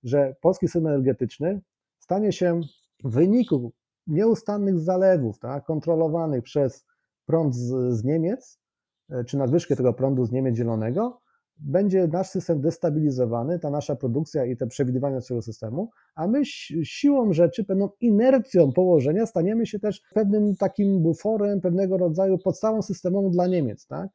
że 0.03 0.37
polski 0.41 0.69
system 0.69 0.87
energetyczny 0.87 1.61
stanie 1.99 2.33
się 2.33 2.61
w 3.05 3.15
wyniku 3.15 3.73
nieustannych 4.07 4.79
zalewów, 4.79 5.39
tak, 5.39 5.65
kontrolowanych 5.65 6.43
przez 6.43 6.87
prąd 7.27 7.55
z, 7.55 7.95
z 7.95 8.05
Niemiec, 8.05 8.59
e, 9.11 9.25
czy 9.25 9.37
nadwyżkę 9.37 9.77
tego 9.77 9.93
prądu 9.93 10.25
z 10.25 10.33
Niemiec 10.33 10.57
zielonego, 10.57 11.21
będzie 11.63 12.09
nasz 12.09 12.29
system 12.29 12.61
destabilizowany, 12.61 13.59
ta 13.59 13.71
nasza 13.71 13.97
produkcja 13.97 14.45
i 14.45 14.57
te 14.57 14.67
przewidywania 14.67 15.15
naszego 15.15 15.43
systemu, 15.43 15.91
a 16.15 16.27
my 16.27 16.43
siłą 16.83 17.33
rzeczy, 17.33 17.65
pewną 17.65 17.89
inercją 18.01 18.73
położenia 18.73 19.27
staniemy 19.27 19.67
się 19.67 19.79
też 19.79 20.03
pewnym 20.15 20.57
takim 20.57 21.03
buforem, 21.03 21.61
pewnego 21.61 21.99
rodzaju 21.99 22.39
podstawą 22.39 22.83
systemową 22.83 23.31
dla 23.31 23.47
Niemiec, 23.47 23.87
tak? 23.87 24.09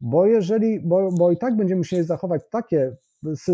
Bo 0.00 0.26
jeżeli, 0.26 0.80
bo, 0.80 1.12
bo 1.12 1.30
i 1.30 1.36
tak 1.36 1.56
będziemy 1.56 1.78
musieli 1.78 2.02
zachować 2.02 2.42
takie 2.50 2.96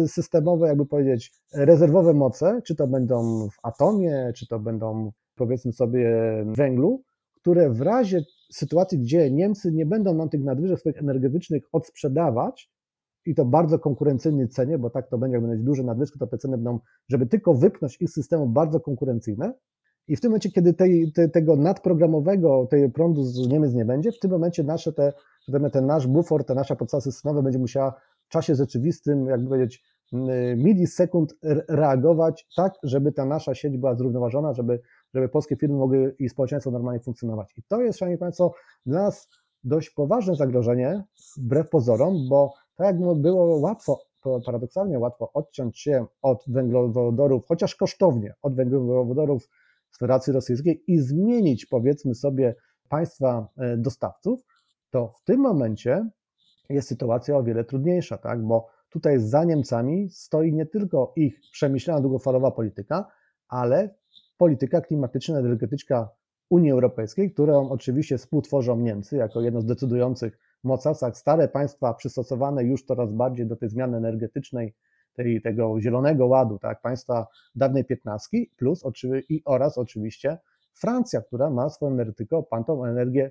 systemowe, 0.06 0.68
jakby 0.68 0.86
powiedzieć, 0.86 1.32
rezerwowe 1.54 2.14
moce, 2.14 2.62
czy 2.64 2.76
to 2.76 2.86
będą 2.86 3.48
w 3.48 3.56
atomie, 3.62 4.32
czy 4.36 4.46
to 4.46 4.58
będą 4.58 5.12
powiedzmy 5.34 5.72
sobie 5.72 6.10
węglu, 6.46 7.02
które 7.34 7.70
w 7.70 7.80
razie 7.80 8.22
sytuacji, 8.52 8.98
gdzie 8.98 9.30
Niemcy 9.30 9.72
nie 9.72 9.86
będą 9.86 10.14
nam 10.14 10.28
tych 10.28 10.44
nadwyżek 10.44 10.80
swoich 10.80 10.98
energetycznych 10.98 11.62
odsprzedawać, 11.72 12.70
i 13.26 13.34
to 13.34 13.44
bardzo 13.44 13.78
konkurencyjnej 13.78 14.48
cenie, 14.48 14.78
bo 14.78 14.90
tak 14.90 15.08
to 15.08 15.18
będzie, 15.18 15.36
jak 15.36 15.46
będzie 15.46 15.64
duże 15.64 15.82
nadwyżki, 15.82 16.18
to 16.18 16.26
te 16.26 16.38
ceny 16.38 16.56
będą, 16.56 16.78
żeby 17.08 17.26
tylko 17.26 17.54
wypchnąć 17.54 17.96
ich 18.00 18.10
systemu, 18.10 18.46
bardzo 18.46 18.80
konkurencyjne. 18.80 19.54
I 20.08 20.16
w 20.16 20.20
tym 20.20 20.30
momencie, 20.30 20.50
kiedy 20.50 20.74
tej, 20.74 21.12
te, 21.12 21.28
tego 21.28 21.56
nadprogramowego, 21.56 22.66
tej 22.70 22.90
prądu 22.90 23.22
z 23.22 23.48
Niemiec 23.48 23.74
nie 23.74 23.84
będzie, 23.84 24.12
w 24.12 24.18
tym 24.18 24.30
momencie 24.30 24.64
nasze 24.64 24.92
te, 24.92 25.12
ten 25.72 25.86
nasz 25.86 26.06
bufor, 26.06 26.44
ta 26.44 26.54
nasza 26.54 26.76
podstawa 26.76 27.00
systemowa 27.00 27.42
będzie 27.42 27.58
musiała 27.58 28.00
w 28.28 28.28
czasie 28.28 28.54
rzeczywistym, 28.54 29.26
jakby 29.26 29.48
powiedzieć, 29.48 29.82
milisekund 30.56 31.34
reagować 31.68 32.48
tak, 32.56 32.72
żeby 32.82 33.12
ta 33.12 33.24
nasza 33.24 33.54
sieć 33.54 33.78
była 33.78 33.94
zrównoważona, 33.94 34.54
żeby, 34.54 34.80
żeby 35.14 35.28
polskie 35.28 35.56
firmy 35.56 35.76
mogły 35.76 36.16
i 36.18 36.28
społeczeństwo 36.28 36.70
normalnie 36.70 37.00
funkcjonować. 37.00 37.52
I 37.56 37.62
to 37.68 37.82
jest, 37.82 37.98
Szanowni 37.98 38.18
Państwo, 38.18 38.54
dla 38.86 39.02
nas 39.02 39.28
dość 39.64 39.90
poważne 39.90 40.34
zagrożenie, 40.34 41.04
wbrew 41.36 41.68
pozorom, 41.68 42.28
bo 42.28 42.54
tak 42.76 42.86
jak 42.86 43.20
było 43.20 43.60
łatwo, 43.60 43.98
paradoksalnie 44.46 44.98
łatwo 44.98 45.32
odciąć 45.32 45.80
się 45.80 46.06
od 46.22 46.44
węglowodorów, 46.46 47.46
chociaż 47.46 47.74
kosztownie, 47.74 48.34
od 48.42 48.56
węglowodorów 48.56 49.48
z 49.90 49.98
Federacji 49.98 50.32
Rosyjskiej 50.32 50.84
i 50.86 50.98
zmienić, 50.98 51.66
powiedzmy 51.66 52.14
sobie, 52.14 52.54
państwa 52.88 53.48
e, 53.58 53.76
dostawców, 53.76 54.40
to 54.90 55.12
w 55.16 55.24
tym 55.24 55.40
momencie 55.40 56.10
jest 56.70 56.88
sytuacja 56.88 57.36
o 57.36 57.42
wiele 57.42 57.64
trudniejsza, 57.64 58.18
tak? 58.18 58.46
bo 58.46 58.66
tutaj 58.90 59.20
za 59.20 59.44
Niemcami 59.44 60.10
stoi 60.10 60.52
nie 60.52 60.66
tylko 60.66 61.12
ich 61.16 61.40
przemyślana 61.52 62.00
długofalowa 62.00 62.50
polityka, 62.50 63.06
ale 63.48 63.94
polityka 64.36 64.80
klimatyczna, 64.80 65.38
energetyczna 65.38 66.08
Unii 66.50 66.70
Europejskiej, 66.70 67.32
którą 67.32 67.68
oczywiście 67.68 68.18
współtworzą 68.18 68.76
Niemcy 68.76 69.16
jako 69.16 69.40
jedno 69.40 69.60
z 69.60 69.66
decydujących 69.66 70.38
mocarstwach. 70.64 71.16
Stare 71.16 71.48
państwa 71.48 71.94
przystosowane 71.94 72.64
już 72.64 72.82
coraz 72.82 73.12
bardziej 73.12 73.46
do 73.46 73.56
tej 73.56 73.68
zmiany 73.68 73.96
energetycznej, 73.96 74.74
tej, 75.14 75.42
tego 75.42 75.80
zielonego 75.80 76.26
ładu, 76.26 76.58
tak, 76.58 76.80
państwa 76.80 77.26
dawnej 77.54 77.84
piętnastki, 77.84 78.50
plus 78.56 78.84
i 79.28 79.42
oraz 79.44 79.78
oczywiście 79.78 80.38
Francja, 80.74 81.20
która 81.20 81.50
ma 81.50 81.68
swoją 81.68 81.92
energetykę 81.92 82.36
opartą 82.36 82.80
o 82.80 82.88
energię 82.88 83.30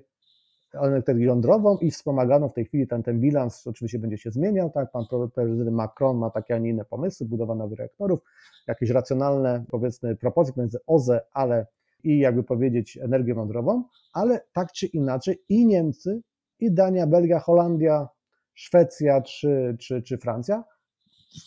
energię 0.74 1.24
jądrową 1.24 1.78
i 1.78 1.90
wspomaganą 1.90 2.48
w 2.48 2.54
tej 2.54 2.64
chwili 2.64 2.86
ten, 2.86 3.02
ten 3.02 3.20
bilans 3.20 3.66
oczywiście 3.66 3.98
będzie 3.98 4.18
się 4.18 4.30
zmieniał, 4.30 4.70
tak, 4.70 4.90
pan 4.90 5.04
prezydent 5.34 5.76
Macron 5.76 6.18
ma 6.18 6.30
takie, 6.30 6.54
a 6.54 6.58
nie 6.58 6.70
inne 6.70 6.84
pomysły, 6.84 7.26
budowa 7.26 7.54
nowych 7.54 7.78
reaktorów, 7.78 8.20
jakieś 8.66 8.90
racjonalne, 8.90 9.64
powiedzmy, 9.70 10.16
propozycje 10.16 10.62
między 10.62 10.78
OZE, 10.86 11.20
ale 11.32 11.66
i 12.04 12.18
jakby 12.18 12.42
powiedzieć 12.42 12.98
energią 13.02 13.36
jądrową, 13.36 13.84
ale 14.12 14.40
tak 14.52 14.72
czy 14.72 14.86
inaczej 14.86 15.38
i 15.48 15.66
Niemcy, 15.66 16.22
i 16.58 16.72
Dania, 16.72 17.06
Belgia, 17.06 17.38
Holandia, 17.38 18.08
Szwecja 18.54 19.22
czy, 19.22 19.76
czy, 19.80 20.02
czy 20.02 20.18
Francja, 20.18 20.64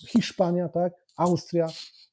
Hiszpania, 0.07 0.69
tak, 0.69 0.93
Austria 1.17 1.67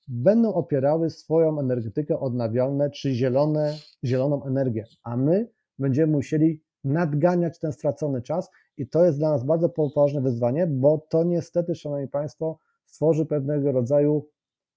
będą 0.09 0.55
opierały 0.55 1.11
swoją 1.11 1.61
energetykę 1.61 2.20
odnawialną 2.20 2.91
czy 2.91 3.14
zielone, 3.14 3.76
zieloną 4.05 4.45
energię, 4.45 4.84
a 5.03 5.16
my 5.16 5.49
będziemy 5.78 6.12
musieli 6.12 6.62
nadganiać 6.84 7.59
ten 7.59 7.72
stracony 7.72 8.22
czas 8.22 8.51
i 8.76 8.88
to 8.88 9.05
jest 9.05 9.18
dla 9.18 9.30
nas 9.30 9.45
bardzo 9.45 9.68
poważne 9.68 10.20
wyzwanie, 10.20 10.66
bo 10.66 11.07
to 11.11 11.24
niestety, 11.24 11.74
Szanowni 11.74 12.09
Państwo, 12.09 12.59
stworzy 12.86 13.26
pewnego 13.26 13.72
rodzaju 13.72 14.28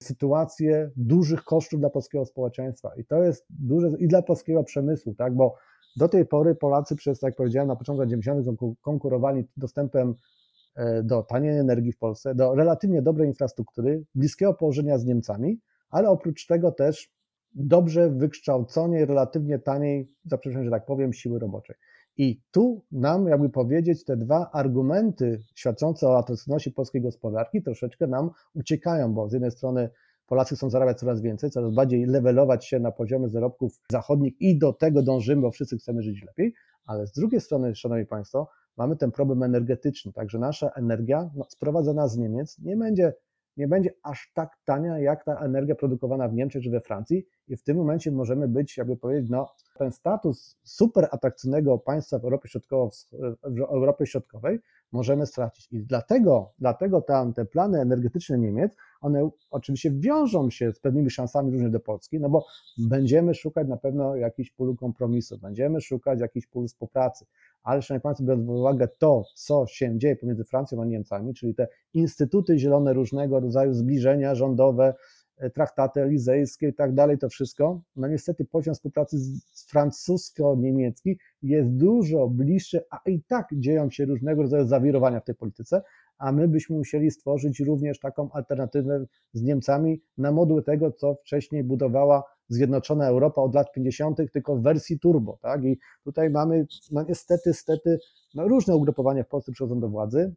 sytuację 0.04 0.90
dużych 0.96 1.44
kosztów 1.44 1.80
dla 1.80 1.90
polskiego 1.90 2.24
społeczeństwa 2.26 2.90
i 2.96 3.04
to 3.04 3.22
jest 3.22 3.46
duże 3.50 3.90
i 3.98 4.08
dla 4.08 4.22
polskiego 4.22 4.64
przemysłu, 4.64 5.14
tak, 5.14 5.34
bo 5.34 5.54
do 5.96 6.08
tej 6.08 6.26
pory 6.26 6.54
Polacy 6.54 6.96
przez, 6.96 7.22
jak 7.22 7.36
powiedziałem, 7.36 7.68
na 7.68 7.76
początku 7.76 8.00
lat 8.00 8.10
90. 8.10 8.60
konkurowali 8.82 9.44
dostępem 9.56 10.14
e, 10.76 11.02
do 11.02 11.22
taniej 11.22 11.58
energii 11.58 11.92
w 11.92 11.98
Polsce, 11.98 12.34
do 12.34 12.54
relatywnie 12.54 13.02
dobrej 13.02 13.28
infrastruktury, 13.28 14.04
bliskiego 14.14 14.54
położenia 14.54 14.98
z 14.98 15.04
Niemcami, 15.04 15.60
ale 15.90 16.08
oprócz 16.10 16.46
tego 16.46 16.72
też 16.72 17.10
dobrze 17.54 18.10
wykształconej, 18.10 19.06
relatywnie 19.06 19.58
taniej, 19.58 20.12
zaprzeczam, 20.24 20.64
że 20.64 20.70
tak 20.70 20.86
powiem, 20.86 21.12
siły 21.12 21.38
roboczej. 21.38 21.76
I 22.16 22.40
tu 22.50 22.82
nam, 22.92 23.28
jakby 23.28 23.48
powiedzieć, 23.50 24.04
te 24.04 24.16
dwa 24.16 24.50
argumenty 24.52 25.42
świadczące 25.54 26.08
o 26.08 26.18
atrakcyjności 26.18 26.70
polskiej 26.70 27.02
gospodarki 27.02 27.62
troszeczkę 27.62 28.06
nam 28.06 28.30
uciekają, 28.54 29.14
bo 29.14 29.28
z 29.28 29.32
jednej 29.32 29.50
strony 29.50 29.90
Polacy 30.26 30.56
chcą 30.56 30.70
zarabiać 30.70 30.98
coraz 30.98 31.20
więcej, 31.20 31.50
coraz 31.50 31.74
bardziej 31.74 32.06
levelować 32.06 32.66
się 32.66 32.80
na 32.80 32.92
poziomie 32.92 33.28
zarobków 33.28 33.80
zachodnich 33.90 34.40
i 34.40 34.58
do 34.58 34.72
tego 34.72 35.02
dążymy, 35.02 35.42
bo 35.42 35.50
wszyscy 35.50 35.78
chcemy 35.78 36.02
żyć 36.02 36.22
lepiej, 36.26 36.54
ale 36.86 37.06
z 37.06 37.12
drugiej 37.12 37.40
strony, 37.40 37.74
Szanowni 37.74 38.06
Państwo, 38.06 38.48
mamy 38.76 38.96
ten 38.96 39.10
problem 39.10 39.42
energetyczny, 39.42 40.12
także 40.12 40.38
nasza 40.38 40.68
energia 40.68 41.30
no, 41.34 41.44
sprowadzona 41.48 42.08
z 42.08 42.16
Niemiec 42.18 42.58
nie 42.58 42.76
będzie, 42.76 43.12
nie 43.56 43.68
będzie 43.68 43.94
aż 44.02 44.32
tak 44.34 44.56
tania, 44.64 44.98
jak 44.98 45.24
ta 45.24 45.38
energia 45.38 45.74
produkowana 45.74 46.28
w 46.28 46.34
Niemczech 46.34 46.62
czy 46.62 46.70
we 46.70 46.80
Francji 46.80 47.26
i 47.48 47.56
w 47.56 47.62
tym 47.62 47.76
momencie 47.76 48.12
możemy 48.12 48.48
być, 48.48 48.76
jakby 48.76 48.96
powiedzieć, 48.96 49.30
no, 49.30 49.54
ten 49.78 49.92
status 49.92 50.56
super 50.62 51.08
atrakcyjnego 51.10 51.78
państwa 51.78 52.18
w 52.18 52.24
Europie, 52.24 52.48
Środkowo, 52.48 52.90
w 53.42 53.60
Europie 53.60 54.06
Środkowej 54.06 54.60
możemy 54.92 55.26
stracić. 55.26 55.68
I 55.72 55.82
dlatego, 55.82 56.52
dlatego 56.58 57.00
tam 57.00 57.32
te 57.32 57.44
plany 57.44 57.80
energetyczne 57.80 58.38
Niemiec, 58.38 58.76
one 59.00 59.30
oczywiście 59.50 59.90
wiążą 59.90 60.50
się 60.50 60.72
z 60.72 60.80
pewnymi 60.80 61.10
szansami 61.10 61.52
również 61.52 61.70
do 61.70 61.80
Polski, 61.80 62.20
no 62.20 62.28
bo 62.28 62.46
będziemy 62.78 63.34
szukać 63.34 63.68
na 63.68 63.76
pewno 63.76 64.16
jakichś 64.16 64.50
pól 64.50 64.76
kompromisu, 64.76 65.38
będziemy 65.38 65.80
szukać 65.80 66.20
jakichś 66.20 66.46
pól 66.46 66.68
współpracy. 66.68 67.26
Ale, 67.64 67.82
Szanowni 67.82 68.02
Państwo, 68.02 68.24
biorąc 68.24 68.46
pod 68.46 68.56
uwagę 68.56 68.88
to, 68.98 69.24
co 69.34 69.66
się 69.66 69.98
dzieje 69.98 70.16
pomiędzy 70.16 70.44
Francją 70.44 70.82
a 70.82 70.84
Niemcami, 70.84 71.34
czyli 71.34 71.54
te 71.54 71.68
instytuty 71.94 72.58
zielone 72.58 72.92
różnego 72.92 73.40
rodzaju 73.40 73.74
zbliżenia 73.74 74.34
rządowe, 74.34 74.94
e, 75.36 75.50
traktaty 75.50 76.02
elizejskie 76.02 76.68
i 76.68 76.74
tak 76.74 76.94
dalej, 76.94 77.18
to 77.18 77.28
wszystko, 77.28 77.80
no 77.96 78.08
niestety 78.08 78.44
poziom 78.44 78.74
współpracy 78.74 79.16
francusko-niemiecki 79.68 81.18
jest 81.42 81.70
dużo 81.70 82.28
bliższy, 82.28 82.84
a 82.90 83.00
i 83.06 83.22
tak 83.22 83.48
dzieją 83.52 83.90
się 83.90 84.04
różnego 84.04 84.42
rodzaju 84.42 84.66
zawirowania 84.66 85.20
w 85.20 85.24
tej 85.24 85.34
polityce, 85.34 85.82
a 86.18 86.32
my 86.32 86.48
byśmy 86.48 86.76
musieli 86.76 87.10
stworzyć 87.10 87.60
również 87.60 87.98
taką 87.98 88.30
alternatywę 88.32 89.04
z 89.32 89.42
Niemcami 89.42 90.00
na 90.18 90.32
moduł 90.32 90.62
tego, 90.62 90.92
co 90.92 91.14
wcześniej 91.14 91.64
budowała 91.64 92.33
Zjednoczona 92.48 93.08
Europa 93.08 93.42
od 93.42 93.54
lat 93.54 93.72
50., 93.72 94.18
tylko 94.32 94.56
w 94.56 94.62
wersji 94.62 94.98
turbo. 94.98 95.38
Tak? 95.42 95.64
I 95.64 95.78
tutaj 96.04 96.30
mamy 96.30 96.66
no 96.90 97.02
niestety, 97.08 97.42
niestety 97.46 97.98
no 98.34 98.48
różne 98.48 98.76
ugrupowania 98.76 99.24
w 99.24 99.28
Polsce 99.28 99.52
przychodzą 99.52 99.80
do 99.80 99.88
władzy. 99.88 100.34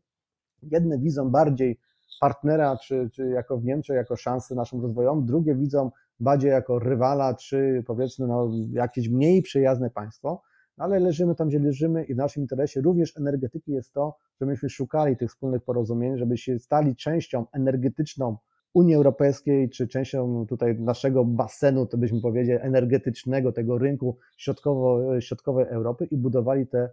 Jedne 0.64 1.00
widzą 1.00 1.30
bardziej 1.30 1.80
partnera, 2.22 2.78
czy, 2.78 3.10
czy 3.14 3.30
jako 3.30 3.58
w 3.58 3.64
Niemczech, 3.64 3.96
jako 3.96 4.16
szansę 4.16 4.56
naszą 4.56 4.82
rozwojową, 4.82 5.26
drugie 5.26 5.56
widzą 5.56 5.92
bardziej 6.20 6.52
jako 6.52 6.80
rywala, 6.80 7.34
czy 7.34 7.84
powiedzmy 7.88 8.28
no, 8.28 8.52
jakieś 8.72 9.10
mniej 9.10 9.42
przyjazne 9.42 9.90
państwo 9.90 10.42
ale 10.78 11.00
leżymy 11.00 11.36
tam, 11.36 11.48
gdzie 11.48 11.60
leżymy 11.60 12.04
i 12.04 12.14
w 12.14 12.18
naszym 12.18 12.44
interesie 12.44 12.82
również 12.82 13.18
energetyki 13.18 13.72
jest 13.72 13.94
to, 13.94 14.18
żebyśmy 14.42 14.70
szukali 14.70 15.18
tych 15.18 15.30
wspólnych 15.30 15.64
porozumień, 15.64 16.18
żeby 16.18 16.38
się 16.38 16.60
stali 16.60 16.96
częścią 16.96 17.46
energetyczną 17.52 18.38
Unii 18.78 18.96
Europejskiej, 18.96 19.70
czy 19.70 19.88
częścią 19.88 20.46
tutaj 20.50 20.80
naszego 20.80 21.26
basenu, 21.26 21.86
to 21.86 21.98
byśmy 21.98 22.22
powiedzieli, 22.22 22.60
energetycznego, 22.62 23.52
tego 23.52 23.78
rynku 23.78 24.18
środkowo, 24.38 25.22
środkowej 25.22 25.66
Europy 25.70 26.06
i 26.06 26.18
budowali 26.18 26.68
te 26.68 26.90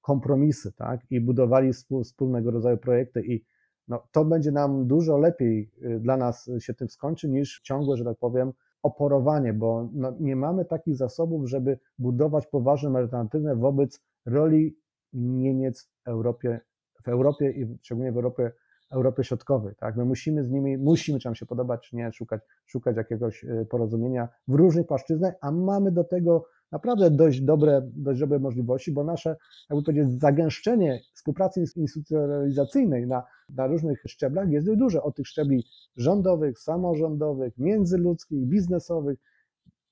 kompromisy, 0.00 0.72
tak, 0.72 1.00
i 1.10 1.20
budowali 1.20 1.72
wspólnego 2.04 2.50
rodzaju 2.50 2.76
projekty 2.76 3.22
i 3.26 3.44
no, 3.88 4.06
to 4.12 4.24
będzie 4.24 4.52
nam 4.52 4.86
dużo 4.86 5.18
lepiej 5.18 5.70
y, 5.82 6.00
dla 6.00 6.16
nas 6.16 6.50
się 6.58 6.74
tym 6.74 6.88
skończy 6.88 7.28
niż 7.28 7.60
ciągłe, 7.60 7.96
że 7.96 8.04
tak 8.04 8.18
powiem, 8.18 8.52
oporowanie, 8.82 9.52
bo 9.52 9.88
no, 9.92 10.12
nie 10.20 10.36
mamy 10.36 10.64
takich 10.64 10.96
zasobów, 10.96 11.48
żeby 11.48 11.78
budować 11.98 12.46
poważne 12.46 12.98
alternatywne 12.98 13.56
wobec 13.56 14.00
roli 14.26 14.76
Niemiec 15.12 15.82
w 15.82 16.08
Europie, 16.08 16.60
w 17.04 17.08
Europie 17.08 17.50
i 17.50 17.78
szczególnie 17.82 18.12
w 18.12 18.16
Europie, 18.16 18.52
Europie 18.90 19.24
Środkowej. 19.24 19.74
Tak? 19.80 19.96
My 19.96 20.04
musimy 20.04 20.44
z 20.44 20.50
nimi, 20.50 20.78
musimy, 20.78 21.18
czy 21.18 21.28
nam 21.28 21.34
się 21.34 21.46
podobać, 21.46 21.88
czy 21.88 21.96
nie, 21.96 22.12
szukać, 22.12 22.40
szukać 22.66 22.96
jakiegoś 22.96 23.44
y, 23.44 23.66
porozumienia 23.70 24.28
w 24.48 24.54
różnych 24.54 24.86
płaszczyznach, 24.86 25.34
a 25.40 25.50
mamy 25.50 25.92
do 25.92 26.04
tego 26.04 26.44
naprawdę 26.72 27.10
dość 27.10 27.40
dobre, 27.40 27.82
dość 27.96 28.20
dobre 28.20 28.38
możliwości, 28.38 28.92
bo 28.92 29.04
nasze, 29.04 29.36
jakby 29.70 29.84
powiedzieć, 29.84 30.20
zagęszczenie 30.20 31.00
współpracy 31.14 31.64
instytucjonalizacyjnej 31.76 33.06
na, 33.06 33.22
na 33.48 33.66
różnych 33.66 34.02
szczeblach 34.06 34.50
jest 34.50 34.66
dość 34.66 34.78
duże, 34.78 35.02
od 35.02 35.16
tych 35.16 35.26
szczebli 35.26 35.64
rządowych, 35.96 36.58
samorządowych, 36.58 37.58
międzyludzkich, 37.58 38.46
biznesowych. 38.46 39.18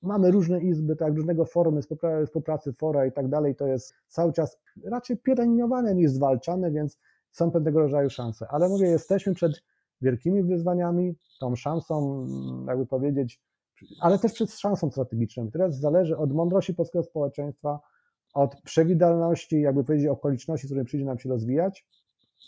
Mamy 0.01 0.31
różne 0.31 0.61
izby, 0.61 0.95
tak, 0.95 1.13
różnego 1.15 1.45
formy 1.45 1.81
współpracy, 2.25 2.73
fora 2.73 3.05
i 3.05 3.11
tak 3.11 3.27
dalej. 3.27 3.55
To 3.55 3.67
jest 3.67 3.93
cały 4.07 4.33
czas 4.33 4.59
raczej 4.85 5.17
pielęgnowane 5.17 5.95
niż 5.95 6.11
zwalczane, 6.11 6.71
więc 6.71 6.99
są 7.33 7.51
pewnego 7.51 7.79
rodzaju 7.79 8.09
szanse. 8.09 8.47
Ale 8.49 8.69
mówię, 8.69 8.87
jesteśmy 8.87 9.33
przed 9.33 9.63
wielkimi 10.01 10.43
wyzwaniami, 10.43 11.15
tą 11.39 11.55
szansą, 11.55 12.27
jakby 12.67 12.85
powiedzieć, 12.85 13.41
ale 13.99 14.19
też 14.19 14.33
przed 14.33 14.51
szansą 14.51 14.91
strategiczną. 14.91 15.51
Teraz 15.51 15.79
zależy 15.79 16.17
od 16.17 16.33
mądrości 16.33 16.73
polskiego 16.73 17.03
społeczeństwa, 17.03 17.79
od 18.33 18.61
przewidywalności, 18.61 19.61
jakby 19.61 19.83
powiedzieć, 19.83 20.07
okoliczności, 20.07 20.67
z 20.67 20.69
którymi 20.69 20.85
przyjdzie 20.85 21.05
nam 21.05 21.19
się 21.19 21.29
rozwijać. 21.29 21.87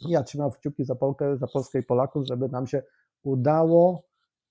Ja 0.09 0.23
trzymam 0.23 0.51
kciuki 0.51 0.85
za 0.85 0.95
Polskę, 0.95 1.37
za 1.37 1.47
Polskę 1.47 1.79
i 1.79 1.83
Polaków, 1.83 2.25
żeby 2.27 2.49
nam 2.49 2.67
się 2.67 2.83
udało 3.23 4.03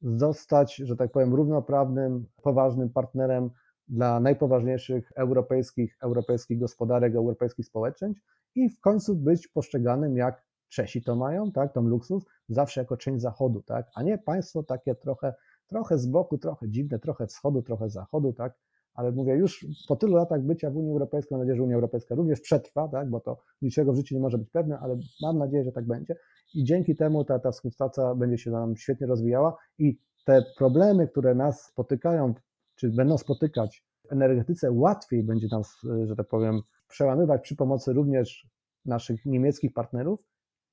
zostać, 0.03 0.77
że 0.77 0.97
tak 0.97 1.13
powiem, 1.13 1.35
równoprawnym, 1.35 2.27
poważnym 2.43 2.91
partnerem 2.91 3.51
dla 3.89 4.21
najpoważniejszych 4.21 5.13
europejskich, 5.17 5.97
europejskich 6.03 6.59
gospodarek, 6.59 7.15
europejskich 7.15 7.67
społeczeństw 7.67 8.23
i 8.55 8.69
w 8.69 8.81
końcu 8.81 9.17
być 9.17 9.49
postrzeganym 9.49 10.17
jak 10.17 10.45
Czesi 10.69 11.03
to 11.03 11.17
mają, 11.17 11.53
tak, 11.53 11.73
tą 11.73 11.83
luksus, 11.83 12.25
zawsze 12.49 12.81
jako 12.81 12.97
część 12.97 13.23
Zachodu, 13.23 13.63
tak, 13.63 13.87
a 13.95 14.03
nie 14.03 14.19
państwo 14.19 14.63
takie 14.63 14.95
trochę 14.95 15.35
trochę 15.67 15.99
z 15.99 16.07
boku, 16.07 16.39
trochę 16.39 16.69
dziwne, 16.69 16.99
trochę 16.99 17.27
wschodu, 17.27 17.63
trochę 17.63 17.91
zachodu, 17.91 18.33
tak? 18.33 18.55
Ale 18.95 19.13
mówię, 19.13 19.37
już 19.37 19.67
po 19.89 19.97
tylu 19.97 20.17
latach 20.17 20.43
bycia 20.43 20.71
w 20.71 20.77
Unii 20.77 20.93
Europejskiej, 20.93 21.35
mam 21.35 21.41
nadzieję, 21.41 21.57
że 21.57 21.63
Unia 21.63 21.75
Europejska 21.75 22.15
również 22.15 22.41
przetrwa, 22.41 22.89
tak? 22.89 23.11
bo 23.11 23.21
to 23.21 23.43
niczego 23.63 23.93
w 23.93 23.97
życiu 23.97 24.15
nie 24.15 24.21
może 24.21 24.39
być 24.39 24.51
pewne, 24.51 24.79
ale 24.79 24.99
mam 25.23 25.39
nadzieję, 25.39 25.65
że 25.65 25.73
tak 25.73 25.87
będzie. 25.87 26.17
I 26.55 26.65
dzięki 26.65 26.97
temu 26.97 27.25
ta, 27.25 27.39
ta 27.39 27.51
współpraca 27.51 28.15
będzie 28.15 28.39
się 28.39 28.51
nam 28.51 28.77
świetnie 28.77 29.07
rozwijała 29.07 29.57
i 29.79 29.99
te 30.25 30.45
problemy, 30.59 31.09
które 31.09 31.35
nas 31.35 31.63
spotykają, 31.63 32.35
czy 32.77 32.91
będą 32.91 33.19
spotykać 33.19 33.85
w 34.09 34.13
energetyce, 34.13 34.73
łatwiej 34.73 35.23
będzie 35.23 35.49
nam, 35.51 35.63
że 36.07 36.17
tak 36.17 36.29
powiem, 36.29 36.61
przełamywać 36.89 37.43
przy 37.43 37.57
pomocy 37.57 37.93
również 37.93 38.49
naszych 38.85 39.27
niemieckich 39.27 39.73
partnerów, 39.73 40.21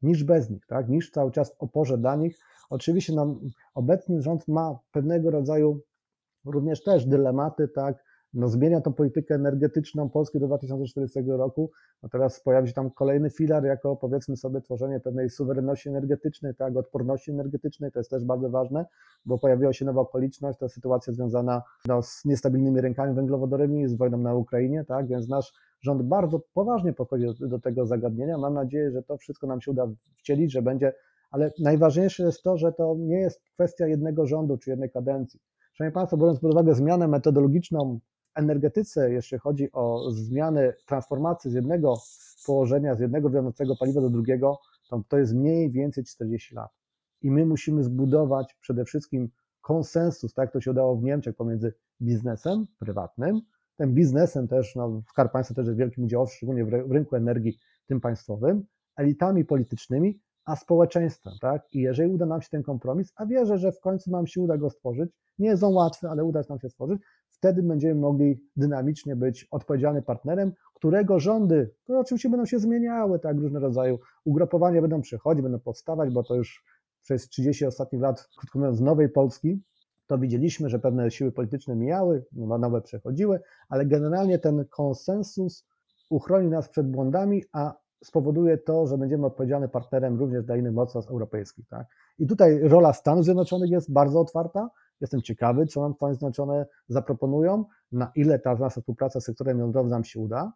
niż 0.01 0.23
bez 0.23 0.49
nich, 0.49 0.65
tak? 0.67 0.89
niż 0.89 1.11
cały 1.11 1.31
czas 1.31 1.53
w 1.53 1.61
oporze 1.61 1.97
dla 1.97 2.15
nich, 2.15 2.37
Oczywiście 2.71 3.15
nam 3.15 3.39
obecny 3.73 4.21
rząd 4.21 4.47
ma 4.47 4.79
pewnego 4.91 5.31
rodzaju 5.31 5.81
również 6.45 6.83
też 6.83 7.05
dylematy, 7.05 7.67
tak, 7.67 8.03
no 8.33 8.47
zmienia 8.47 8.81
tą 8.81 8.93
politykę 8.93 9.35
energetyczną 9.35 10.09
Polski 10.09 10.39
do 10.39 10.47
2040 10.47 11.21
roku, 11.27 11.71
no 12.03 12.09
teraz 12.09 12.43
pojawi 12.43 12.67
się 12.67 12.73
tam 12.73 12.91
kolejny 12.91 13.29
filar 13.29 13.63
jako 13.63 13.95
powiedzmy 13.95 14.37
sobie 14.37 14.61
tworzenie 14.61 14.99
pewnej 14.99 15.29
suwerenności 15.29 15.89
energetycznej, 15.89 16.55
tak, 16.55 16.77
odporności 16.77 17.31
energetycznej, 17.31 17.91
to 17.91 17.99
jest 17.99 18.09
też 18.09 18.25
bardzo 18.25 18.49
ważne, 18.49 18.85
bo 19.25 19.39
pojawiła 19.39 19.73
się 19.73 19.85
nowa 19.85 20.01
okoliczność, 20.01 20.59
to 20.59 20.69
sytuacja 20.69 21.13
związana 21.13 21.63
no, 21.87 22.01
z 22.03 22.25
niestabilnymi 22.25 22.81
rynkami 22.81 23.15
węglowodorowymi, 23.15 23.87
z 23.87 23.95
wojną 23.95 24.17
na 24.17 24.35
Ukrainie, 24.35 24.85
tak, 24.85 25.07
więc 25.07 25.27
nasz 25.27 25.53
rząd 25.81 26.01
bardzo 26.01 26.41
poważnie 26.53 26.93
podchodzi 26.93 27.25
do, 27.25 27.47
do 27.47 27.59
tego 27.59 27.85
zagadnienia. 27.85 28.37
Mam 28.37 28.53
nadzieję, 28.53 28.91
że 28.91 29.03
to 29.03 29.17
wszystko 29.17 29.47
nam 29.47 29.61
się 29.61 29.71
uda 29.71 29.87
wcielić, 30.17 30.51
że 30.51 30.61
będzie 30.61 30.93
ale 31.31 31.51
najważniejsze 31.59 32.23
jest 32.23 32.43
to, 32.43 32.57
że 32.57 32.73
to 32.73 32.95
nie 32.99 33.19
jest 33.19 33.41
kwestia 33.53 33.87
jednego 33.87 34.27
rządu 34.27 34.57
czy 34.57 34.69
jednej 34.69 34.91
kadencji. 34.91 35.39
Szanowni 35.73 35.93
Państwo, 35.93 36.17
biorąc 36.17 36.39
pod 36.39 36.51
uwagę 36.51 36.75
zmianę 36.75 37.07
metodologiczną 37.07 37.99
w 37.99 38.39
energetyce, 38.39 39.11
jeśli 39.11 39.37
chodzi 39.37 39.71
o 39.71 40.11
zmiany 40.11 40.73
transformacji 40.87 41.51
z 41.51 41.53
jednego 41.53 41.95
położenia, 42.45 42.95
z 42.95 42.99
jednego 42.99 43.29
wiodącego 43.29 43.75
paliwa 43.79 44.01
do 44.01 44.09
drugiego, 44.09 44.59
to, 44.89 45.03
to 45.07 45.17
jest 45.17 45.33
mniej 45.33 45.71
więcej 45.71 46.03
40 46.03 46.55
lat. 46.55 46.71
I 47.21 47.31
my 47.31 47.45
musimy 47.45 47.83
zbudować 47.83 48.57
przede 48.61 48.85
wszystkim 48.85 49.29
konsensus, 49.61 50.33
tak 50.33 50.43
jak 50.43 50.53
to 50.53 50.61
się 50.61 50.71
udało 50.71 50.95
w 50.95 51.03
Niemczech 51.03 51.35
pomiędzy 51.35 51.73
biznesem 52.01 52.67
prywatnym, 52.79 53.41
tym 53.81 53.93
biznesem 53.93 54.47
też, 54.47 54.75
no, 54.75 55.01
Skarb 55.09 55.31
Państwa 55.31 55.55
też 55.55 55.65
jest 55.65 55.79
wielkim 55.79 56.03
udziałem, 56.03 56.27
szczególnie 56.27 56.65
w 56.65 56.91
rynku 56.91 57.15
energii 57.15 57.57
tym 57.87 58.01
państwowym, 58.01 58.65
elitami 58.95 59.45
politycznymi, 59.45 60.19
a 60.45 60.55
społeczeństwem, 60.55 61.33
tak? 61.41 61.67
I 61.71 61.81
jeżeli 61.81 62.11
uda 62.11 62.25
nam 62.25 62.41
się 62.41 62.49
ten 62.49 62.63
kompromis, 62.63 63.13
a 63.15 63.25
wierzę, 63.25 63.57
że 63.57 63.71
w 63.71 63.79
końcu 63.79 64.11
nam 64.11 64.27
się 64.27 64.41
uda 64.41 64.57
go 64.57 64.69
stworzyć, 64.69 65.11
nie 65.39 65.47
jest 65.47 65.63
on 65.63 65.73
łatwy, 65.73 66.09
ale 66.09 66.23
uda 66.23 66.41
nam 66.49 66.59
się 66.59 66.69
stworzyć, 66.69 67.01
wtedy 67.29 67.63
będziemy 67.63 67.95
mogli 67.95 68.43
dynamicznie 68.55 69.15
być 69.15 69.47
odpowiedzialnym 69.51 70.03
partnerem, 70.03 70.53
którego 70.73 71.19
rządy, 71.19 71.73
które 71.83 71.99
oczywiście 71.99 72.29
będą 72.29 72.45
się 72.45 72.59
zmieniały, 72.59 73.19
tak, 73.19 73.37
różne 73.37 73.59
rodzaju 73.59 73.99
ugrupowania 74.25 74.81
będą 74.81 75.01
przychodzić, 75.01 75.43
będą 75.43 75.59
powstawać, 75.59 76.13
bo 76.13 76.23
to 76.23 76.35
już 76.35 76.63
przez 77.01 77.29
30 77.29 77.65
ostatnich 77.65 78.01
lat, 78.01 78.29
krótko 78.37 78.59
mówiąc, 78.59 78.81
nowej 78.81 79.09
Polski, 79.09 79.61
to 80.11 80.17
widzieliśmy, 80.17 80.69
że 80.69 80.79
pewne 80.79 81.11
siły 81.11 81.31
polityczne 81.31 81.75
mijały, 81.75 82.25
nowe 82.35 82.81
przechodziły, 82.81 83.39
ale 83.69 83.85
generalnie 83.85 84.39
ten 84.39 84.65
konsensus 84.65 85.67
uchroni 86.09 86.49
nas 86.49 86.69
przed 86.69 86.91
błędami, 86.91 87.43
a 87.53 87.73
spowoduje 88.03 88.57
to, 88.57 88.87
że 88.87 88.97
będziemy 88.97 89.25
odpowiedzialnym 89.25 89.69
partnerem 89.69 90.19
również 90.19 90.43
dla 90.43 90.57
innych 90.57 90.73
mocarstw 90.73 91.11
europejskich. 91.11 91.67
Tak? 91.67 91.87
I 92.19 92.27
tutaj 92.27 92.59
rola 92.59 92.93
Stanów 92.93 93.25
Zjednoczonych 93.25 93.69
jest 93.69 93.93
bardzo 93.93 94.19
otwarta. 94.19 94.69
Jestem 95.01 95.21
ciekawy, 95.21 95.65
co 95.65 95.81
nam 95.81 95.93
Stany 95.93 96.13
Zjednoczone 96.13 96.65
zaproponują, 96.87 97.65
na 97.91 98.11
ile 98.15 98.39
ta 98.39 98.55
nasza 98.55 98.81
współpraca 98.81 99.19
z 99.19 99.23
sektorem 99.23 99.59
jądrowym 99.59 99.91
nam 99.91 100.03
się 100.03 100.19
uda. 100.19 100.53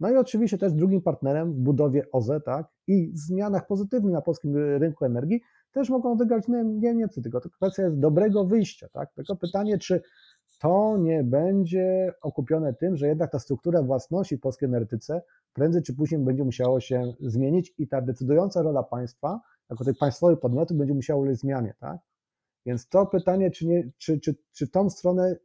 No 0.00 0.10
i 0.10 0.16
oczywiście 0.16 0.58
też 0.58 0.72
drugim 0.72 1.02
partnerem 1.02 1.52
w 1.52 1.56
budowie 1.56 2.04
OZE 2.12 2.40
tak, 2.40 2.66
i 2.86 3.10
zmianach 3.14 3.66
pozytywnych 3.66 4.12
na 4.12 4.22
polskim 4.22 4.56
rynku 4.56 5.04
energii 5.04 5.40
też 5.72 5.90
mogą 5.90 6.12
odegrać 6.12 6.44
Niemcy, 6.48 7.22
tylko 7.22 7.40
to 7.40 7.50
kwestia 7.50 7.82
jest 7.82 7.98
dobrego 7.98 8.44
wyjścia. 8.44 8.88
Tak? 8.92 9.12
Tylko 9.14 9.36
pytanie, 9.36 9.78
czy 9.78 10.02
to 10.60 10.98
nie 10.98 11.24
będzie 11.24 12.12
okupione 12.22 12.74
tym, 12.74 12.96
że 12.96 13.08
jednak 13.08 13.30
ta 13.32 13.38
struktura 13.38 13.82
własności 13.82 14.36
w 14.36 14.40
polskiej 14.40 14.68
energetyce 14.68 15.22
prędzej 15.52 15.82
czy 15.82 15.94
później 15.94 16.20
będzie 16.20 16.44
musiało 16.44 16.80
się 16.80 17.12
zmienić 17.20 17.74
i 17.78 17.88
ta 17.88 18.00
decydująca 18.00 18.62
rola 18.62 18.82
państwa, 18.82 19.40
jako 19.70 19.84
tych 19.84 19.98
państwowych 19.98 20.40
podmiotów, 20.40 20.76
będzie 20.76 20.94
musiała 20.94 21.20
ulec 21.20 21.38
zmianie, 21.38 21.74
tak? 21.80 21.98
Więc 22.66 22.88
to 22.88 23.06
pytanie, 23.06 23.50
czy, 23.50 23.66
nie, 23.66 23.90
czy, 23.98 24.20
czy, 24.20 24.34
czy 24.52 24.68
tą 24.68 24.90
stronę 24.90 25.36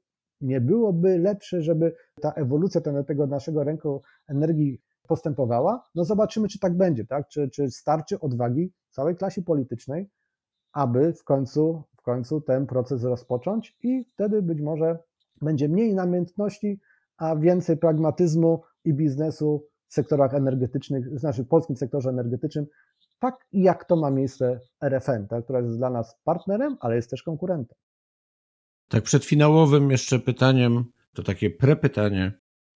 nie 0.41 0.61
byłoby 0.61 1.17
lepsze, 1.17 1.61
żeby 1.61 1.95
ta 2.21 2.31
ewolucja 2.31 2.81
tego 3.07 3.27
naszego 3.27 3.63
rynku 3.63 4.01
energii 4.27 4.81
postępowała? 5.05 5.83
No 5.95 6.05
zobaczymy, 6.05 6.47
czy 6.47 6.59
tak 6.59 6.77
będzie, 6.77 7.05
tak? 7.05 7.27
Czy, 7.27 7.49
czy 7.49 7.71
starczy 7.71 8.19
odwagi 8.19 8.73
całej 8.89 9.15
klasie 9.15 9.41
politycznej, 9.41 10.09
aby 10.73 11.13
w 11.13 11.23
końcu 11.23 11.83
końcu 12.05 12.41
ten 12.41 12.67
proces 12.67 13.03
rozpocząć 13.03 13.77
i 13.83 14.05
wtedy 14.13 14.41
być 14.41 14.61
może 14.61 14.99
będzie 15.41 15.69
mniej 15.69 15.93
namiętności, 15.93 16.79
a 17.17 17.35
więcej 17.35 17.77
pragmatyzmu 17.77 18.63
i 18.83 18.93
biznesu 18.93 19.67
w 19.87 19.93
sektorach 19.93 20.33
energetycznych, 20.33 21.19
znaczy 21.19 21.43
w 21.43 21.47
polskim 21.47 21.75
sektorze 21.75 22.09
energetycznym, 22.09 22.65
tak 23.19 23.35
jak 23.51 23.85
to 23.85 23.95
ma 23.95 24.11
miejsce 24.11 24.59
RFN, 24.81 25.27
tak, 25.27 25.43
która 25.43 25.59
jest 25.59 25.77
dla 25.77 25.89
nas 25.89 26.19
partnerem, 26.23 26.77
ale 26.79 26.95
jest 26.95 27.09
też 27.09 27.23
konkurentem. 27.23 27.77
Tak 28.87 29.03
przed 29.03 29.25
finałowym 29.25 29.91
jeszcze 29.91 30.19
pytaniem, 30.19 30.85
to 31.13 31.23
takie 31.23 31.49
prepytanie. 31.49 32.31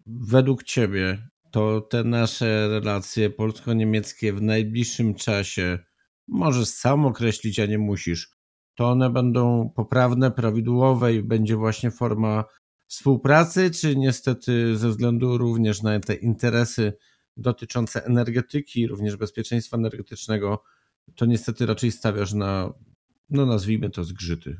Według 0.05 0.63
Ciebie 0.63 1.17
to 1.51 1.81
te 1.81 2.03
nasze 2.03 2.67
relacje 2.67 3.29
polsko-niemieckie 3.29 4.33
w 4.33 4.41
najbliższym 4.41 5.15
czasie 5.15 5.79
możesz 6.27 6.67
sam 6.67 7.05
określić, 7.05 7.59
a 7.59 7.65
nie 7.65 7.77
musisz. 7.77 8.31
To 8.75 8.89
one 8.89 9.09
będą 9.09 9.69
poprawne, 9.75 10.31
prawidłowe 10.31 11.13
i 11.13 11.23
będzie 11.23 11.55
właśnie 11.55 11.91
forma 11.91 12.43
współpracy, 12.87 13.71
czy 13.71 13.95
niestety 13.95 14.77
ze 14.77 14.89
względu 14.89 15.37
również 15.37 15.81
na 15.81 15.99
te 15.99 16.13
interesy 16.15 16.93
dotyczące 17.37 18.05
energetyki, 18.05 18.87
również 18.87 19.15
bezpieczeństwa 19.15 19.77
energetycznego, 19.77 20.63
to 21.15 21.25
niestety 21.25 21.65
raczej 21.65 21.91
stawiasz 21.91 22.33
na, 22.33 22.73
no 23.29 23.45
nazwijmy 23.45 23.89
to, 23.89 24.03
zgrzyty. 24.03 24.59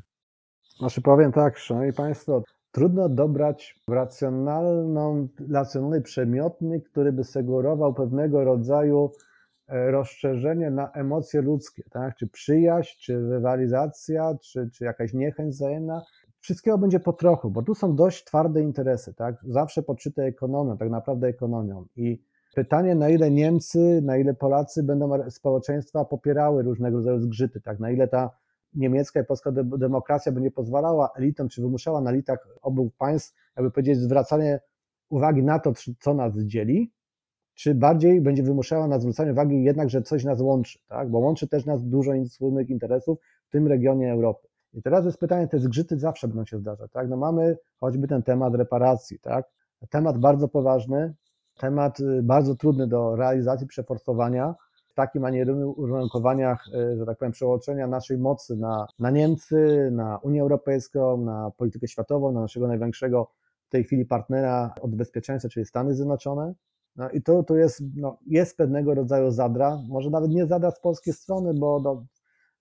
Znaczy 0.78 1.02
powiem 1.02 1.32
tak, 1.32 1.58
szanowni 1.58 1.92
Państwo, 1.92 2.42
trudno 2.72 3.08
dobrać 3.08 3.80
racjonalną, 3.88 5.28
racjonalny 5.52 6.00
przemiotnik, 6.00 6.88
który 6.88 7.12
by 7.12 7.24
sugerował 7.24 7.94
pewnego 7.94 8.44
rodzaju 8.44 9.10
e, 9.68 9.90
rozszerzenie 9.90 10.70
na 10.70 10.92
emocje 10.92 11.42
ludzkie, 11.42 11.82
tak? 11.90 12.16
czy 12.16 12.28
przyjaźń, 12.28 12.98
czy 13.00 13.30
rywalizacja, 13.30 14.34
czy, 14.42 14.70
czy 14.72 14.84
jakaś 14.84 15.14
niechęć 15.14 15.54
wzajemna. 15.54 16.02
Wszystkiego 16.40 16.78
będzie 16.78 17.00
po 17.00 17.12
trochu, 17.12 17.50
bo 17.50 17.62
tu 17.62 17.74
są 17.74 17.96
dość 17.96 18.24
twarde 18.24 18.60
interesy, 18.60 19.14
tak? 19.14 19.34
zawsze 19.48 19.82
poczyte 19.82 20.22
ekonomią, 20.22 20.78
tak 20.78 20.90
naprawdę 20.90 21.26
ekonomią. 21.26 21.86
I 21.96 22.22
pytanie, 22.54 22.94
na 22.94 23.08
ile 23.08 23.30
Niemcy, 23.30 24.00
na 24.04 24.16
ile 24.16 24.34
Polacy 24.34 24.82
będą 24.82 25.30
społeczeństwa 25.30 26.04
popierały 26.04 26.62
różnego 26.62 26.96
rodzaju 26.96 27.20
zgrzyty, 27.20 27.60
tak? 27.60 27.80
na 27.80 27.90
ile 27.90 28.08
ta 28.08 28.30
niemiecka 28.74 29.20
i 29.20 29.24
polska 29.24 29.52
demokracja 29.78 30.32
by 30.32 30.40
nie 30.40 30.50
pozwalała 30.50 31.10
elitom, 31.16 31.48
czy 31.48 31.62
wymuszała 31.62 32.00
na 32.00 32.10
elitach 32.10 32.48
obu 32.62 32.90
państw, 32.98 33.34
jakby 33.56 33.70
powiedzieć, 33.70 33.98
zwracanie 33.98 34.60
uwagi 35.08 35.42
na 35.42 35.58
to, 35.58 35.72
co 36.00 36.14
nas 36.14 36.38
dzieli, 36.38 36.92
czy 37.54 37.74
bardziej 37.74 38.20
będzie 38.20 38.42
wymuszała 38.42 38.88
na 38.88 38.98
zwrócenie 38.98 39.32
uwagi 39.32 39.62
jednak, 39.62 39.90
że 39.90 40.02
coś 40.02 40.24
nas 40.24 40.40
łączy, 40.40 40.78
tak? 40.88 41.10
bo 41.10 41.18
łączy 41.18 41.48
też 41.48 41.66
nas 41.66 41.84
dużo 41.84 42.12
wspólnych 42.28 42.70
interesów 42.70 43.18
w 43.48 43.50
tym 43.50 43.66
regionie 43.66 44.12
Europy. 44.12 44.48
I 44.72 44.82
teraz 44.82 45.04
jest 45.04 45.18
pytanie, 45.18 45.48
te 45.48 45.58
zgrzyty 45.58 45.98
zawsze 45.98 46.28
będą 46.28 46.44
się 46.44 46.58
zdarzać, 46.58 46.90
tak? 46.92 47.08
No 47.08 47.16
mamy 47.16 47.56
choćby 47.80 48.08
ten 48.08 48.22
temat 48.22 48.54
reparacji, 48.54 49.18
tak? 49.18 49.50
Temat 49.90 50.18
bardzo 50.18 50.48
poważny, 50.48 51.14
temat 51.60 52.00
y, 52.00 52.22
bardzo 52.22 52.54
trudny 52.54 52.86
do 52.86 53.16
realizacji, 53.16 53.66
przeforsowania, 53.66 54.54
takim, 55.00 55.24
a 55.24 55.30
nie 55.30 55.42
innych 55.42 55.78
uwarunkowaniach, 55.78 56.64
e, 56.74 56.96
że 56.96 57.06
tak 57.06 57.18
powiem, 57.18 57.32
przełożenia 57.32 57.86
naszej 57.86 58.18
mocy 58.18 58.56
na, 58.56 58.86
na 58.98 59.10
Niemcy, 59.10 59.90
na 59.92 60.18
Unię 60.18 60.42
Europejską, 60.42 61.24
na 61.24 61.50
politykę 61.56 61.88
światową, 61.88 62.32
na 62.32 62.40
naszego 62.40 62.68
największego 62.68 63.30
w 63.66 63.70
tej 63.70 63.84
chwili 63.84 64.04
partnera 64.04 64.74
od 64.80 64.94
bezpieczeństwa, 64.94 65.48
czyli 65.48 65.66
Stany 65.66 65.94
Zjednoczone. 65.94 66.54
No 66.96 67.10
i 67.10 67.22
to, 67.22 67.42
to 67.42 67.56
jest, 67.56 67.82
no, 67.96 68.18
jest 68.26 68.56
pewnego 68.56 68.94
rodzaju 68.94 69.30
zadra, 69.30 69.78
może 69.88 70.10
nawet 70.10 70.30
nie 70.30 70.46
zadra 70.46 70.70
z 70.70 70.80
polskiej 70.80 71.14
strony, 71.14 71.54
bo 71.54 71.80
no, 71.80 72.06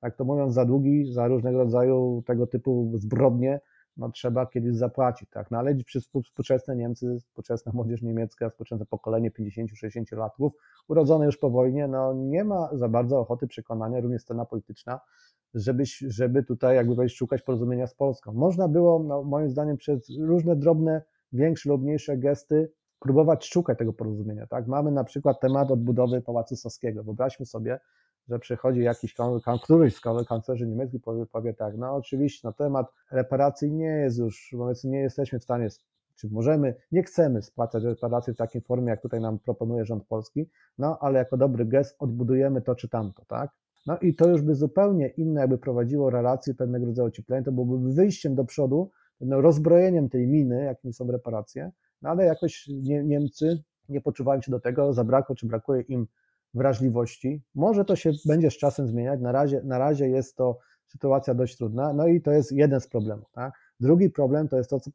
jak 0.04 0.16
to 0.16 0.26
mówiąc, 0.26 0.54
za 0.54 0.66
długi, 0.66 1.14
za 1.14 1.28
różnego 1.28 1.58
rodzaju 1.58 2.24
tego 2.26 2.48
typu 2.48 2.92
zbrodnie, 2.96 3.60
no, 4.00 4.10
trzeba 4.10 4.46
kiedyś 4.46 4.76
zapłacić, 4.76 5.30
tak? 5.30 5.52
No, 5.52 5.58
ale 5.58 5.76
współczesne 6.24 6.76
Niemcy, 6.76 7.20
współczesna 7.20 7.72
młodzież 7.76 8.02
niemiecka, 8.02 8.50
współczesne 8.50 8.86
pokolenie 8.86 9.32
50-60 9.32 10.18
latków, 10.18 10.54
urodzone 10.88 11.26
już 11.26 11.38
po 11.38 11.50
wojnie, 11.50 11.88
no 11.88 12.14
nie 12.14 12.44
ma 12.44 12.70
za 12.74 12.90
bardzo 12.90 13.20
ochoty 13.20 13.48
przekonania, 13.48 14.00
również 14.00 14.22
scena 14.22 14.46
polityczna, 14.46 15.00
żeby, 15.54 15.84
żeby 16.08 16.44
tutaj 16.44 16.76
jakby 16.76 16.96
powiedzieć, 16.96 17.18
szukać 17.18 17.42
porozumienia 17.42 17.88
z 17.88 17.96
Polską. 17.96 18.34
Można 18.34 18.68
było, 18.68 19.00
no, 19.00 19.24
moim 19.24 19.50
zdaniem, 19.50 19.78
przez 19.78 20.10
różne 20.20 20.56
drobne, 20.56 21.02
większe 21.32 21.70
lub 21.70 21.82
mniejsze 21.82 22.18
gesty 22.18 22.72
próbować 23.00 23.46
szukać 23.46 23.78
tego 23.78 23.94
porozumienia, 23.94 24.48
tak? 24.48 24.68
Mamy 24.68 24.92
na 24.92 25.04
przykład 25.04 25.40
temat 25.40 25.72
odbudowy 25.72 26.22
Pałacu 26.22 26.56
Saskiego. 26.56 27.04
Wyobraźmy 27.04 27.46
sobie, 27.46 27.80
że 28.30 28.40
przychodzi 28.40 28.80
jakiś, 28.80 29.16
któryś 29.64 29.96
z 29.96 30.02
kanclerzy 30.28 30.68
niemieckich 30.68 31.02
powie, 31.02 31.26
powie 31.26 31.54
tak, 31.54 31.78
no 31.78 31.96
oczywiście 31.96 32.48
na 32.48 32.52
temat 32.52 32.88
reparacji 33.12 33.72
nie 33.72 33.86
jest 33.86 34.18
już, 34.18 34.50
wobec 34.54 34.84
nie 34.84 35.00
jesteśmy 35.00 35.40
w 35.40 35.44
stanie, 35.44 35.68
czy 36.16 36.30
możemy, 36.30 36.76
nie 36.92 37.04
chcemy 37.04 37.42
spłacać 37.42 37.84
reparacji 37.84 38.34
w 38.34 38.38
takiej 38.38 38.62
formie, 38.62 38.90
jak 38.90 39.02
tutaj 39.02 39.22
nam 39.22 39.40
proponuje 39.40 39.86
rząd 39.86 40.08
polski, 40.08 40.50
no 40.78 40.98
ale 41.02 41.20
jako 41.20 41.38
dobry 41.38 41.66
gest 41.66 41.96
odbudujemy 42.00 42.62
to 42.62 42.76
czy 42.76 42.90
tamto, 42.90 43.26
tak? 43.28 43.52
No 43.86 43.98
i 43.98 44.16
to 44.16 44.30
już 44.30 44.42
by 44.42 44.56
zupełnie 44.56 45.08
inne 45.08 45.42
jakby 45.42 45.58
prowadziło 45.58 46.10
relacje 46.10 46.54
pewnego 46.54 46.86
rodzaju 46.86 47.08
ocieplenia, 47.08 47.44
to 47.44 47.52
byłoby 47.52 47.94
wyjściem 47.94 48.36
do 48.36 48.46
przodu, 48.46 48.92
no, 49.22 49.42
rozbrojeniem 49.42 50.10
tej 50.10 50.28
miny, 50.28 50.64
jakim 50.64 50.94
są 50.94 51.12
reparacje, 51.12 51.72
no 52.02 52.10
ale 52.10 52.26
jakoś 52.26 52.68
nie, 52.68 53.04
Niemcy 53.04 53.64
nie 53.90 54.02
poczuwają 54.02 54.42
się 54.42 54.52
do 54.52 54.60
tego, 54.60 54.94
zabrakło 54.94 55.36
czy 55.36 55.48
brakuje 55.48 55.82
im 55.82 56.08
wrażliwości. 56.54 57.44
Może 57.56 57.86
to 57.86 57.96
się 57.96 58.12
będzie 58.26 58.52
z 58.52 58.58
czasem 58.58 58.88
zmieniać. 58.88 59.20
Na 59.22 59.32
razie, 59.32 59.62
na 59.64 59.78
razie 59.78 60.10
jest 60.10 60.36
to 60.36 60.60
sytuacja 60.86 61.34
dość 61.34 61.58
trudna. 61.58 61.94
No 61.94 62.08
i 62.08 62.22
to 62.22 62.32
jest 62.32 62.52
jeden 62.52 62.82
z 62.82 62.88
problemów. 62.88 63.32
Tak? 63.32 63.54
Drugi 63.80 64.10
problem 64.10 64.48
to 64.48 64.58
jest 64.58 64.70
to, 64.70 64.80
co, 64.80 64.92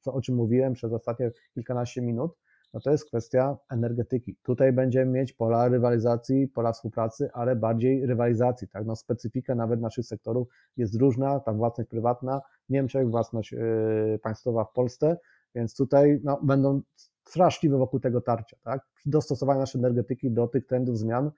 co, 0.00 0.12
o 0.12 0.20
czym 0.20 0.34
mówiłem 0.34 0.72
przez 0.72 0.92
ostatnie 0.92 1.30
kilkanaście 1.54 2.02
minut. 2.02 2.32
No 2.74 2.80
to 2.80 2.90
jest 2.90 3.04
kwestia 3.04 3.56
energetyki. 3.70 4.36
Tutaj 4.42 4.72
będziemy 4.72 5.12
mieć 5.12 5.32
pola 5.32 5.68
rywalizacji, 5.68 6.48
pola 6.48 6.72
współpracy, 6.72 7.30
ale 7.32 7.56
bardziej 7.56 8.06
rywalizacji. 8.06 8.68
Tak? 8.68 8.86
No 8.86 8.96
specyfika 8.96 9.54
nawet 9.54 9.80
naszych 9.80 10.06
sektorów 10.06 10.48
jest 10.76 10.94
różna, 10.94 11.40
ta 11.40 11.52
własność 11.52 11.90
prywatna 11.90 12.40
w 12.68 12.72
Niemczech, 12.72 13.10
własność 13.10 13.52
yy, 13.52 14.18
państwowa 14.22 14.64
w 14.64 14.72
Polsce, 14.72 15.16
więc 15.54 15.76
tutaj 15.76 16.20
no, 16.24 16.40
będą 16.42 16.82
straszliwe 17.24 17.78
wokół 17.78 18.00
tego 18.00 18.20
tarcia, 18.20 18.56
tak? 18.62 18.86
Dostosowanie 19.06 19.60
naszej 19.60 19.78
energetyki 19.78 20.30
do 20.30 20.48
tych 20.48 20.66
trendów 20.66 20.98
zmian, 20.98 21.30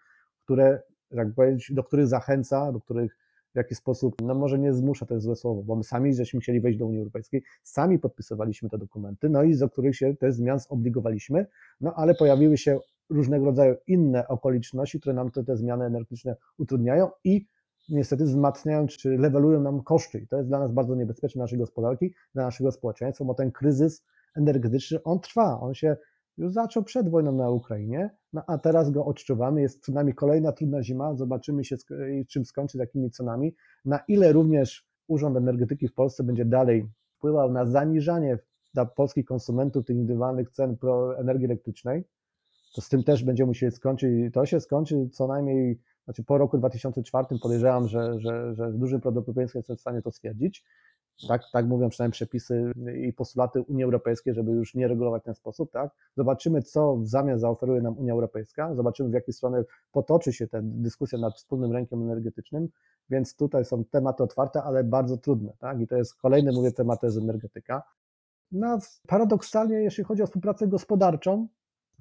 które, 0.44 0.82
jak 1.10 1.34
powiedzieć, 1.34 1.72
do 1.72 1.84
których 1.84 2.06
zachęca, 2.06 2.72
do 2.72 2.80
których 2.80 3.16
w 3.54 3.56
jakiś 3.56 3.78
sposób, 3.78 4.14
no 4.22 4.34
może 4.34 4.58
nie 4.58 4.72
zmusza, 4.72 5.06
to 5.06 5.14
jest 5.14 5.24
złe 5.24 5.36
słowo, 5.36 5.62
bo 5.62 5.76
my 5.76 5.84
sami 5.84 6.14
żeśmy 6.14 6.40
chcieli 6.40 6.60
wejść 6.60 6.78
do 6.78 6.86
Unii 6.86 6.98
Europejskiej, 6.98 7.42
sami 7.62 7.98
podpisywaliśmy 7.98 8.70
te 8.70 8.78
dokumenty, 8.78 9.28
no 9.28 9.42
i 9.42 9.56
do 9.56 9.70
których 9.70 9.96
się 9.96 10.14
te 10.16 10.32
zmian 10.32 10.58
zobligowaliśmy, 10.58 11.46
no 11.80 11.94
ale 11.94 12.14
pojawiły 12.14 12.58
się 12.58 12.78
różnego 13.10 13.44
rodzaju 13.44 13.74
inne 13.86 14.28
okoliczności, 14.28 15.00
które 15.00 15.14
nam 15.14 15.30
te, 15.30 15.44
te 15.44 15.56
zmiany 15.56 15.84
energetyczne 15.84 16.36
utrudniają 16.58 17.10
i 17.24 17.46
niestety 17.88 18.24
wzmacniają 18.24 18.86
czy 18.86 19.18
levelują 19.18 19.60
nam 19.60 19.82
koszty. 19.82 20.18
I 20.18 20.26
to 20.26 20.36
jest 20.36 20.48
dla 20.48 20.58
nas 20.58 20.72
bardzo 20.72 20.94
niebezpieczne, 20.94 21.42
naszej 21.42 21.58
gospodarki, 21.58 22.14
dla 22.34 22.44
naszego 22.44 22.72
społeczeństwa, 22.72 23.24
bo 23.24 23.34
ten 23.34 23.52
kryzys 23.52 24.04
energetyczny, 24.34 25.02
on 25.02 25.20
trwa, 25.20 25.60
on 25.60 25.74
się 25.74 25.96
już 26.36 26.52
zaczął 26.52 26.82
przed 26.82 27.08
wojną 27.08 27.32
na 27.32 27.50
Ukrainie, 27.50 28.10
no 28.32 28.42
a 28.46 28.58
teraz 28.58 28.90
go 28.90 29.04
odczuwamy, 29.04 29.60
jest 29.60 29.80
przed 29.80 29.94
nami 29.94 30.14
kolejna 30.14 30.52
trudna 30.52 30.82
zima, 30.82 31.14
zobaczymy 31.14 31.64
się 31.64 31.76
czym 32.28 32.44
skończy, 32.44 32.78
jakimi 32.78 33.10
cenami, 33.10 33.54
na 33.84 34.00
ile 34.08 34.32
również 34.32 34.86
Urząd 35.08 35.36
Energetyki 35.36 35.88
w 35.88 35.94
Polsce 35.94 36.24
będzie 36.24 36.44
dalej 36.44 36.86
wpływał 37.16 37.52
na 37.52 37.66
zaniżanie 37.66 38.38
dla 38.74 38.86
polskich 38.86 39.24
konsumentów 39.24 39.84
tych 39.84 39.96
indywidualnych 39.96 40.50
cen 40.50 40.76
energii 41.18 41.44
elektrycznej, 41.44 42.04
to 42.74 42.80
z 42.80 42.88
tym 42.88 43.04
też 43.04 43.24
będziemy 43.24 43.46
musieli 43.46 43.72
skończyć 43.72 44.28
i 44.28 44.30
to 44.32 44.46
się 44.46 44.60
skończy 44.60 45.08
co 45.12 45.26
najmniej, 45.26 45.80
znaczy 46.04 46.24
po 46.24 46.38
roku 46.38 46.58
2004 46.58 47.26
podejrzewam, 47.42 47.88
że, 47.88 48.20
że, 48.20 48.54
że 48.54 48.72
z 48.72 48.78
dużym 48.78 49.00
prawdopodobieństwem 49.00 49.60
jestem 49.60 49.76
w 49.76 49.80
stanie 49.80 50.02
to 50.02 50.10
stwierdzić, 50.10 50.64
tak, 51.28 51.42
tak 51.52 51.66
mówią 51.66 51.88
przynajmniej 51.88 52.12
przepisy 52.12 52.72
i 53.02 53.12
postulaty 53.12 53.62
Unii 53.62 53.84
Europejskiej, 53.84 54.34
żeby 54.34 54.52
już 54.52 54.74
nie 54.74 54.88
regulować 54.88 55.22
w 55.22 55.24
ten 55.24 55.34
sposób, 55.34 55.70
tak? 55.72 55.90
Zobaczymy, 56.16 56.62
co 56.62 56.96
w 56.96 57.06
zamian 57.06 57.38
zaoferuje 57.38 57.82
nam 57.82 57.98
Unia 57.98 58.12
Europejska, 58.12 58.74
zobaczymy, 58.74 59.08
w 59.08 59.12
jakiej 59.12 59.34
stronę 59.34 59.64
potoczy 59.92 60.32
się 60.32 60.46
ta 60.48 60.58
dyskusja 60.62 61.18
nad 61.18 61.36
wspólnym 61.36 61.72
rynkiem 61.72 62.02
energetycznym, 62.02 62.68
więc 63.10 63.36
tutaj 63.36 63.64
są 63.64 63.84
tematy 63.84 64.22
otwarte, 64.22 64.62
ale 64.62 64.84
bardzo 64.84 65.16
trudne, 65.16 65.52
tak? 65.58 65.80
I 65.80 65.86
to 65.86 65.96
jest 65.96 66.14
kolejny, 66.14 66.52
mówię, 66.52 66.72
temat, 66.72 67.00
to 67.00 67.06
jest 67.06 67.18
energetyka. 67.18 67.82
No, 68.52 68.78
paradoksalnie, 69.06 69.76
jeśli 69.76 70.04
chodzi 70.04 70.22
o 70.22 70.26
współpracę 70.26 70.68
gospodarczą, 70.68 71.48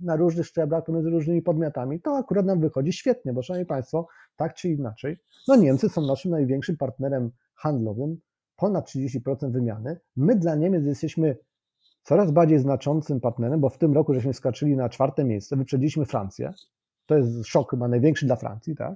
na 0.02 0.16
różnych 0.16 0.46
szczeblach 0.46 0.84
pomiędzy 0.84 1.10
różnymi 1.10 1.42
podmiotami, 1.42 2.02
to 2.02 2.18
akurat 2.18 2.46
nam 2.46 2.60
wychodzi 2.60 2.94
świetnie, 2.94 3.34
bo 3.34 3.42
szanowni 3.42 3.66
Państwo, 3.66 4.08
tak 4.36 4.54
czy 4.54 4.70
inaczej, 4.70 5.18
no 5.48 5.56
Niemcy 5.56 5.90
są 5.90 6.02
naszym 6.02 6.32
największym 6.32 6.78
partnerem 6.78 7.32
handlowym, 7.56 8.20
ponad 8.56 8.90
30% 8.90 9.52
wymiany. 9.52 10.00
My 10.16 10.36
dla 10.36 10.56
Niemiec 10.56 10.86
jesteśmy 10.86 11.38
coraz 12.04 12.32
bardziej 12.32 12.60
znaczącym 12.60 13.20
partnerem, 13.20 13.60
bo 13.60 13.70
w 13.70 13.78
tym 13.78 13.94
roku 13.94 14.14
żeśmy 14.14 14.34
skaczyli 14.34 14.76
na 14.76 14.90
czwarte 14.90 15.24
miejsce, 15.24 15.56
wyprzedziliśmy 15.56 16.06
Francję. 16.06 16.54
To 17.06 17.18
jest 17.18 17.46
szok 17.46 17.72
chyba 17.72 17.88
największy 17.88 18.26
dla 18.26 18.36
Francji, 18.36 18.76
tak? 18.76 18.96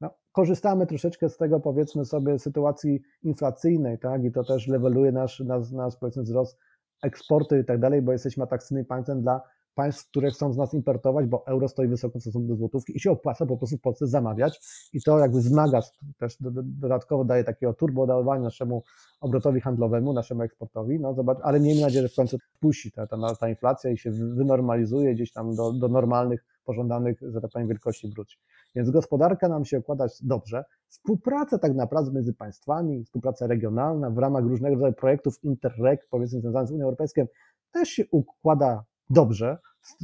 No, 0.00 0.14
korzystamy 0.32 0.86
troszeczkę 0.86 1.28
z 1.28 1.36
tego, 1.36 1.60
powiedzmy 1.60 2.04
sobie, 2.04 2.38
sytuacji 2.38 3.02
inflacyjnej, 3.22 3.98
tak, 3.98 4.24
i 4.24 4.32
to 4.32 4.44
też 4.44 4.68
leveluje 4.68 5.12
nasz, 5.12 5.40
nasz, 5.40 5.70
nasz 5.70 5.96
powiedzmy, 5.96 6.22
wzrost 6.22 6.58
eksportu 7.02 7.56
i 7.56 7.64
tak 7.64 7.80
dalej, 7.80 8.02
bo 8.02 8.12
jesteśmy 8.12 8.44
atrakcyjnym 8.44 8.86
państwem 8.86 9.22
dla 9.22 9.40
państw, 9.74 10.08
które 10.10 10.30
chcą 10.30 10.52
z 10.52 10.56
nas 10.56 10.74
importować, 10.74 11.26
bo 11.26 11.46
euro 11.46 11.68
stoi 11.68 11.88
wysoko 11.88 12.18
w 12.18 12.22
stosunku 12.22 12.48
do 12.48 12.56
złotówki 12.56 12.96
i 12.96 13.00
się 13.00 13.10
opłaca 13.10 13.46
po 13.46 13.56
prostu 13.56 13.76
w 13.76 13.80
Polsce 13.80 14.06
zamawiać 14.06 14.60
i 14.92 15.02
to 15.02 15.18
jakby 15.18 15.38
wzmaga, 15.38 15.80
też 16.18 16.36
dodatkowo 16.62 17.24
daje 17.24 17.44
takiego 17.44 17.74
turbo 17.74 18.24
naszemu 18.38 18.82
obrotowi 19.20 19.60
handlowemu, 19.60 20.12
naszemu 20.12 20.42
eksportowi, 20.42 21.00
no 21.00 21.14
zobacz, 21.14 21.38
ale 21.42 21.60
miejmy 21.60 21.80
nadzieję, 21.80 22.02
że 22.02 22.08
w 22.08 22.14
końcu 22.14 22.38
puści 22.60 22.92
ta, 22.92 23.06
ta, 23.06 23.34
ta 23.40 23.48
inflacja 23.48 23.90
i 23.90 23.98
się 23.98 24.10
wynormalizuje 24.10 25.14
gdzieś 25.14 25.32
tam 25.32 25.54
do, 25.54 25.72
do 25.72 25.88
normalnych, 25.88 26.44
pożądanych, 26.64 27.20
że 27.22 27.40
tak 27.40 27.50
powiem, 27.50 27.68
wielkości 27.68 28.08
wróci. 28.08 28.38
Więc 28.74 28.90
gospodarka 28.90 29.48
nam 29.48 29.64
się 29.64 29.78
układa 29.78 30.06
dobrze. 30.22 30.64
Współpraca 30.88 31.58
tak 31.58 31.74
naprawdę 31.74 32.12
między 32.12 32.34
państwami, 32.34 33.04
współpraca 33.04 33.46
regionalna 33.46 34.10
w 34.10 34.18
ramach 34.18 34.44
różnego 34.44 34.74
rodzaju 34.74 34.92
projektów 34.92 35.44
Interreg, 35.44 36.06
powiedzmy 36.10 36.40
związanych 36.40 36.68
z 36.68 36.72
Unią 36.72 36.84
Europejską, 36.84 37.26
też 37.72 37.88
się 37.88 38.04
układa 38.10 38.84
dobrze. 39.12 39.58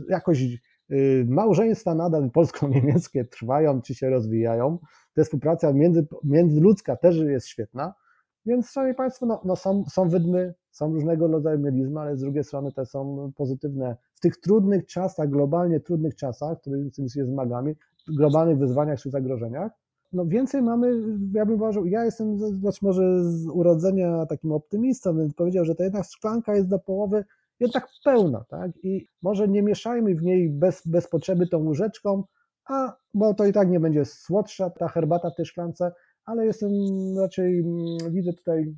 Jakoś 0.08 0.42
y, 0.90 1.26
małżeństwa 1.28 1.94
nadal 1.94 2.30
polsko-niemieckie 2.30 3.24
trwają 3.34 3.82
czy 3.82 3.94
się 3.94 4.10
rozwijają. 4.10 4.78
Ta 5.14 5.24
współpraca 5.24 5.72
między, 5.72 6.06
międzyludzka 6.24 6.96
też 6.96 7.16
jest 7.16 7.46
świetna. 7.46 7.94
Więc, 8.46 8.70
szanowni 8.70 8.94
Państwo, 8.94 9.26
no, 9.26 9.40
no 9.44 9.56
są, 9.56 9.84
są 9.90 10.08
wydmy, 10.08 10.54
są 10.70 10.94
różnego 10.94 11.28
rodzaju 11.28 11.58
mielizmy, 11.58 12.00
ale 12.00 12.16
z 12.16 12.20
drugiej 12.20 12.44
strony 12.44 12.72
te 12.72 12.86
są 12.86 13.32
pozytywne. 13.36 13.96
W 14.14 14.20
tych 14.20 14.36
trudnych 14.36 14.86
czasach, 14.86 15.30
globalnie 15.30 15.80
trudnych 15.80 16.16
czasach, 16.16 16.60
którymi 16.60 16.90
się 17.10 17.26
zmagamy, 17.26 17.76
globalnych 18.08 18.58
wyzwaniach 18.58 19.00
czy 19.00 19.10
zagrożeniach, 19.10 19.72
no 20.12 20.26
więcej 20.26 20.62
mamy, 20.62 21.02
ja 21.34 21.46
bym 21.46 21.54
uważał, 21.54 21.86
ja 21.86 22.04
jestem 22.04 22.38
być 22.60 22.82
może 22.82 23.24
z 23.24 23.46
urodzenia 23.46 24.26
takim 24.26 24.52
optymistą, 24.52 25.18
więc 25.18 25.34
powiedział, 25.34 25.64
że 25.64 25.74
ta 25.74 25.84
jedna 25.84 26.02
szklanka 26.02 26.54
jest 26.54 26.68
do 26.68 26.78
połowy 26.78 27.24
jednak 27.60 27.88
pełna, 28.04 28.44
tak? 28.48 28.70
I 28.82 29.06
może 29.22 29.48
nie 29.48 29.62
mieszajmy 29.62 30.14
w 30.14 30.22
niej 30.22 30.50
bez, 30.50 30.86
bez 30.86 31.08
potrzeby 31.08 31.46
tą 31.46 31.58
łyżeczką, 31.64 32.24
a 32.68 32.96
bo 33.14 33.34
to 33.34 33.44
i 33.44 33.52
tak 33.52 33.70
nie 33.70 33.80
będzie 33.80 34.04
słodsza 34.04 34.70
ta 34.70 34.88
herbata 34.88 35.30
w 35.30 35.34
tej 35.34 35.46
szklance, 35.46 35.92
ale 36.24 36.46
jestem 36.46 36.70
raczej, 37.18 37.58
mm, 37.58 38.12
widzę 38.12 38.32
tutaj 38.32 38.74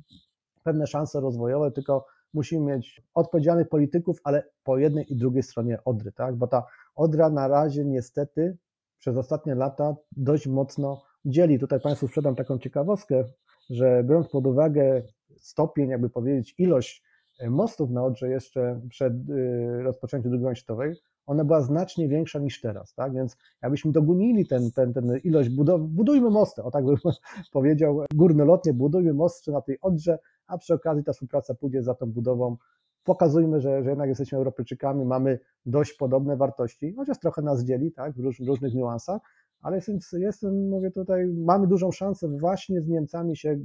pewne 0.63 0.87
szanse 0.87 1.19
rozwojowe, 1.19 1.71
tylko 1.71 2.05
musimy 2.33 2.75
mieć 2.75 3.01
odpowiedzialnych 3.13 3.69
polityków, 3.69 4.19
ale 4.23 4.43
po 4.63 4.77
jednej 4.77 5.13
i 5.13 5.15
drugiej 5.15 5.43
stronie 5.43 5.83
Odry, 5.85 6.11
tak? 6.11 6.35
Bo 6.35 6.47
ta 6.47 6.63
Odra 6.95 7.29
na 7.29 7.47
razie 7.47 7.85
niestety 7.85 8.57
przez 8.99 9.17
ostatnie 9.17 9.55
lata 9.55 9.95
dość 10.11 10.47
mocno 10.47 11.01
dzieli. 11.25 11.59
Tutaj 11.59 11.79
Państwu 11.79 12.07
sprzedam 12.07 12.35
taką 12.35 12.59
ciekawostkę, 12.59 13.23
że 13.69 14.03
biorąc 14.03 14.27
pod 14.27 14.47
uwagę 14.47 15.01
stopień, 15.37 15.89
jakby 15.89 16.09
powiedzieć, 16.09 16.55
ilość 16.57 17.03
mostów 17.49 17.89
na 17.89 18.03
Odrze 18.03 18.29
jeszcze 18.29 18.81
przed 18.89 19.13
y, 19.29 19.83
rozpoczęciem 19.83 20.31
II 20.31 20.41
wojny 20.41 20.55
światowej, 20.55 20.95
ona 21.25 21.43
była 21.43 21.61
znacznie 21.61 22.07
większa 22.07 22.39
niż 22.39 22.61
teraz, 22.61 22.93
tak? 22.93 23.13
Więc 23.13 23.37
jakbyśmy 23.61 23.91
dogonili 23.91 24.47
ten, 24.47 24.71
ten, 24.71 24.93
ten 24.93 25.17
ilość 25.23 25.49
budow, 25.49 25.81
budujmy 25.81 26.29
mosty, 26.29 26.63
o 26.63 26.71
tak 26.71 26.85
bym 26.85 26.95
powiedział, 27.51 28.01
górnolotnie 28.13 28.73
budujmy 28.73 29.13
mosty 29.13 29.51
na 29.51 29.61
tej 29.61 29.77
Odrze, 29.81 30.19
a 30.47 30.57
przy 30.57 30.73
okazji 30.73 31.03
ta 31.03 31.13
współpraca 31.13 31.55
pójdzie 31.55 31.83
za 31.83 31.95
tą 31.95 32.05
budową. 32.05 32.57
Pokazujmy, 33.03 33.61
że, 33.61 33.83
że 33.83 33.89
jednak 33.89 34.09
jesteśmy 34.09 34.37
Europejczykami, 34.37 35.05
mamy 35.05 35.39
dość 35.65 35.93
podobne 35.93 36.37
wartości, 36.37 36.93
chociaż 36.93 37.19
trochę 37.19 37.41
nas 37.41 37.63
dzieli, 37.63 37.91
tak? 37.91 38.13
W, 38.13 38.19
róż, 38.19 38.39
różnych 38.39 38.73
niuansach, 38.73 39.21
ale 39.61 39.75
jestem, 39.75 39.99
jestem, 40.13 40.69
mówię 40.69 40.91
tutaj, 40.91 41.27
mamy 41.27 41.67
dużą 41.67 41.91
szansę 41.91 42.27
właśnie 42.27 42.81
z 42.81 42.87
Niemcami 42.87 43.37
się 43.37 43.59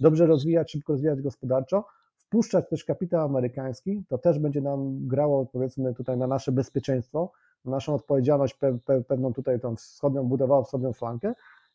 dobrze 0.00 0.26
rozwijać, 0.26 0.72
szybko 0.72 0.92
rozwijać 0.92 1.22
gospodarczo, 1.22 1.84
wpuszczać 2.30 2.68
też 2.68 2.84
kapitał 2.84 3.24
amerykański, 3.24 4.04
to 4.08 4.18
też 4.18 4.38
będzie 4.38 4.60
nam 4.60 5.08
grało 5.08 5.46
powiedzmy 5.46 5.94
tutaj 5.94 6.18
na 6.18 6.26
nasze 6.26 6.52
bezpieczeństwo, 6.52 7.32
na 7.64 7.70
naszą 7.70 7.94
odpowiedzialność, 7.94 8.54
pe, 8.54 8.78
pe, 8.84 9.04
pewną 9.04 9.32
tutaj 9.32 9.60
tą 9.60 9.76
wschodnią, 9.76 10.24
budowało 10.24 10.64
wschodnią 10.64 10.92
flankę, 10.92 11.32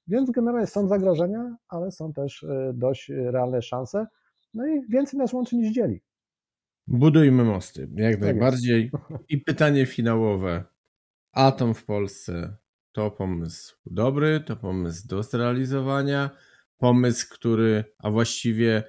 więc 0.07 0.31
generalnie 0.31 0.67
są 0.67 0.87
zagrożenia, 0.87 1.55
ale 1.67 1.91
są 1.91 2.13
też 2.13 2.43
e, 2.43 2.71
dość 2.73 3.09
realne 3.09 3.61
szanse, 3.61 4.07
no 4.53 4.67
i 4.67 4.81
więcej 4.89 5.19
nas 5.19 5.33
łączy 5.33 5.55
niż 5.55 5.73
dzieli. 5.73 6.01
Budujmy 6.87 7.43
mosty, 7.43 7.89
jak 7.95 8.13
tak 8.13 8.21
najbardziej. 8.21 8.91
I 9.29 9.37
pytanie 9.37 9.85
finałowe. 9.85 10.63
Atom 11.31 11.73
w 11.73 11.85
Polsce 11.85 12.57
to 12.91 13.11
pomysł 13.11 13.75
dobry, 13.85 14.39
to 14.39 14.55
pomysł 14.55 15.07
do 15.07 15.23
zrealizowania, 15.23 16.29
pomysł, 16.77 17.27
który, 17.31 17.83
a 17.97 18.11
właściwie 18.11 18.83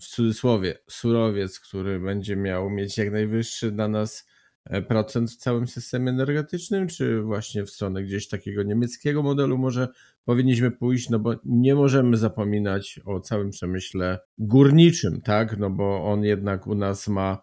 w 0.00 0.06
cudzysłowie, 0.06 0.78
surowiec, 0.90 1.60
który 1.60 2.00
będzie 2.00 2.36
miał 2.36 2.70
mieć 2.70 2.98
jak 2.98 3.12
najwyższy 3.12 3.70
dla 3.70 3.88
nas 3.88 4.28
e, 4.64 4.82
procent 4.82 5.30
w 5.30 5.36
całym 5.36 5.66
systemie 5.66 6.10
energetycznym, 6.10 6.88
czy 6.88 7.22
właśnie 7.22 7.64
w 7.64 7.70
stronę 7.70 8.02
gdzieś 8.02 8.28
takiego 8.28 8.62
niemieckiego 8.62 9.22
modelu 9.22 9.58
może 9.58 9.88
powinniśmy 10.24 10.70
pójść, 10.70 11.10
no 11.10 11.18
bo 11.18 11.34
nie 11.44 11.74
możemy 11.74 12.16
zapominać 12.16 13.00
o 13.04 13.20
całym 13.20 13.50
przemyśle 13.50 14.18
górniczym, 14.38 15.20
tak, 15.20 15.58
no 15.58 15.70
bo 15.70 16.04
on 16.04 16.24
jednak 16.24 16.66
u 16.66 16.74
nas 16.74 17.08
ma 17.08 17.42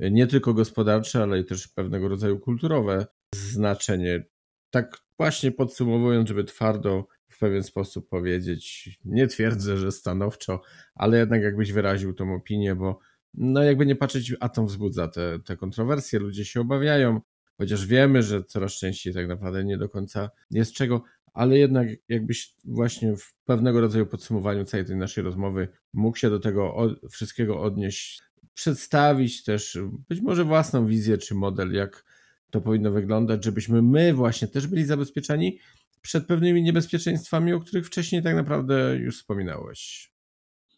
nie 0.00 0.26
tylko 0.26 0.54
gospodarcze, 0.54 1.22
ale 1.22 1.38
i 1.38 1.44
też 1.44 1.68
pewnego 1.68 2.08
rodzaju 2.08 2.38
kulturowe 2.38 3.06
znaczenie. 3.34 4.24
Tak 4.70 4.98
właśnie 5.16 5.52
podsumowując, 5.52 6.28
żeby 6.28 6.44
twardo 6.44 7.06
pewien 7.42 7.62
sposób 7.62 8.08
powiedzieć. 8.08 8.90
Nie 9.04 9.26
twierdzę, 9.26 9.76
że 9.76 9.92
stanowczo, 9.92 10.62
ale 10.94 11.18
jednak 11.18 11.42
jakbyś 11.42 11.72
wyraził 11.72 12.14
tą 12.14 12.34
opinię, 12.34 12.74
bo 12.74 12.98
no 13.34 13.62
jakby 13.62 13.86
nie 13.86 13.96
patrzeć, 13.96 14.34
atom 14.40 14.66
wzbudza 14.66 15.08
te, 15.08 15.38
te 15.44 15.56
kontrowersje, 15.56 16.18
ludzie 16.18 16.44
się 16.44 16.60
obawiają, 16.60 17.20
chociaż 17.58 17.86
wiemy, 17.86 18.22
że 18.22 18.44
coraz 18.44 18.72
częściej 18.72 19.14
tak 19.14 19.28
naprawdę 19.28 19.64
nie 19.64 19.78
do 19.78 19.88
końca 19.88 20.30
jest 20.50 20.72
czego, 20.72 21.02
ale 21.32 21.58
jednak 21.58 21.88
jakbyś 22.08 22.54
właśnie 22.64 23.16
w 23.16 23.34
pewnego 23.44 23.80
rodzaju 23.80 24.06
podsumowaniu 24.06 24.64
całej 24.64 24.86
tej 24.86 24.96
naszej 24.96 25.24
rozmowy 25.24 25.68
mógł 25.92 26.16
się 26.16 26.30
do 26.30 26.40
tego 26.40 26.76
wszystkiego 27.10 27.60
odnieść, 27.60 28.22
przedstawić 28.54 29.44
też 29.44 29.78
być 30.08 30.20
może 30.20 30.44
własną 30.44 30.86
wizję 30.86 31.18
czy 31.18 31.34
model, 31.34 31.72
jak 31.72 32.04
to 32.50 32.60
powinno 32.60 32.90
wyglądać, 32.90 33.44
żebyśmy 33.44 33.82
my 33.82 34.14
właśnie 34.14 34.48
też 34.48 34.66
byli 34.66 34.84
zabezpieczeni, 34.84 35.58
przed 36.02 36.26
pewnymi 36.26 36.62
niebezpieczeństwami, 36.62 37.52
o 37.52 37.60
których 37.60 37.86
wcześniej 37.86 38.22
tak 38.22 38.36
naprawdę 38.36 38.96
już 38.96 39.18
wspominałeś. 39.18 40.12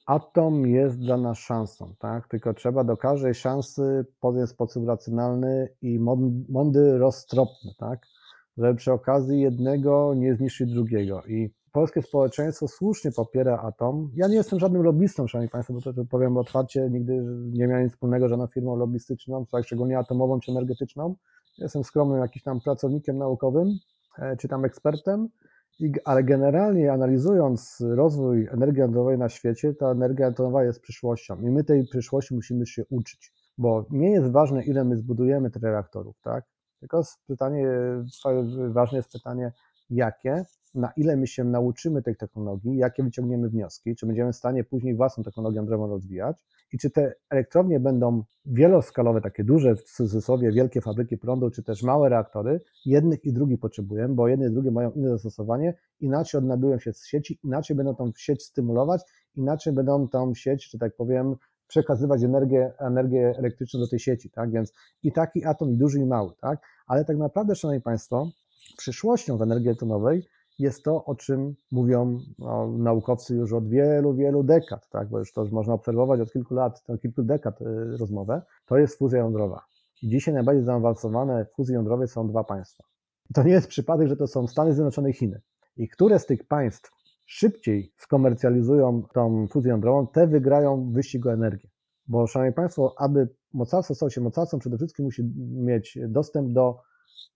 Atom 0.07 0.66
jest 0.66 0.99
dla 0.99 1.16
nas 1.16 1.39
szansą, 1.39 1.95
tak? 1.99 2.29
Tylko 2.29 2.55
trzeba 2.55 2.85
do 2.85 2.97
każdej 2.97 3.35
szansy 3.35 4.07
podjąć 4.20 4.51
sposób 4.51 4.89
racjonalny 4.89 5.68
i 5.83 5.99
mądry, 6.49 6.99
roztropny, 6.99 7.75
tak? 7.79 8.07
Żeby 8.59 8.75
przy 8.75 8.93
okazji 8.93 9.41
jednego 9.41 10.14
nie 10.16 10.35
zniszczyć 10.35 10.72
drugiego. 10.72 11.22
I 11.27 11.51
polskie 11.72 12.03
społeczeństwo 12.03 12.68
słusznie 12.68 13.12
popiera 13.12 13.59
atom. 13.59 14.11
Ja 14.14 14.29
nie 14.29 14.35
jestem 14.35 14.61
żadnym 14.61 14.83
lobbystą, 14.83 15.27
szanowni 15.27 15.51
państwo, 15.51 15.75
bo 15.75 15.81
to, 15.81 15.93
to 15.93 16.05
powiem 16.05 16.37
otwarcie, 16.37 16.89
nigdy 16.91 17.25
nie 17.53 17.66
miałem 17.66 17.85
nic 17.85 17.93
wspólnego 17.93 18.27
z 18.27 18.31
żadną 18.31 18.47
firmą 18.47 18.77
lobbystyczną, 18.77 19.47
tak, 19.47 19.64
szczególnie 19.64 19.99
atomową 19.99 20.41
czy 20.41 20.51
energetyczną. 20.51 21.14
Jestem 21.59 21.85
skromnym 21.85 22.20
jakimś 22.20 22.43
tam 22.43 22.61
pracownikiem 22.61 23.18
naukowym, 23.18 23.79
czy 24.39 24.49
tam 24.49 24.65
ekspertem, 24.65 25.29
ale 26.05 26.25
generalnie 26.25 26.93
analizując 26.93 27.83
rozwój 27.95 28.49
energii 28.53 28.83
atomowej 28.83 29.19
na 29.19 29.29
świecie, 29.29 29.75
ta 29.75 29.91
energia 29.91 30.27
atomowa 30.27 30.65
jest 30.65 30.81
przyszłością 30.81 31.41
i 31.41 31.51
my 31.51 31.65
tej 31.65 31.87
przyszłości 31.87 32.35
musimy 32.35 32.67
się 32.67 32.83
uczyć, 32.91 33.33
bo 33.59 33.87
nie 33.91 34.11
jest 34.11 34.31
ważne, 34.31 34.65
ile 34.65 34.85
my 34.85 34.97
zbudujemy 34.97 35.51
tych 35.51 35.62
reaktorów, 35.62 36.21
tak? 36.23 36.45
Tylko 36.81 37.03
pytanie, 37.27 37.69
ważne 38.69 38.99
jest 38.99 39.12
pytanie, 39.12 39.53
jakie, 39.91 40.45
na 40.74 40.93
ile 40.97 41.16
my 41.16 41.26
się 41.26 41.45
nauczymy 41.45 42.03
tej 42.03 42.16
technologii, 42.16 42.76
jakie 42.76 43.03
wyciągniemy 43.03 43.49
wnioski, 43.49 43.97
czy 43.97 44.07
będziemy 44.07 44.32
w 44.32 44.37
stanie 44.37 44.64
później 44.64 44.97
własną 44.97 45.24
technologię 45.24 45.57
jądrową 45.57 45.89
rozwijać 45.89 46.45
i 46.72 46.78
czy 46.78 46.91
te 46.91 47.14
elektrownie 47.30 47.80
będą 47.80 48.22
wieloskalowe, 48.47 49.20
takie 49.20 49.45
duże, 49.45 49.76
w 49.76 49.82
cudzysłowie 49.82 50.53
wielkie 50.53 50.80
fabryki 50.80 51.18
prądu, 51.18 51.51
czy 51.51 51.62
też 51.62 51.82
małe 51.82 52.09
reaktory, 52.09 52.61
jednych 52.87 53.24
i 53.24 53.32
drugich 53.32 53.61
potrzebujemy, 53.61 54.14
bo 54.14 54.28
jedne 54.28 54.47
i 54.47 54.51
drugie 54.51 54.70
mają 54.70 54.93
inne 54.93 55.11
zastosowanie, 55.11 55.74
inaczej 56.01 56.39
odnajdują 56.39 56.78
się 56.78 56.93
z 56.93 57.07
sieci, 57.07 57.39
inaczej 57.45 57.76
będą 57.76 57.95
tą 57.95 58.12
sieć 58.16 58.43
stymulować, 58.43 59.03
inaczej 59.35 59.72
będą 59.72 60.09
tą 60.09 60.35
sieć, 60.35 60.70
że 60.70 60.78
tak 60.78 60.97
powiem, 60.97 61.37
przekazywać 61.66 62.22
energię, 62.22 62.72
energię 62.78 63.35
elektryczną 63.39 63.80
do 63.80 63.89
tej 63.89 63.99
sieci, 63.99 64.30
tak? 64.30 64.51
Więc 64.51 64.72
i 65.03 65.12
taki 65.12 65.45
atom, 65.45 65.70
i 65.70 65.76
duży, 65.76 65.99
i 65.99 66.07
mały, 66.07 66.32
tak? 66.41 66.61
Ale 66.87 67.05
tak 67.05 67.16
naprawdę, 67.16 67.55
Szanowni 67.55 67.82
Państwo, 67.82 68.30
przyszłością 68.77 69.39
w 69.39 69.43
energii 69.43 69.71
atomowej 69.71 70.23
jest 70.59 70.85
to, 70.85 71.05
o 71.05 71.15
czym 71.15 71.55
mówią 71.71 72.21
no, 72.39 72.69
naukowcy 72.69 73.35
już 73.35 73.53
od 73.53 73.69
wielu, 73.69 74.15
wielu 74.15 74.43
dekad, 74.43 74.89
tak? 74.89 75.09
bo 75.09 75.19
już 75.19 75.33
to 75.33 75.45
można 75.53 75.75
obserwować 75.75 76.21
od 76.21 76.33
kilku 76.33 76.55
lat, 76.55 76.83
od 76.89 77.01
kilku 77.01 77.23
dekad 77.23 77.61
y, 77.61 77.65
rozmowę, 78.01 78.43
to 78.67 78.79
jest 78.79 78.99
fuzja 78.99 79.19
jądrowa. 79.19 79.65
I 80.03 80.09
dzisiaj 80.09 80.35
najbardziej 80.35 80.65
zaawansowane 80.65 81.47
fuzje 81.57 81.75
jądrowe 81.75 82.07
są 82.07 82.29
dwa 82.29 82.45
państwa. 82.45 82.85
I 83.31 83.35
to 83.35 83.43
nie 83.43 83.53
jest 83.53 83.69
przypadek, 83.69 84.09
że 84.09 84.17
to 84.17 84.27
są 84.27 84.47
Stany 84.47 84.73
Zjednoczone 84.73 85.11
i 85.11 85.12
Chiny. 85.12 85.41
I 85.77 85.89
które 85.89 86.19
z 86.19 86.27
tych 86.27 86.47
państw 86.47 86.91
szybciej 87.27 87.93
skomercjalizują 87.97 89.03
tą 89.15 89.47
fuzję 89.49 89.71
jądrową, 89.71 90.07
te 90.07 90.27
wygrają 90.27 90.93
wyścig 90.93 91.27
o 91.27 91.33
energię. 91.33 91.69
Bo, 92.07 92.27
Szanowni 92.27 92.55
Państwo, 92.55 92.95
aby 92.99 93.29
mocarstwo 93.53 93.95
stało 93.95 94.11
się 94.11 94.21
mocarstwem, 94.21 94.61
przede 94.61 94.77
wszystkim 94.77 95.05
musi 95.05 95.23
mieć 95.53 95.99
dostęp 96.09 96.53
do 96.53 96.79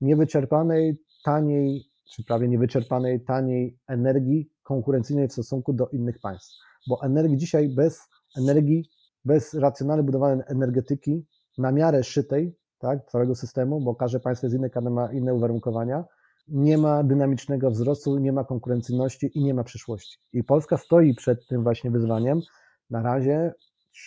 niewyczerpanej, 0.01 0.99
taniej, 1.25 1.85
czy 2.15 2.25
prawie 2.25 2.49
niewyczerpanej, 2.49 3.25
taniej 3.25 3.79
energii 3.87 4.51
konkurencyjnej 4.63 5.29
w 5.29 5.33
stosunku 5.33 5.73
do 5.73 5.89
innych 5.89 6.19
państw. 6.21 6.57
Bo 6.89 7.03
energii 7.03 7.37
dzisiaj 7.37 7.69
bez 7.69 8.01
energii, 8.37 8.85
bez 9.25 9.55
racjonalnie 9.55 10.03
budowanej 10.03 10.45
energetyki, 10.49 11.27
na 11.59 11.73
miarę 11.73 12.05
szytej, 12.05 12.57
tak, 12.79 13.11
całego 13.11 13.35
systemu, 13.35 13.81
bo 13.81 13.95
każde 13.95 14.21
państwo 14.21 14.47
jest 14.47 14.57
inne, 14.57 14.71
każde 14.71 14.91
ma 14.91 15.13
inne 15.13 15.35
uwarunkowania, 15.35 16.05
nie 16.49 16.79
ma 16.79 17.05
dynamicznego 17.05 17.71
wzrostu, 17.71 18.19
nie 18.19 18.33
ma 18.33 18.45
konkurencyjności 18.45 19.31
i 19.35 19.45
nie 19.45 19.55
ma 19.55 19.65
przyszłości. 19.65 20.19
I 20.33 20.45
Polska 20.45 20.77
stoi 20.77 21.15
przed 21.15 21.47
tym 21.47 21.63
właśnie 21.63 21.91
wyzwaniem. 21.91 22.41
Na 22.91 23.03
razie 23.03 23.53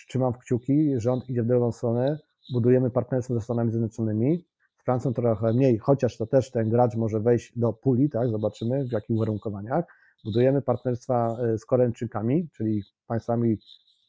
trzymam 0.08 0.32
kciuki, 0.32 0.92
rząd 0.96 1.30
idzie 1.30 1.42
w 1.42 1.46
dobrą 1.46 1.72
stronę, 1.72 2.18
budujemy 2.52 2.90
partnerstwo 2.90 3.34
ze 3.34 3.40
Stanami 3.40 3.70
Zjednoczonymi, 3.70 4.44
Francją 4.84 5.12
trochę 5.12 5.52
mniej, 5.52 5.78
chociaż 5.78 6.16
to 6.16 6.26
też 6.26 6.50
ten 6.50 6.70
gracz 6.70 6.96
może 6.96 7.20
wejść 7.20 7.58
do 7.58 7.72
puli, 7.72 8.10
tak, 8.10 8.28
zobaczymy 8.30 8.84
w 8.84 8.92
jakich 8.92 9.16
uwarunkowaniach. 9.16 9.84
Budujemy 10.24 10.62
partnerstwa 10.62 11.36
e, 11.40 11.58
z 11.58 11.64
Koreańczykami, 11.64 12.48
czyli 12.56 12.82
państwami 13.06 13.58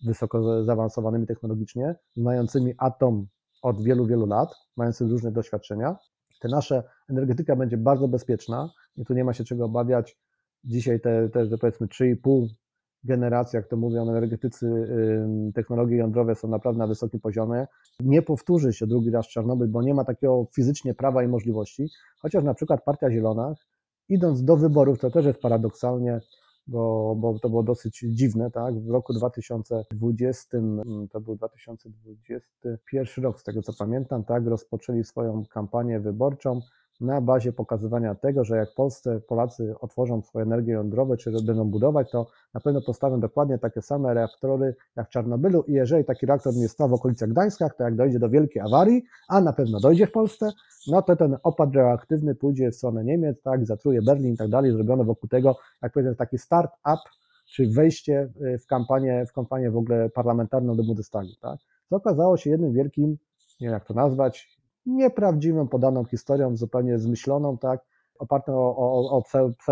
wysoko 0.05 0.63
zaawansowanymi 0.63 1.27
technologicznie, 1.27 1.95
znającymi 2.15 2.73
atom 2.77 3.27
od 3.61 3.83
wielu, 3.83 4.05
wielu 4.05 4.25
lat, 4.25 4.55
mającymi 4.77 5.11
różne 5.11 5.31
doświadczenia. 5.31 5.95
Te 6.41 6.47
nasze 6.47 6.83
energetyka 7.09 7.55
będzie 7.55 7.77
bardzo 7.77 8.07
bezpieczna 8.07 8.69
i 8.95 9.05
tu 9.05 9.13
nie 9.13 9.23
ma 9.23 9.33
się 9.33 9.43
czego 9.43 9.65
obawiać. 9.65 10.17
Dzisiaj 10.63 10.99
te, 10.99 11.29
te 11.29 11.57
powiedzmy 11.57 11.87
3,5 11.87 12.47
generacji, 13.03 13.57
jak 13.57 13.67
to 13.67 13.77
mówią 13.77 14.09
energetycy, 14.09 14.87
technologie 15.55 15.97
jądrowe 15.97 16.35
są 16.35 16.47
naprawdę 16.47 16.79
na 16.79 16.87
wysokim 16.87 17.19
poziomie. 17.19 17.67
Nie 17.99 18.21
powtórzy 18.21 18.73
się 18.73 18.87
drugi 18.87 19.11
raz 19.11 19.27
Czarnobyl, 19.27 19.67
bo 19.67 19.81
nie 19.81 19.93
ma 19.93 20.03
takiego 20.03 20.47
fizycznie 20.55 20.93
prawa 20.93 21.23
i 21.23 21.27
możliwości, 21.27 21.89
chociaż 22.21 22.43
na 22.43 22.53
przykład 22.53 22.83
Partia 22.83 23.11
Zielona, 23.11 23.53
idąc 24.09 24.43
do 24.43 24.57
wyborów, 24.57 24.99
to 24.99 25.11
też 25.11 25.25
jest 25.25 25.39
paradoksalnie, 25.39 26.19
bo, 26.67 27.15
bo 27.17 27.39
to 27.39 27.49
było 27.49 27.63
dosyć 27.63 28.05
dziwne, 28.09 28.51
tak? 28.51 28.79
W 28.79 28.89
roku 28.89 29.13
2020, 29.13 30.57
mm, 30.57 31.07
to 31.07 31.21
był 31.21 31.35
2021 31.35 33.23
rok, 33.23 33.39
z 33.39 33.43
tego 33.43 33.61
co 33.61 33.73
pamiętam, 33.79 34.23
tak, 34.23 34.45
rozpoczęli 34.45 35.03
swoją 35.03 35.43
kampanię 35.45 35.99
wyborczą 35.99 36.59
na 37.03 37.21
bazie 37.21 37.53
pokazywania 37.53 38.15
tego, 38.15 38.43
że 38.43 38.57
jak 38.57 38.73
Polsce 38.75 39.21
Polacy 39.21 39.75
otworzą 39.81 40.21
swoje 40.21 40.45
energie 40.45 40.73
jądrowe, 40.73 41.17
czy 41.17 41.31
będą 41.31 41.69
budować, 41.69 42.11
to 42.11 42.27
na 42.53 42.59
pewno 42.59 42.81
postawią 42.81 43.19
dokładnie 43.19 43.57
takie 43.57 43.81
same 43.81 44.13
reaktory 44.13 44.75
jak 44.95 45.07
w 45.07 45.09
Czarnobylu 45.09 45.63
i 45.67 45.73
jeżeli 45.73 46.05
taki 46.05 46.25
reaktor 46.25 46.55
nie 46.55 46.69
stał 46.69 46.89
w 46.89 46.93
okolicach 46.93 47.29
Gdańska, 47.29 47.69
to 47.69 47.83
jak 47.83 47.95
dojdzie 47.95 48.19
do 48.19 48.29
wielkiej 48.29 48.61
awarii, 48.61 49.03
a 49.27 49.41
na 49.41 49.53
pewno 49.53 49.79
dojdzie 49.79 50.07
w 50.07 50.11
Polsce, 50.11 50.51
no 50.87 51.01
to 51.01 51.15
ten 51.15 51.37
opad 51.43 51.73
radioaktywny 51.75 52.35
pójdzie 52.35 52.71
w 52.71 52.75
stronę 52.75 53.03
Niemiec, 53.03 53.41
tak, 53.41 53.65
zatruje 53.65 54.01
Berlin 54.01 54.33
i 54.33 54.37
tak 54.37 54.49
dalej, 54.49 54.71
zrobiono 54.71 55.03
wokół 55.03 55.29
tego, 55.29 55.55
jak 55.81 55.93
powiedziałem, 55.93 56.15
taki 56.15 56.37
start-up, 56.37 57.01
czy 57.45 57.67
wejście 57.67 58.29
y, 58.41 58.57
w 58.57 58.67
kampanię, 58.67 59.25
w 59.25 59.33
kampanię 59.33 59.71
w 59.71 59.77
ogóle 59.77 60.09
parlamentarną 60.09 60.75
do 60.75 60.83
Bundestagu, 60.83 61.31
tak. 61.41 61.59
Co 61.89 61.95
okazało 61.95 62.37
się 62.37 62.49
jednym 62.49 62.73
wielkim, 62.73 63.09
nie 63.61 63.67
wiem 63.67 63.73
jak 63.73 63.85
to 63.85 63.93
nazwać, 63.93 64.62
nieprawdziwą, 64.85 65.67
podaną 65.67 66.05
historią, 66.05 66.57
zupełnie 66.57 66.99
zmyśloną, 66.99 67.57
tak, 67.57 67.85
opartą 68.19 68.53
o, 68.57 68.75
o, 68.77 69.17
o 69.17 69.21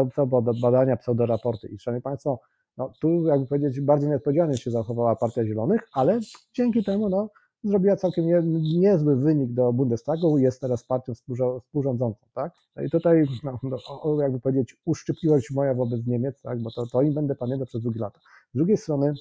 pseudo 0.09 0.41
badania, 0.61 0.97
pseudoraporty. 0.97 1.67
I 1.67 1.79
szanowni 1.79 2.01
Państwo, 2.01 2.39
no, 2.77 2.91
tu 3.01 3.25
jakby 3.25 3.47
powiedzieć, 3.47 3.81
bardzo 3.81 4.07
nieodpowiedzialnie 4.07 4.57
się 4.57 4.71
zachowała 4.71 5.15
Partia 5.15 5.45
Zielonych, 5.45 5.87
ale 5.93 6.19
dzięki 6.53 6.83
temu 6.83 7.09
no, 7.09 7.29
zrobiła 7.63 7.95
całkiem 7.95 8.25
nie, 8.25 8.41
niezły 8.79 9.15
wynik 9.15 9.53
do 9.53 9.73
Bundestagu, 9.73 10.37
jest 10.37 10.61
teraz 10.61 10.83
partią 10.83 11.13
współrządzącą, 11.59 12.25
tak? 12.33 12.53
No 12.75 12.83
i 12.83 12.89
tutaj, 12.89 13.25
no, 13.43 13.59
no, 13.63 14.21
jakby 14.21 14.39
powiedzieć, 14.39 14.77
uszczypliwość 14.85 15.51
moja 15.51 15.73
wobec 15.73 16.07
Niemiec, 16.07 16.41
tak? 16.41 16.61
Bo 16.61 16.71
to, 16.71 16.85
to 16.87 17.01
im 17.01 17.13
będę 17.13 17.35
pamiętał 17.35 17.65
przez 17.65 17.81
długie 17.81 17.99
lata. 17.99 18.19
Z 18.53 18.57
drugiej 18.57 18.77
strony, 18.77 19.13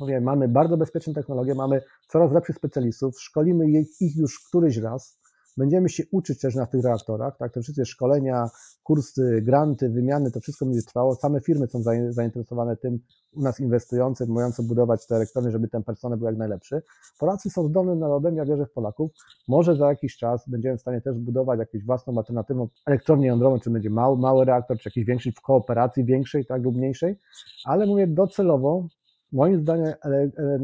mówię, 0.00 0.20
mamy 0.20 0.48
bardzo 0.48 0.76
bezpieczne 0.76 1.14
technologie, 1.14 1.54
mamy 1.54 1.82
coraz 2.08 2.32
lepszych 2.32 2.56
specjalistów, 2.56 3.20
szkolimy 3.20 3.64
ich 4.00 4.16
już 4.16 4.40
któryś 4.48 4.76
raz, 4.76 5.18
Będziemy 5.56 5.88
się 5.88 6.02
uczyć 6.10 6.40
też 6.40 6.54
na 6.54 6.66
tych 6.66 6.84
reaktorach, 6.84 7.36
tak? 7.36 7.52
Te 7.52 7.60
wszystkie 7.60 7.84
szkolenia, 7.84 8.48
kursy, 8.82 9.42
granty, 9.42 9.88
wymiany, 9.88 10.30
to 10.30 10.40
wszystko 10.40 10.66
będzie 10.66 10.82
trwało. 10.82 11.14
Same 11.14 11.40
firmy 11.40 11.66
są 11.66 11.82
zainteresowane 12.08 12.76
tym, 12.76 12.98
u 13.32 13.42
nas 13.42 13.60
inwestujące, 13.60 14.26
mające 14.26 14.62
budować 14.62 15.06
te 15.06 15.16
elektrownie, 15.16 15.50
żeby 15.50 15.68
ten 15.68 15.82
personel 15.82 16.18
był 16.18 16.26
jak 16.26 16.36
najlepszy. 16.36 16.82
Polacy 17.18 17.50
są 17.50 17.68
zdolnym 17.68 17.98
narodem, 17.98 18.36
ja 18.36 18.44
wierzę 18.44 18.66
w 18.66 18.72
Polaków. 18.72 19.10
Może 19.48 19.76
za 19.76 19.88
jakiś 19.88 20.16
czas 20.16 20.48
będziemy 20.48 20.78
w 20.78 20.80
stanie 20.80 21.00
też 21.00 21.18
budować 21.18 21.58
jakąś 21.58 21.84
własną 21.84 22.18
alternatywną 22.18 22.68
elektrownię 22.86 23.26
jądrową, 23.26 23.60
czy 23.60 23.70
będzie 23.70 23.90
mały, 23.90 24.18
mały 24.18 24.44
reaktor, 24.44 24.78
czy 24.78 24.88
jakiś 24.88 25.04
większy 25.04 25.32
w 25.32 25.40
kooperacji 25.40 26.04
większej, 26.04 26.46
tak, 26.46 26.62
lub 26.62 26.76
mniejszej, 26.76 27.18
ale 27.64 27.86
mówię 27.86 28.06
docelowo 28.06 28.88
Moim 29.34 29.60
zdaniem 29.60 29.92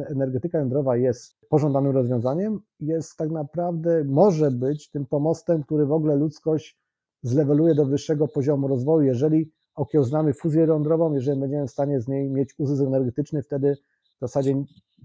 energetyka 0.08 0.58
jądrowa 0.58 0.96
jest 0.96 1.36
pożądanym 1.48 1.92
rozwiązaniem, 1.92 2.60
jest 2.80 3.16
tak 3.16 3.30
naprawdę, 3.30 4.04
może 4.04 4.50
być 4.50 4.90
tym 4.90 5.06
pomostem, 5.06 5.62
który 5.62 5.86
w 5.86 5.92
ogóle 5.92 6.16
ludzkość 6.16 6.78
zleweluje 7.22 7.74
do 7.74 7.86
wyższego 7.86 8.28
poziomu 8.28 8.68
rozwoju. 8.68 9.06
Jeżeli 9.06 9.52
okiełznamy 9.74 10.32
fuzję 10.32 10.64
jądrową, 10.64 11.14
jeżeli 11.14 11.40
będziemy 11.40 11.66
w 11.66 11.70
stanie 11.70 12.00
z 12.00 12.08
niej 12.08 12.30
mieć 12.30 12.54
uzysk 12.58 12.82
energetyczny, 12.82 13.42
wtedy 13.42 13.76
w 14.16 14.20
zasadzie 14.20 14.54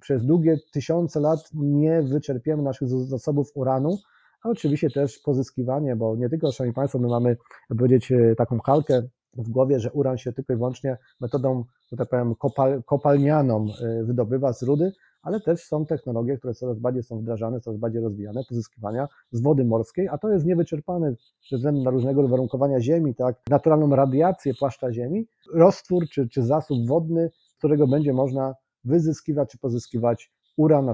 przez 0.01 0.25
długie 0.25 0.57
tysiące 0.73 1.19
lat 1.19 1.39
nie 1.53 2.01
wyczerpiemy 2.01 2.63
naszych 2.63 2.87
zasobów 2.87 3.51
uranu, 3.55 3.97
a 4.43 4.49
oczywiście 4.49 4.89
też 4.89 5.19
pozyskiwanie, 5.19 5.95
bo 5.95 6.15
nie 6.15 6.29
tylko, 6.29 6.51
Szanowni 6.51 6.73
Państwo, 6.73 6.99
my 6.99 7.07
mamy, 7.07 7.37
powiedzieć, 7.77 8.13
taką 8.37 8.59
kalkę 8.59 9.03
w 9.35 9.49
głowie, 9.49 9.79
że 9.79 9.91
uran 9.91 10.17
się 10.17 10.33
tylko 10.33 10.53
i 10.53 10.55
wyłącznie 10.55 10.97
metodą, 11.21 11.63
że 11.91 11.97
tak 11.97 12.09
powiem, 12.09 12.35
kopal, 12.35 12.83
kopalnianą 12.83 13.67
y, 14.01 14.03
wydobywa 14.03 14.53
z 14.53 14.63
rudy, 14.63 14.91
ale 15.21 15.39
też 15.39 15.63
są 15.63 15.85
technologie, 15.85 16.37
które 16.37 16.53
coraz 16.53 16.79
bardziej 16.79 17.03
są 17.03 17.19
wdrażane, 17.19 17.61
coraz 17.61 17.79
bardziej 17.79 18.01
rozwijane, 18.01 18.41
pozyskiwania 18.49 19.07
z 19.31 19.41
wody 19.41 19.65
morskiej, 19.65 20.07
a 20.07 20.17
to 20.17 20.29
jest 20.29 20.45
niewyczerpane 20.45 21.15
ze 21.49 21.57
względu 21.57 21.83
na 21.83 21.91
różnego 21.91 22.27
warunkowania 22.27 22.81
ziemi, 22.81 23.15
tak, 23.15 23.35
naturalną 23.49 23.95
radiację 23.95 24.53
płaszcza 24.59 24.93
ziemi, 24.93 25.27
roztwór 25.53 26.03
czy, 26.09 26.29
czy 26.29 26.43
zasób 26.43 26.87
wodny, 26.87 27.29
z 27.47 27.57
którego 27.57 27.87
będzie 27.87 28.13
można 28.13 28.55
wyzyskiwać 28.83 29.49
czy 29.49 29.57
pozyskiwać 29.57 30.31
uran, 30.57 30.93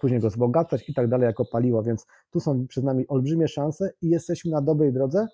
później 0.00 0.20
go 0.20 0.28
wzbogacać 0.30 0.88
i 0.88 0.94
tak 0.94 1.08
dalej 1.08 1.26
jako 1.26 1.44
paliwo, 1.44 1.82
więc 1.82 2.06
tu 2.30 2.40
są 2.40 2.66
przed 2.66 2.84
nami 2.84 3.08
olbrzymie 3.08 3.48
szanse 3.48 3.90
i 4.02 4.08
jesteśmy 4.08 4.50
na 4.50 4.60
dobrej 4.60 4.92
drodze, 4.92 5.26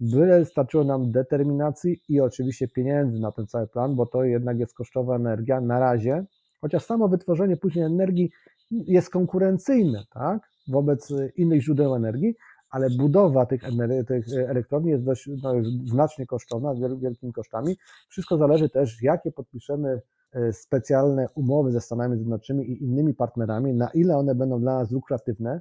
Byle 0.00 0.44
starczyło 0.44 0.84
nam 0.84 1.12
determinacji 1.12 2.02
i 2.08 2.20
oczywiście 2.20 2.68
pieniędzy 2.68 3.20
na 3.20 3.32
ten 3.32 3.46
cały 3.46 3.66
plan, 3.66 3.94
bo 3.96 4.06
to 4.06 4.24
jednak 4.24 4.58
jest 4.58 4.74
kosztowa 4.74 5.16
energia 5.16 5.60
na 5.60 5.80
razie, 5.80 6.24
chociaż 6.60 6.84
samo 6.84 7.08
wytworzenie 7.08 7.56
później 7.56 7.84
energii 7.84 8.30
jest 8.70 9.10
konkurencyjne 9.10 10.04
tak, 10.10 10.50
wobec 10.68 11.12
innych 11.36 11.62
źródeł 11.62 11.94
energii, 11.94 12.34
ale 12.70 12.90
budowa 12.90 13.46
tych, 13.46 13.62
tych 14.06 14.26
elektrowni 14.48 14.90
jest 14.90 15.04
dość 15.04 15.30
no, 15.42 15.52
znacznie 15.84 16.26
kosztowna, 16.26 16.74
z 16.74 17.00
wielkimi 17.00 17.32
kosztami. 17.32 17.76
Wszystko 18.08 18.36
zależy 18.38 18.68
też, 18.68 19.02
jakie 19.02 19.32
podpiszemy 19.32 20.00
e, 20.32 20.52
specjalne 20.52 21.26
umowy 21.34 21.72
ze 21.72 21.80
Stanami 21.80 22.16
Zjednoczonymi 22.16 22.70
i 22.70 22.84
innymi 22.84 23.14
partnerami, 23.14 23.74
na 23.74 23.90
ile 23.90 24.16
one 24.16 24.34
będą 24.34 24.60
dla 24.60 24.78
nas 24.78 24.90
lukratywne, 24.90 25.60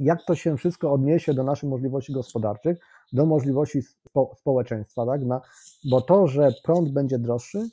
jak 0.00 0.24
to 0.24 0.34
się 0.34 0.56
wszystko 0.56 0.92
odniesie 0.92 1.34
do 1.34 1.44
naszych 1.44 1.70
możliwości 1.70 2.12
gospodarczych, 2.12 2.78
do 3.12 3.26
możliwości 3.26 3.82
spo, 3.82 4.34
społeczeństwa, 4.36 5.06
tak? 5.06 5.22
Na, 5.22 5.40
bo 5.90 6.00
to, 6.00 6.26
że 6.26 6.48
prąd 6.64 6.92
będzie 6.92 7.18
droższy, 7.18 7.68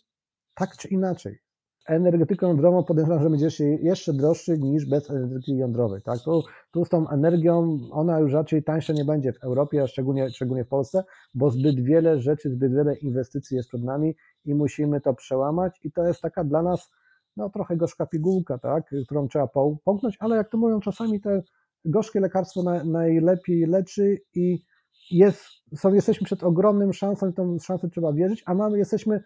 tak 0.53 0.77
czy 0.77 0.87
inaczej. 0.87 1.39
Energetyką 1.87 2.47
jądrową 2.47 2.83
podejrzewam, 2.83 3.23
że 3.23 3.29
będzie 3.29 3.47
jeszcze 3.81 4.13
droższy 4.13 4.57
niż 4.57 4.85
bez 4.85 5.09
energetyki 5.09 5.57
jądrowej. 5.57 6.01
Tak? 6.01 6.19
Tu, 6.19 6.43
tu 6.71 6.85
z 6.85 6.89
tą 6.89 7.09
energią 7.09 7.79
ona 7.91 8.19
już 8.19 8.33
raczej 8.33 8.63
tańsza 8.63 8.93
nie 8.93 9.05
będzie 9.05 9.33
w 9.33 9.43
Europie, 9.43 9.83
a 9.83 9.87
szczególnie, 9.87 10.29
szczególnie 10.29 10.65
w 10.65 10.67
Polsce, 10.67 11.03
bo 11.33 11.51
zbyt 11.51 11.79
wiele 11.79 12.19
rzeczy, 12.19 12.49
zbyt 12.49 12.73
wiele 12.73 12.95
inwestycji 12.95 13.57
jest 13.57 13.69
przed 13.69 13.83
nami 13.83 14.15
i 14.45 14.55
musimy 14.55 15.01
to 15.01 15.13
przełamać 15.13 15.79
i 15.83 15.91
to 15.91 16.07
jest 16.07 16.21
taka 16.21 16.43
dla 16.43 16.61
nas 16.61 16.91
no, 17.37 17.49
trochę 17.49 17.77
gorzka 17.77 18.05
pigułka, 18.05 18.57
tak? 18.57 18.83
którą 19.05 19.27
trzeba 19.27 19.47
połknąć, 19.83 20.17
ale 20.19 20.35
jak 20.35 20.49
to 20.49 20.57
mówią 20.57 20.79
czasami 20.79 21.21
te 21.21 21.41
gorzkie 21.85 22.19
lekarstwo 22.19 22.63
na, 22.63 22.83
najlepiej 22.83 23.65
leczy 23.65 24.17
i 24.35 24.63
jest, 25.11 25.45
są, 25.75 25.93
jesteśmy 25.93 26.25
przed 26.25 26.43
ogromnym 26.43 26.93
szansą 26.93 27.29
i 27.29 27.33
tą 27.33 27.59
szansę 27.59 27.89
trzeba 27.89 28.13
wierzyć, 28.13 28.43
a 28.45 28.53
mamy, 28.53 28.77
jesteśmy 28.77 29.23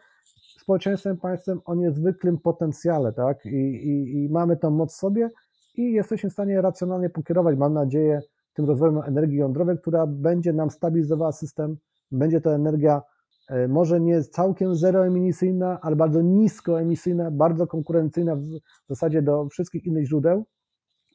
społeczeństwem, 0.62 1.18
państwem 1.18 1.62
o 1.66 1.76
niezwykłym 1.76 2.38
potencjale, 2.38 3.14
tak? 3.14 3.46
I, 3.46 3.50
i, 3.50 4.24
I 4.26 4.30
mamy 4.30 4.58
tą 4.58 4.72
moc 4.72 4.96
sobie 4.96 5.30
i 5.76 5.92
jesteśmy 5.92 6.30
w 6.30 6.34
stanie 6.34 6.62
racjonalnie 6.62 7.10
pokierować, 7.10 7.58
mam 7.58 7.74
nadzieję, 7.74 8.22
tym 8.54 8.66
rozwojem 8.66 8.98
energii 8.98 9.38
jądrowej, 9.38 9.78
która 9.78 10.08
będzie 10.08 10.54
nam 10.54 10.70
stabilizowała 10.70 11.32
system, 11.32 11.78
będzie 12.12 12.42
to 12.42 12.56
energia 12.56 13.02
e, 13.50 13.68
może 13.68 14.02
nie 14.02 14.24
całkiem 14.24 14.76
zeroemisyjna, 14.76 15.80
ale 15.82 15.96
bardzo 15.96 16.22
niskoemisyjna, 16.22 17.32
bardzo 17.32 17.68
konkurencyjna 17.68 18.36
w 18.36 18.60
zasadzie 18.90 19.22
do 19.22 19.48
wszystkich 19.50 19.86
innych 19.86 20.08
źródeł, 20.08 20.46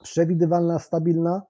przewidywalna, 0.03 0.79
stabilna 0.79 1.43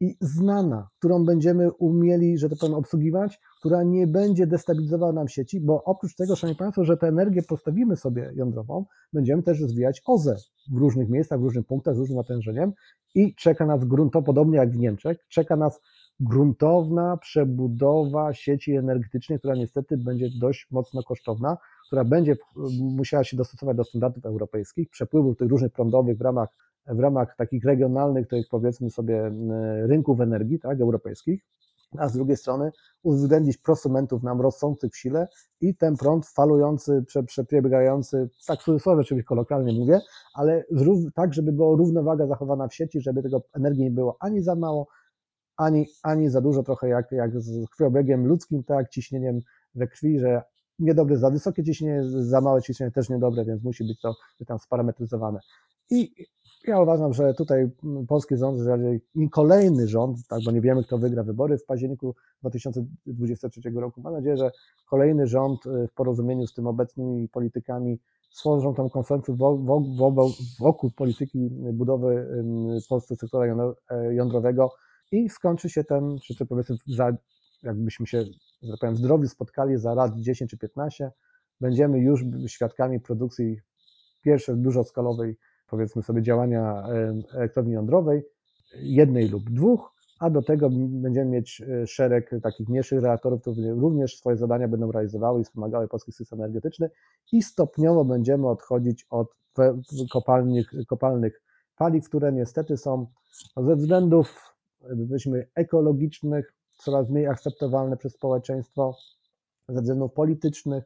i 0.00 0.16
znana, 0.20 0.88
którą 0.98 1.24
będziemy 1.24 1.72
umieli, 1.72 2.38
że 2.38 2.48
to 2.48 2.56
powiem, 2.56 2.74
obsługiwać, 2.74 3.40
która 3.58 3.82
nie 3.82 4.06
będzie 4.06 4.46
destabilizowała 4.46 5.12
nam 5.12 5.28
sieci, 5.28 5.60
bo 5.60 5.84
oprócz 5.84 6.14
tego, 6.14 6.36
Szanowni 6.36 6.58
Państwo, 6.58 6.84
że 6.84 6.96
tę 6.96 7.08
energię 7.08 7.42
postawimy 7.42 7.96
sobie 7.96 8.32
jądrową, 8.34 8.84
będziemy 9.12 9.42
też 9.42 9.60
rozwijać 9.60 10.02
OZE 10.06 10.36
w 10.72 10.76
różnych 10.76 11.08
miejscach, 11.08 11.40
w 11.40 11.42
różnych 11.42 11.66
punktach, 11.66 11.94
z 11.94 11.98
różnym 11.98 12.18
natężeniem 12.18 12.72
i 13.14 13.34
czeka 13.34 13.66
nas 13.66 13.84
gruntowo, 13.84 14.26
podobnie 14.26 14.58
jak 14.58 14.70
w 14.70 14.78
Niemczech, 14.78 15.18
czeka 15.28 15.56
nas 15.56 15.80
gruntowna 16.20 17.16
przebudowa 17.16 18.34
sieci 18.34 18.76
energetycznej, 18.76 19.38
która 19.38 19.54
niestety 19.54 19.96
będzie 19.96 20.28
dość 20.40 20.66
mocno 20.70 21.02
kosztowna, 21.02 21.56
która 21.86 22.04
będzie 22.04 22.36
musiała 22.80 23.24
się 23.24 23.36
dostosować 23.36 23.76
do 23.76 23.84
standardów 23.84 24.26
europejskich, 24.26 24.90
przepływów 24.90 25.36
tych 25.36 25.48
różnych 25.48 25.72
prądowych 25.72 26.18
w 26.18 26.20
ramach, 26.20 26.48
w 26.86 27.00
ramach 27.00 27.36
takich 27.36 27.64
regionalnych, 27.64 28.28
tych 28.28 28.48
powiedzmy 28.48 28.90
sobie 28.90 29.30
rynków 29.82 30.20
energii, 30.20 30.60
tak, 30.60 30.80
europejskich, 30.80 31.44
a 31.98 32.08
z 32.08 32.12
drugiej 32.12 32.36
strony 32.36 32.72
uwzględnić 33.02 33.58
prosumentów 33.58 34.22
nam 34.22 34.40
rosnących 34.40 34.92
w 34.92 34.96
sile 34.96 35.28
i 35.60 35.76
ten 35.76 35.96
prąd 35.96 36.26
falujący, 36.26 37.04
przebiegający, 37.26 38.28
tak 38.46 38.60
w 38.60 38.64
cudzysłowie 38.64 39.00
oczywiście 39.00 39.26
kolokwialnie 39.26 39.72
mówię, 39.72 40.00
ale 40.34 40.64
tak, 41.14 41.34
żeby 41.34 41.52
była 41.52 41.76
równowaga 41.76 42.26
zachowana 42.26 42.68
w 42.68 42.74
sieci, 42.74 43.00
żeby 43.00 43.22
tego 43.22 43.42
energii 43.52 43.84
nie 43.84 43.90
było 43.90 44.16
ani 44.20 44.42
za 44.42 44.54
mało, 44.54 44.88
ani, 45.56 45.86
ani 46.02 46.30
za 46.30 46.40
dużo, 46.40 46.62
trochę 46.62 46.88
jak, 46.88 47.12
jak 47.12 47.40
z 47.40 47.68
krwiobiegiem 47.70 48.26
ludzkim, 48.26 48.64
tak, 48.64 48.88
ciśnieniem 48.88 49.40
we 49.74 49.86
krwi, 49.86 50.18
że 50.18 50.42
niedobre 50.78 51.16
za 51.16 51.30
wysokie 51.30 51.64
ciśnienie, 51.64 52.02
za 52.04 52.40
małe 52.40 52.62
ciśnienie 52.62 52.92
też 52.92 53.08
niedobre, 53.08 53.44
więc 53.44 53.62
musi 53.62 53.84
być 53.84 54.00
to 54.00 54.14
tam 54.46 54.58
sparametryzowane. 54.58 55.40
I 55.90 56.26
ja 56.66 56.80
uważam, 56.80 57.12
że 57.12 57.34
tutaj 57.34 57.70
polski 58.08 58.36
rząd, 58.36 58.60
że 58.60 58.78
i 59.14 59.30
kolejny 59.30 59.88
rząd, 59.88 60.18
tak, 60.28 60.40
bo 60.44 60.50
nie 60.50 60.60
wiemy, 60.60 60.84
kto 60.84 60.98
wygra 60.98 61.22
wybory 61.22 61.58
w 61.58 61.64
październiku 61.64 62.14
2023 62.40 63.60
roku, 63.74 64.00
mam 64.00 64.12
nadzieję, 64.12 64.36
że 64.36 64.50
kolejny 64.86 65.26
rząd 65.26 65.66
y, 65.66 65.88
w 65.88 65.92
porozumieniu 65.92 66.46
z 66.46 66.54
tym 66.54 66.66
obecnymi 66.66 67.28
politykami 67.28 67.98
stworzą 68.30 68.74
tam 68.74 68.90
konsensus 68.90 69.36
wokół 70.60 70.90
polityki 70.90 71.50
budowy 71.72 72.28
Polsce 72.88 73.16
sektora 73.16 73.74
e, 73.90 74.14
jądrowego 74.14 74.72
i 75.12 75.28
skończy 75.28 75.70
się 75.70 75.84
ten, 75.84 76.16
czy 76.18 76.46
powiedzmy, 76.46 76.76
za, 76.86 77.12
jakbyśmy 77.62 78.06
się, 78.06 78.24
że 78.62 78.70
tak 78.70 78.80
powiem, 78.80 78.96
zdrowi 78.96 79.28
spotkali 79.28 79.76
za 79.76 79.94
lat 79.94 80.20
10 80.20 80.50
czy 80.50 80.58
15, 80.58 81.10
będziemy 81.60 81.98
już 81.98 82.24
świadkami 82.46 83.00
produkcji 83.00 83.60
pierwszej 84.22 84.56
dużoskalowej 84.56 85.36
powiedzmy 85.74 86.02
sobie, 86.02 86.22
działania 86.22 86.84
elektrowni 87.32 87.72
jądrowej, 87.72 88.22
jednej 88.74 89.28
lub 89.28 89.50
dwóch, 89.50 89.92
a 90.20 90.30
do 90.30 90.42
tego 90.42 90.70
będziemy 90.72 91.30
mieć 91.30 91.60
e, 91.60 91.86
szereg 91.86 92.30
takich 92.42 92.68
mniejszych 92.68 93.02
reaktorów, 93.02 93.42
które 93.42 93.70
również 93.70 94.16
swoje 94.18 94.36
zadania 94.36 94.68
będą 94.68 94.92
realizowały 94.92 95.40
i 95.40 95.44
wspomagały 95.44 95.88
polski 95.88 96.12
system 96.12 96.40
energetyczny. 96.40 96.90
I 97.32 97.42
stopniowo 97.42 98.04
będziemy 98.04 98.48
odchodzić 98.48 99.06
od 99.10 99.28
kopalnych, 100.12 100.70
kopalnych 100.88 101.42
paliw, 101.76 102.04
które 102.08 102.32
niestety 102.32 102.76
są 102.76 103.06
ze 103.56 103.76
względów 103.76 104.54
powiedzmy 104.80 105.48
ekologicznych 105.54 106.54
coraz 106.78 107.10
mniej 107.10 107.26
akceptowalne 107.26 107.96
przez 107.96 108.12
społeczeństwo, 108.12 108.96
ze 109.68 109.80
względów 109.80 110.12
politycznych, 110.12 110.84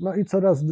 no 0.00 0.14
i 0.14 0.24
coraz 0.24 0.64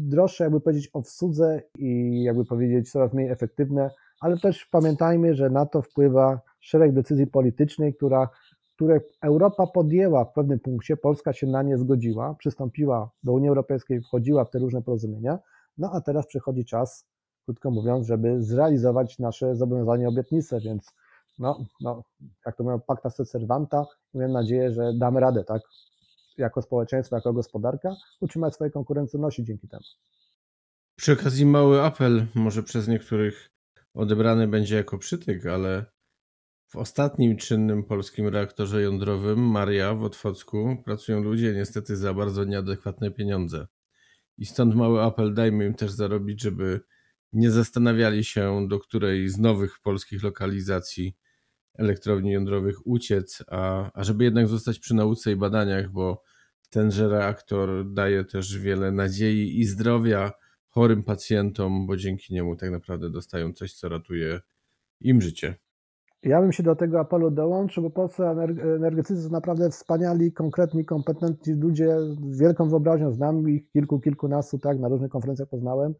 droższe, 0.00 0.44
jakby 0.44 0.60
powiedzieć, 0.60 0.90
o 0.92 1.02
wsłudze 1.02 1.62
i 1.78 2.22
jakby 2.22 2.44
powiedzieć, 2.44 2.90
coraz 2.90 3.12
mniej 3.12 3.30
efektywne, 3.30 3.90
ale 4.20 4.38
też 4.38 4.66
pamiętajmy, 4.66 5.34
że 5.34 5.50
na 5.50 5.66
to 5.66 5.82
wpływa 5.82 6.40
szereg 6.60 6.92
decyzji 6.92 7.26
politycznych, 7.26 7.96
która, 7.96 8.28
które 8.74 9.00
Europa 9.22 9.66
podjęła 9.66 10.24
w 10.24 10.32
pewnym 10.32 10.60
punkcie, 10.60 10.96
Polska 10.96 11.32
się 11.32 11.46
na 11.46 11.62
nie 11.62 11.78
zgodziła, 11.78 12.34
przystąpiła 12.34 13.10
do 13.22 13.32
Unii 13.32 13.48
Europejskiej, 13.48 14.00
wchodziła 14.00 14.44
w 14.44 14.50
te 14.50 14.58
różne 14.58 14.82
porozumienia, 14.82 15.38
no 15.78 15.90
a 15.92 16.00
teraz 16.00 16.26
przychodzi 16.26 16.64
czas, 16.64 17.06
krótko 17.44 17.70
mówiąc, 17.70 18.06
żeby 18.06 18.42
zrealizować 18.42 19.18
nasze 19.18 19.56
zobowiązania, 19.56 20.08
obietnice, 20.08 20.60
więc 20.60 20.94
no, 21.38 21.58
no 21.80 22.02
jak 22.46 22.56
to 22.56 22.64
mówią, 22.64 22.80
pacta 22.80 23.10
se 23.10 23.24
servanta, 23.24 23.86
mam 24.14 24.32
nadzieję, 24.32 24.72
że 24.72 24.92
damy 24.94 25.20
radę, 25.20 25.44
tak, 25.44 25.62
jako 26.38 26.62
społeczeństwo, 26.62 27.16
jako 27.16 27.32
gospodarka, 27.32 27.96
utrzymać 28.20 28.54
swoje 28.54 28.70
konkurencyjności 28.70 29.44
dzięki 29.44 29.68
temu. 29.68 29.82
Przy 30.96 31.12
okazji 31.12 31.46
mały 31.46 31.82
apel, 31.82 32.26
może 32.34 32.62
przez 32.62 32.88
niektórych 32.88 33.50
odebrany 33.94 34.48
będzie 34.48 34.76
jako 34.76 34.98
przytyk, 34.98 35.46
ale 35.46 35.84
w 36.68 36.76
ostatnim 36.76 37.36
czynnym 37.36 37.84
polskim 37.84 38.28
reaktorze 38.28 38.82
jądrowym 38.82 39.38
Maria 39.38 39.94
w 39.94 40.02
Otwocku 40.02 40.76
pracują 40.84 41.22
ludzie 41.22 41.52
niestety 41.52 41.96
za 41.96 42.14
bardzo 42.14 42.44
nieadekwatne 42.44 43.10
pieniądze. 43.10 43.66
I 44.38 44.46
stąd 44.46 44.74
mały 44.74 45.02
apel, 45.02 45.34
dajmy 45.34 45.66
im 45.66 45.74
też 45.74 45.90
zarobić, 45.90 46.42
żeby 46.42 46.80
nie 47.32 47.50
zastanawiali 47.50 48.24
się, 48.24 48.68
do 48.68 48.78
której 48.78 49.28
z 49.28 49.38
nowych 49.38 49.78
polskich 49.82 50.22
lokalizacji 50.22 51.16
elektrowni 51.74 52.32
jądrowych 52.32 52.86
uciec, 52.86 53.44
a, 53.48 53.90
a 53.94 54.04
żeby 54.04 54.24
jednak 54.24 54.48
zostać 54.48 54.78
przy 54.78 54.94
nauce 54.94 55.32
i 55.32 55.36
badaniach, 55.36 55.90
bo 55.90 56.22
tenże 56.70 57.08
reaktor 57.08 57.92
daje 57.92 58.24
też 58.24 58.58
wiele 58.58 58.92
nadziei 58.92 59.60
i 59.60 59.64
zdrowia 59.64 60.32
chorym 60.68 61.02
pacjentom, 61.02 61.86
bo 61.86 61.96
dzięki 61.96 62.34
niemu 62.34 62.56
tak 62.56 62.70
naprawdę 62.70 63.10
dostają 63.10 63.52
coś, 63.52 63.72
co 63.72 63.88
ratuje 63.88 64.40
im 65.00 65.20
życie. 65.20 65.54
Ja 66.22 66.40
bym 66.40 66.52
się 66.52 66.62
do 66.62 66.76
tego 66.76 67.00
apelu 67.00 67.30
dołączył, 67.30 67.82
bo 67.82 67.90
polscy 67.90 68.22
energetycy 68.76 69.22
są 69.22 69.30
naprawdę 69.30 69.70
wspaniali, 69.70 70.32
konkretni, 70.32 70.84
kompetentni 70.84 71.54
ludzie 71.54 71.96
z 72.30 72.38
wielką 72.38 72.68
wyobraźnią. 72.68 73.12
Znam 73.12 73.48
ich 73.48 73.70
kilku, 73.70 74.00
kilkunastu, 74.00 74.58
tak, 74.58 74.78
na 74.78 74.88
różnych 74.88 75.10
konferencjach 75.10 75.48
poznałem. 75.48 75.94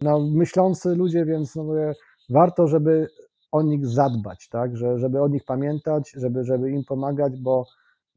No, 0.00 0.30
myślący 0.34 0.94
ludzie, 0.94 1.24
więc 1.24 1.56
no, 1.56 1.64
mówię, 1.64 1.92
warto, 2.30 2.68
żeby 2.68 3.08
o 3.52 3.62
nich 3.62 3.86
zadbać, 3.86 4.48
tak, 4.48 4.76
że, 4.76 4.98
żeby 4.98 5.20
o 5.20 5.28
nich 5.28 5.44
pamiętać, 5.44 6.12
żeby, 6.16 6.44
żeby 6.44 6.70
im 6.70 6.84
pomagać, 6.84 7.32
bo 7.40 7.66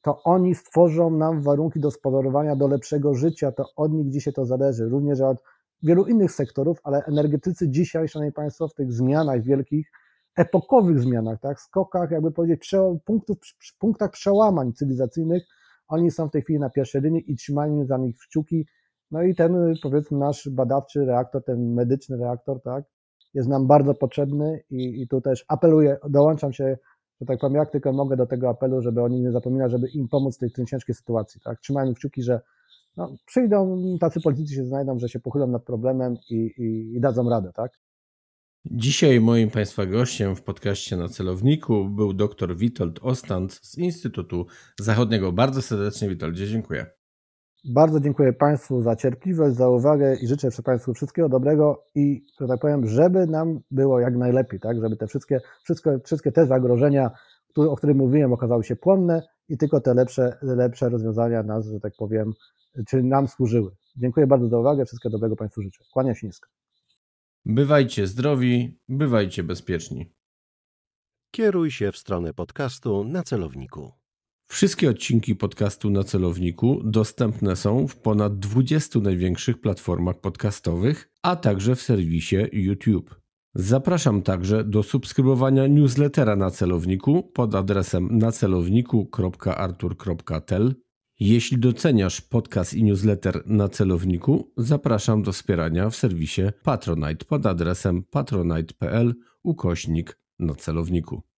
to 0.02 0.24
oni 0.24 0.56
stworzą 0.56 1.10
nam 1.10 1.42
warunki 1.42 1.80
do 1.80 1.92
spowodowania 1.92 2.56
do 2.56 2.68
lepszego 2.68 3.14
życia, 3.14 3.52
to 3.52 3.66
od 3.76 3.94
nich 3.94 4.10
dzisiaj 4.10 4.34
to 4.34 4.46
zależy, 4.46 4.90
również 4.90 5.22
od 5.22 5.38
wielu 5.84 6.06
innych 6.06 6.32
sektorów, 6.32 6.80
ale 6.84 7.06
energetycy 7.06 7.70
dzisiaj, 7.70 8.08
szanowni 8.08 8.32
państwo, 8.32 8.68
w 8.68 8.74
tych 8.74 8.94
zmianach 8.94 9.44
wielkich, 9.44 9.92
epokowych 10.38 11.00
zmianach, 11.00 11.40
tak, 11.40 11.62
skokach, 11.62 12.12
jakby 12.12 12.32
powiedzieć, 12.32 12.72
punktów, 13.06 13.38
punktach 13.80 14.12
przełamań 14.12 14.74
cywilizacyjnych, 14.74 15.44
oni 15.88 16.12
są 16.12 16.28
w 16.28 16.32
tej 16.32 16.42
chwili 16.42 16.60
na 16.60 16.70
pierwszej 16.70 17.02
linii 17.02 17.32
i 17.32 17.36
trzymają 17.36 17.86
za 17.86 17.98
nich 17.98 18.18
kciuki. 18.18 18.68
No 19.12 19.24
i 19.24 19.36
ten, 19.36 19.74
powiedzmy, 19.84 20.18
nasz 20.18 20.50
badawczy 20.50 21.06
reaktor, 21.06 21.44
ten 21.44 21.74
medyczny 21.74 22.18
reaktor, 22.18 22.62
tak, 22.62 22.84
jest 23.34 23.50
nam 23.50 23.68
bardzo 23.68 23.94
potrzebny 23.94 24.64
i, 24.70 25.02
i 25.02 25.08
tu 25.08 25.22
też 25.22 25.46
apeluję, 25.48 25.98
dołączam 26.10 26.54
się, 26.54 26.78
że 27.22 27.26
tak 27.26 27.40
powiem, 27.40 27.56
jak 27.56 27.72
tylko 27.72 27.94
mogę 27.94 28.18
do 28.18 28.26
tego 28.26 28.50
apelu, 28.50 28.82
żeby 28.82 29.02
oni 29.02 29.22
nie 29.22 29.32
zapominać, 29.32 29.72
żeby 29.72 29.88
im 29.88 30.08
pomóc 30.08 30.36
w 30.36 30.40
tej, 30.40 30.52
tej 30.52 30.66
ciężkiej 30.66 30.96
sytuacji, 30.96 31.42
tak? 31.42 31.60
Trzymajmy 31.60 31.94
kciuki, 31.94 32.24
że 32.24 32.42
no, 32.98 33.16
przyjdą, 33.26 33.84
tacy 34.00 34.22
politycy 34.22 34.56
się 34.56 34.66
znajdą, 34.66 35.00
że 35.00 35.10
się 35.10 35.20
pochylą 35.20 35.48
nad 35.48 35.64
problemem 35.64 36.18
i, 36.30 36.36
i, 36.36 36.96
i 36.96 37.00
dadzą 37.00 37.30
radę, 37.30 37.52
tak? 37.56 37.72
Dzisiaj 38.66 39.22
moim 39.22 39.50
Państwa 39.50 39.86
gościem 39.86 40.36
w 40.36 40.42
podcaście 40.42 40.98
na 40.98 41.08
celowniku 41.08 41.90
był 41.90 42.14
dr 42.14 42.58
Witold 42.58 43.00
Ostand 43.02 43.54
z 43.54 43.78
Instytutu 43.78 44.46
Zachodniego. 44.80 45.32
Bardzo 45.32 45.62
serdecznie 45.62 46.10
Witoldzie 46.10 46.48
dziękuję. 46.48 46.99
Bardzo 47.66 48.00
dziękuję 48.00 48.34
Państwu 48.34 48.82
za 48.82 48.96
cierpliwość, 48.96 49.56
za 49.56 49.70
uwagę 49.70 50.16
i 50.16 50.28
życzę 50.28 50.50
Państwu 50.66 50.94
wszystkiego 50.94 51.30
dobrego 51.30 51.84
i, 51.96 52.26
że 52.42 52.48
tak 52.48 52.60
powiem, 52.60 52.88
żeby 52.88 53.28
nam 53.28 53.60
było 53.72 54.00
jak 54.00 54.16
najlepiej, 54.18 54.60
tak? 54.60 54.82
Żeby 54.82 54.98
te 54.98 55.08
wszystkie, 55.08 55.40
wszystkie, 55.64 56.00
wszystkie 56.06 56.32
te 56.32 56.48
zagrożenia, 56.48 57.12
o 57.56 57.76
których 57.76 57.96
mówiłem, 57.96 58.34
okazały 58.34 58.64
się 58.64 58.76
płonne 58.76 59.22
i 59.50 59.58
tylko 59.58 59.82
te 59.82 59.94
lepsze, 59.94 60.38
lepsze 60.42 60.90
rozwiązania 60.90 61.44
nas, 61.44 61.66
że 61.66 61.80
tak 61.80 61.94
powiem, 61.98 62.34
czy 62.88 63.04
nam 63.04 63.28
służyły. 63.28 63.72
Dziękuję 63.98 64.28
bardzo 64.28 64.48
za 64.48 64.60
uwagę, 64.60 64.86
wszystkiego 64.86 65.12
dobrego 65.12 65.36
Państwu 65.36 65.62
życzę. 65.62 65.84
Kłaniam 65.94 66.16
się 66.16 66.28
nisko. 66.28 66.50
Bywajcie 67.46 68.08
zdrowi, 68.08 68.80
bywajcie 68.90 69.44
bezpieczni. 69.44 70.14
Kieruj 71.32 71.72
się 71.72 71.92
w 71.92 71.98
stronę 71.98 72.34
podcastu 72.34 73.04
na 73.04 73.24
celowniku. 73.24 73.99
Wszystkie 74.52 74.90
odcinki 74.90 75.36
podcastu 75.36 75.90
na 75.90 76.04
celowniku 76.04 76.82
dostępne 76.84 77.56
są 77.56 77.88
w 77.88 77.98
ponad 77.98 78.40
20 78.40 79.00
największych 79.00 79.62
platformach 79.62 80.20
podcastowych, 80.20 81.10
a 81.22 81.36
także 81.36 81.76
w 81.76 81.82
serwisie 81.82 82.36
YouTube. 82.52 83.16
Zapraszam 83.56 84.22
także 84.22 84.64
do 84.64 84.84
subskrybowania 84.84 85.68
newslettera 85.68 86.36
na 86.36 86.52
celowniku 86.52 87.24
pod 87.24 87.56
adresem 87.56 88.18
nacelowniku.artur.tel 88.18 90.76
Jeśli 91.20 91.58
doceniasz 91.58 92.22
podcast 92.22 92.74
i 92.74 92.84
newsletter 92.84 93.44
na 93.46 93.70
celowniku, 93.70 94.52
zapraszam 94.58 95.24
do 95.24 95.32
wspierania 95.32 95.90
w 95.90 95.96
serwisie 95.96 96.42
Patronite 96.64 97.26
pod 97.26 97.46
adresem 97.46 98.04
patronite.pl 98.04 99.16
ukośnik 99.44 100.20
na 100.40 100.56
celowniku. 100.56 101.29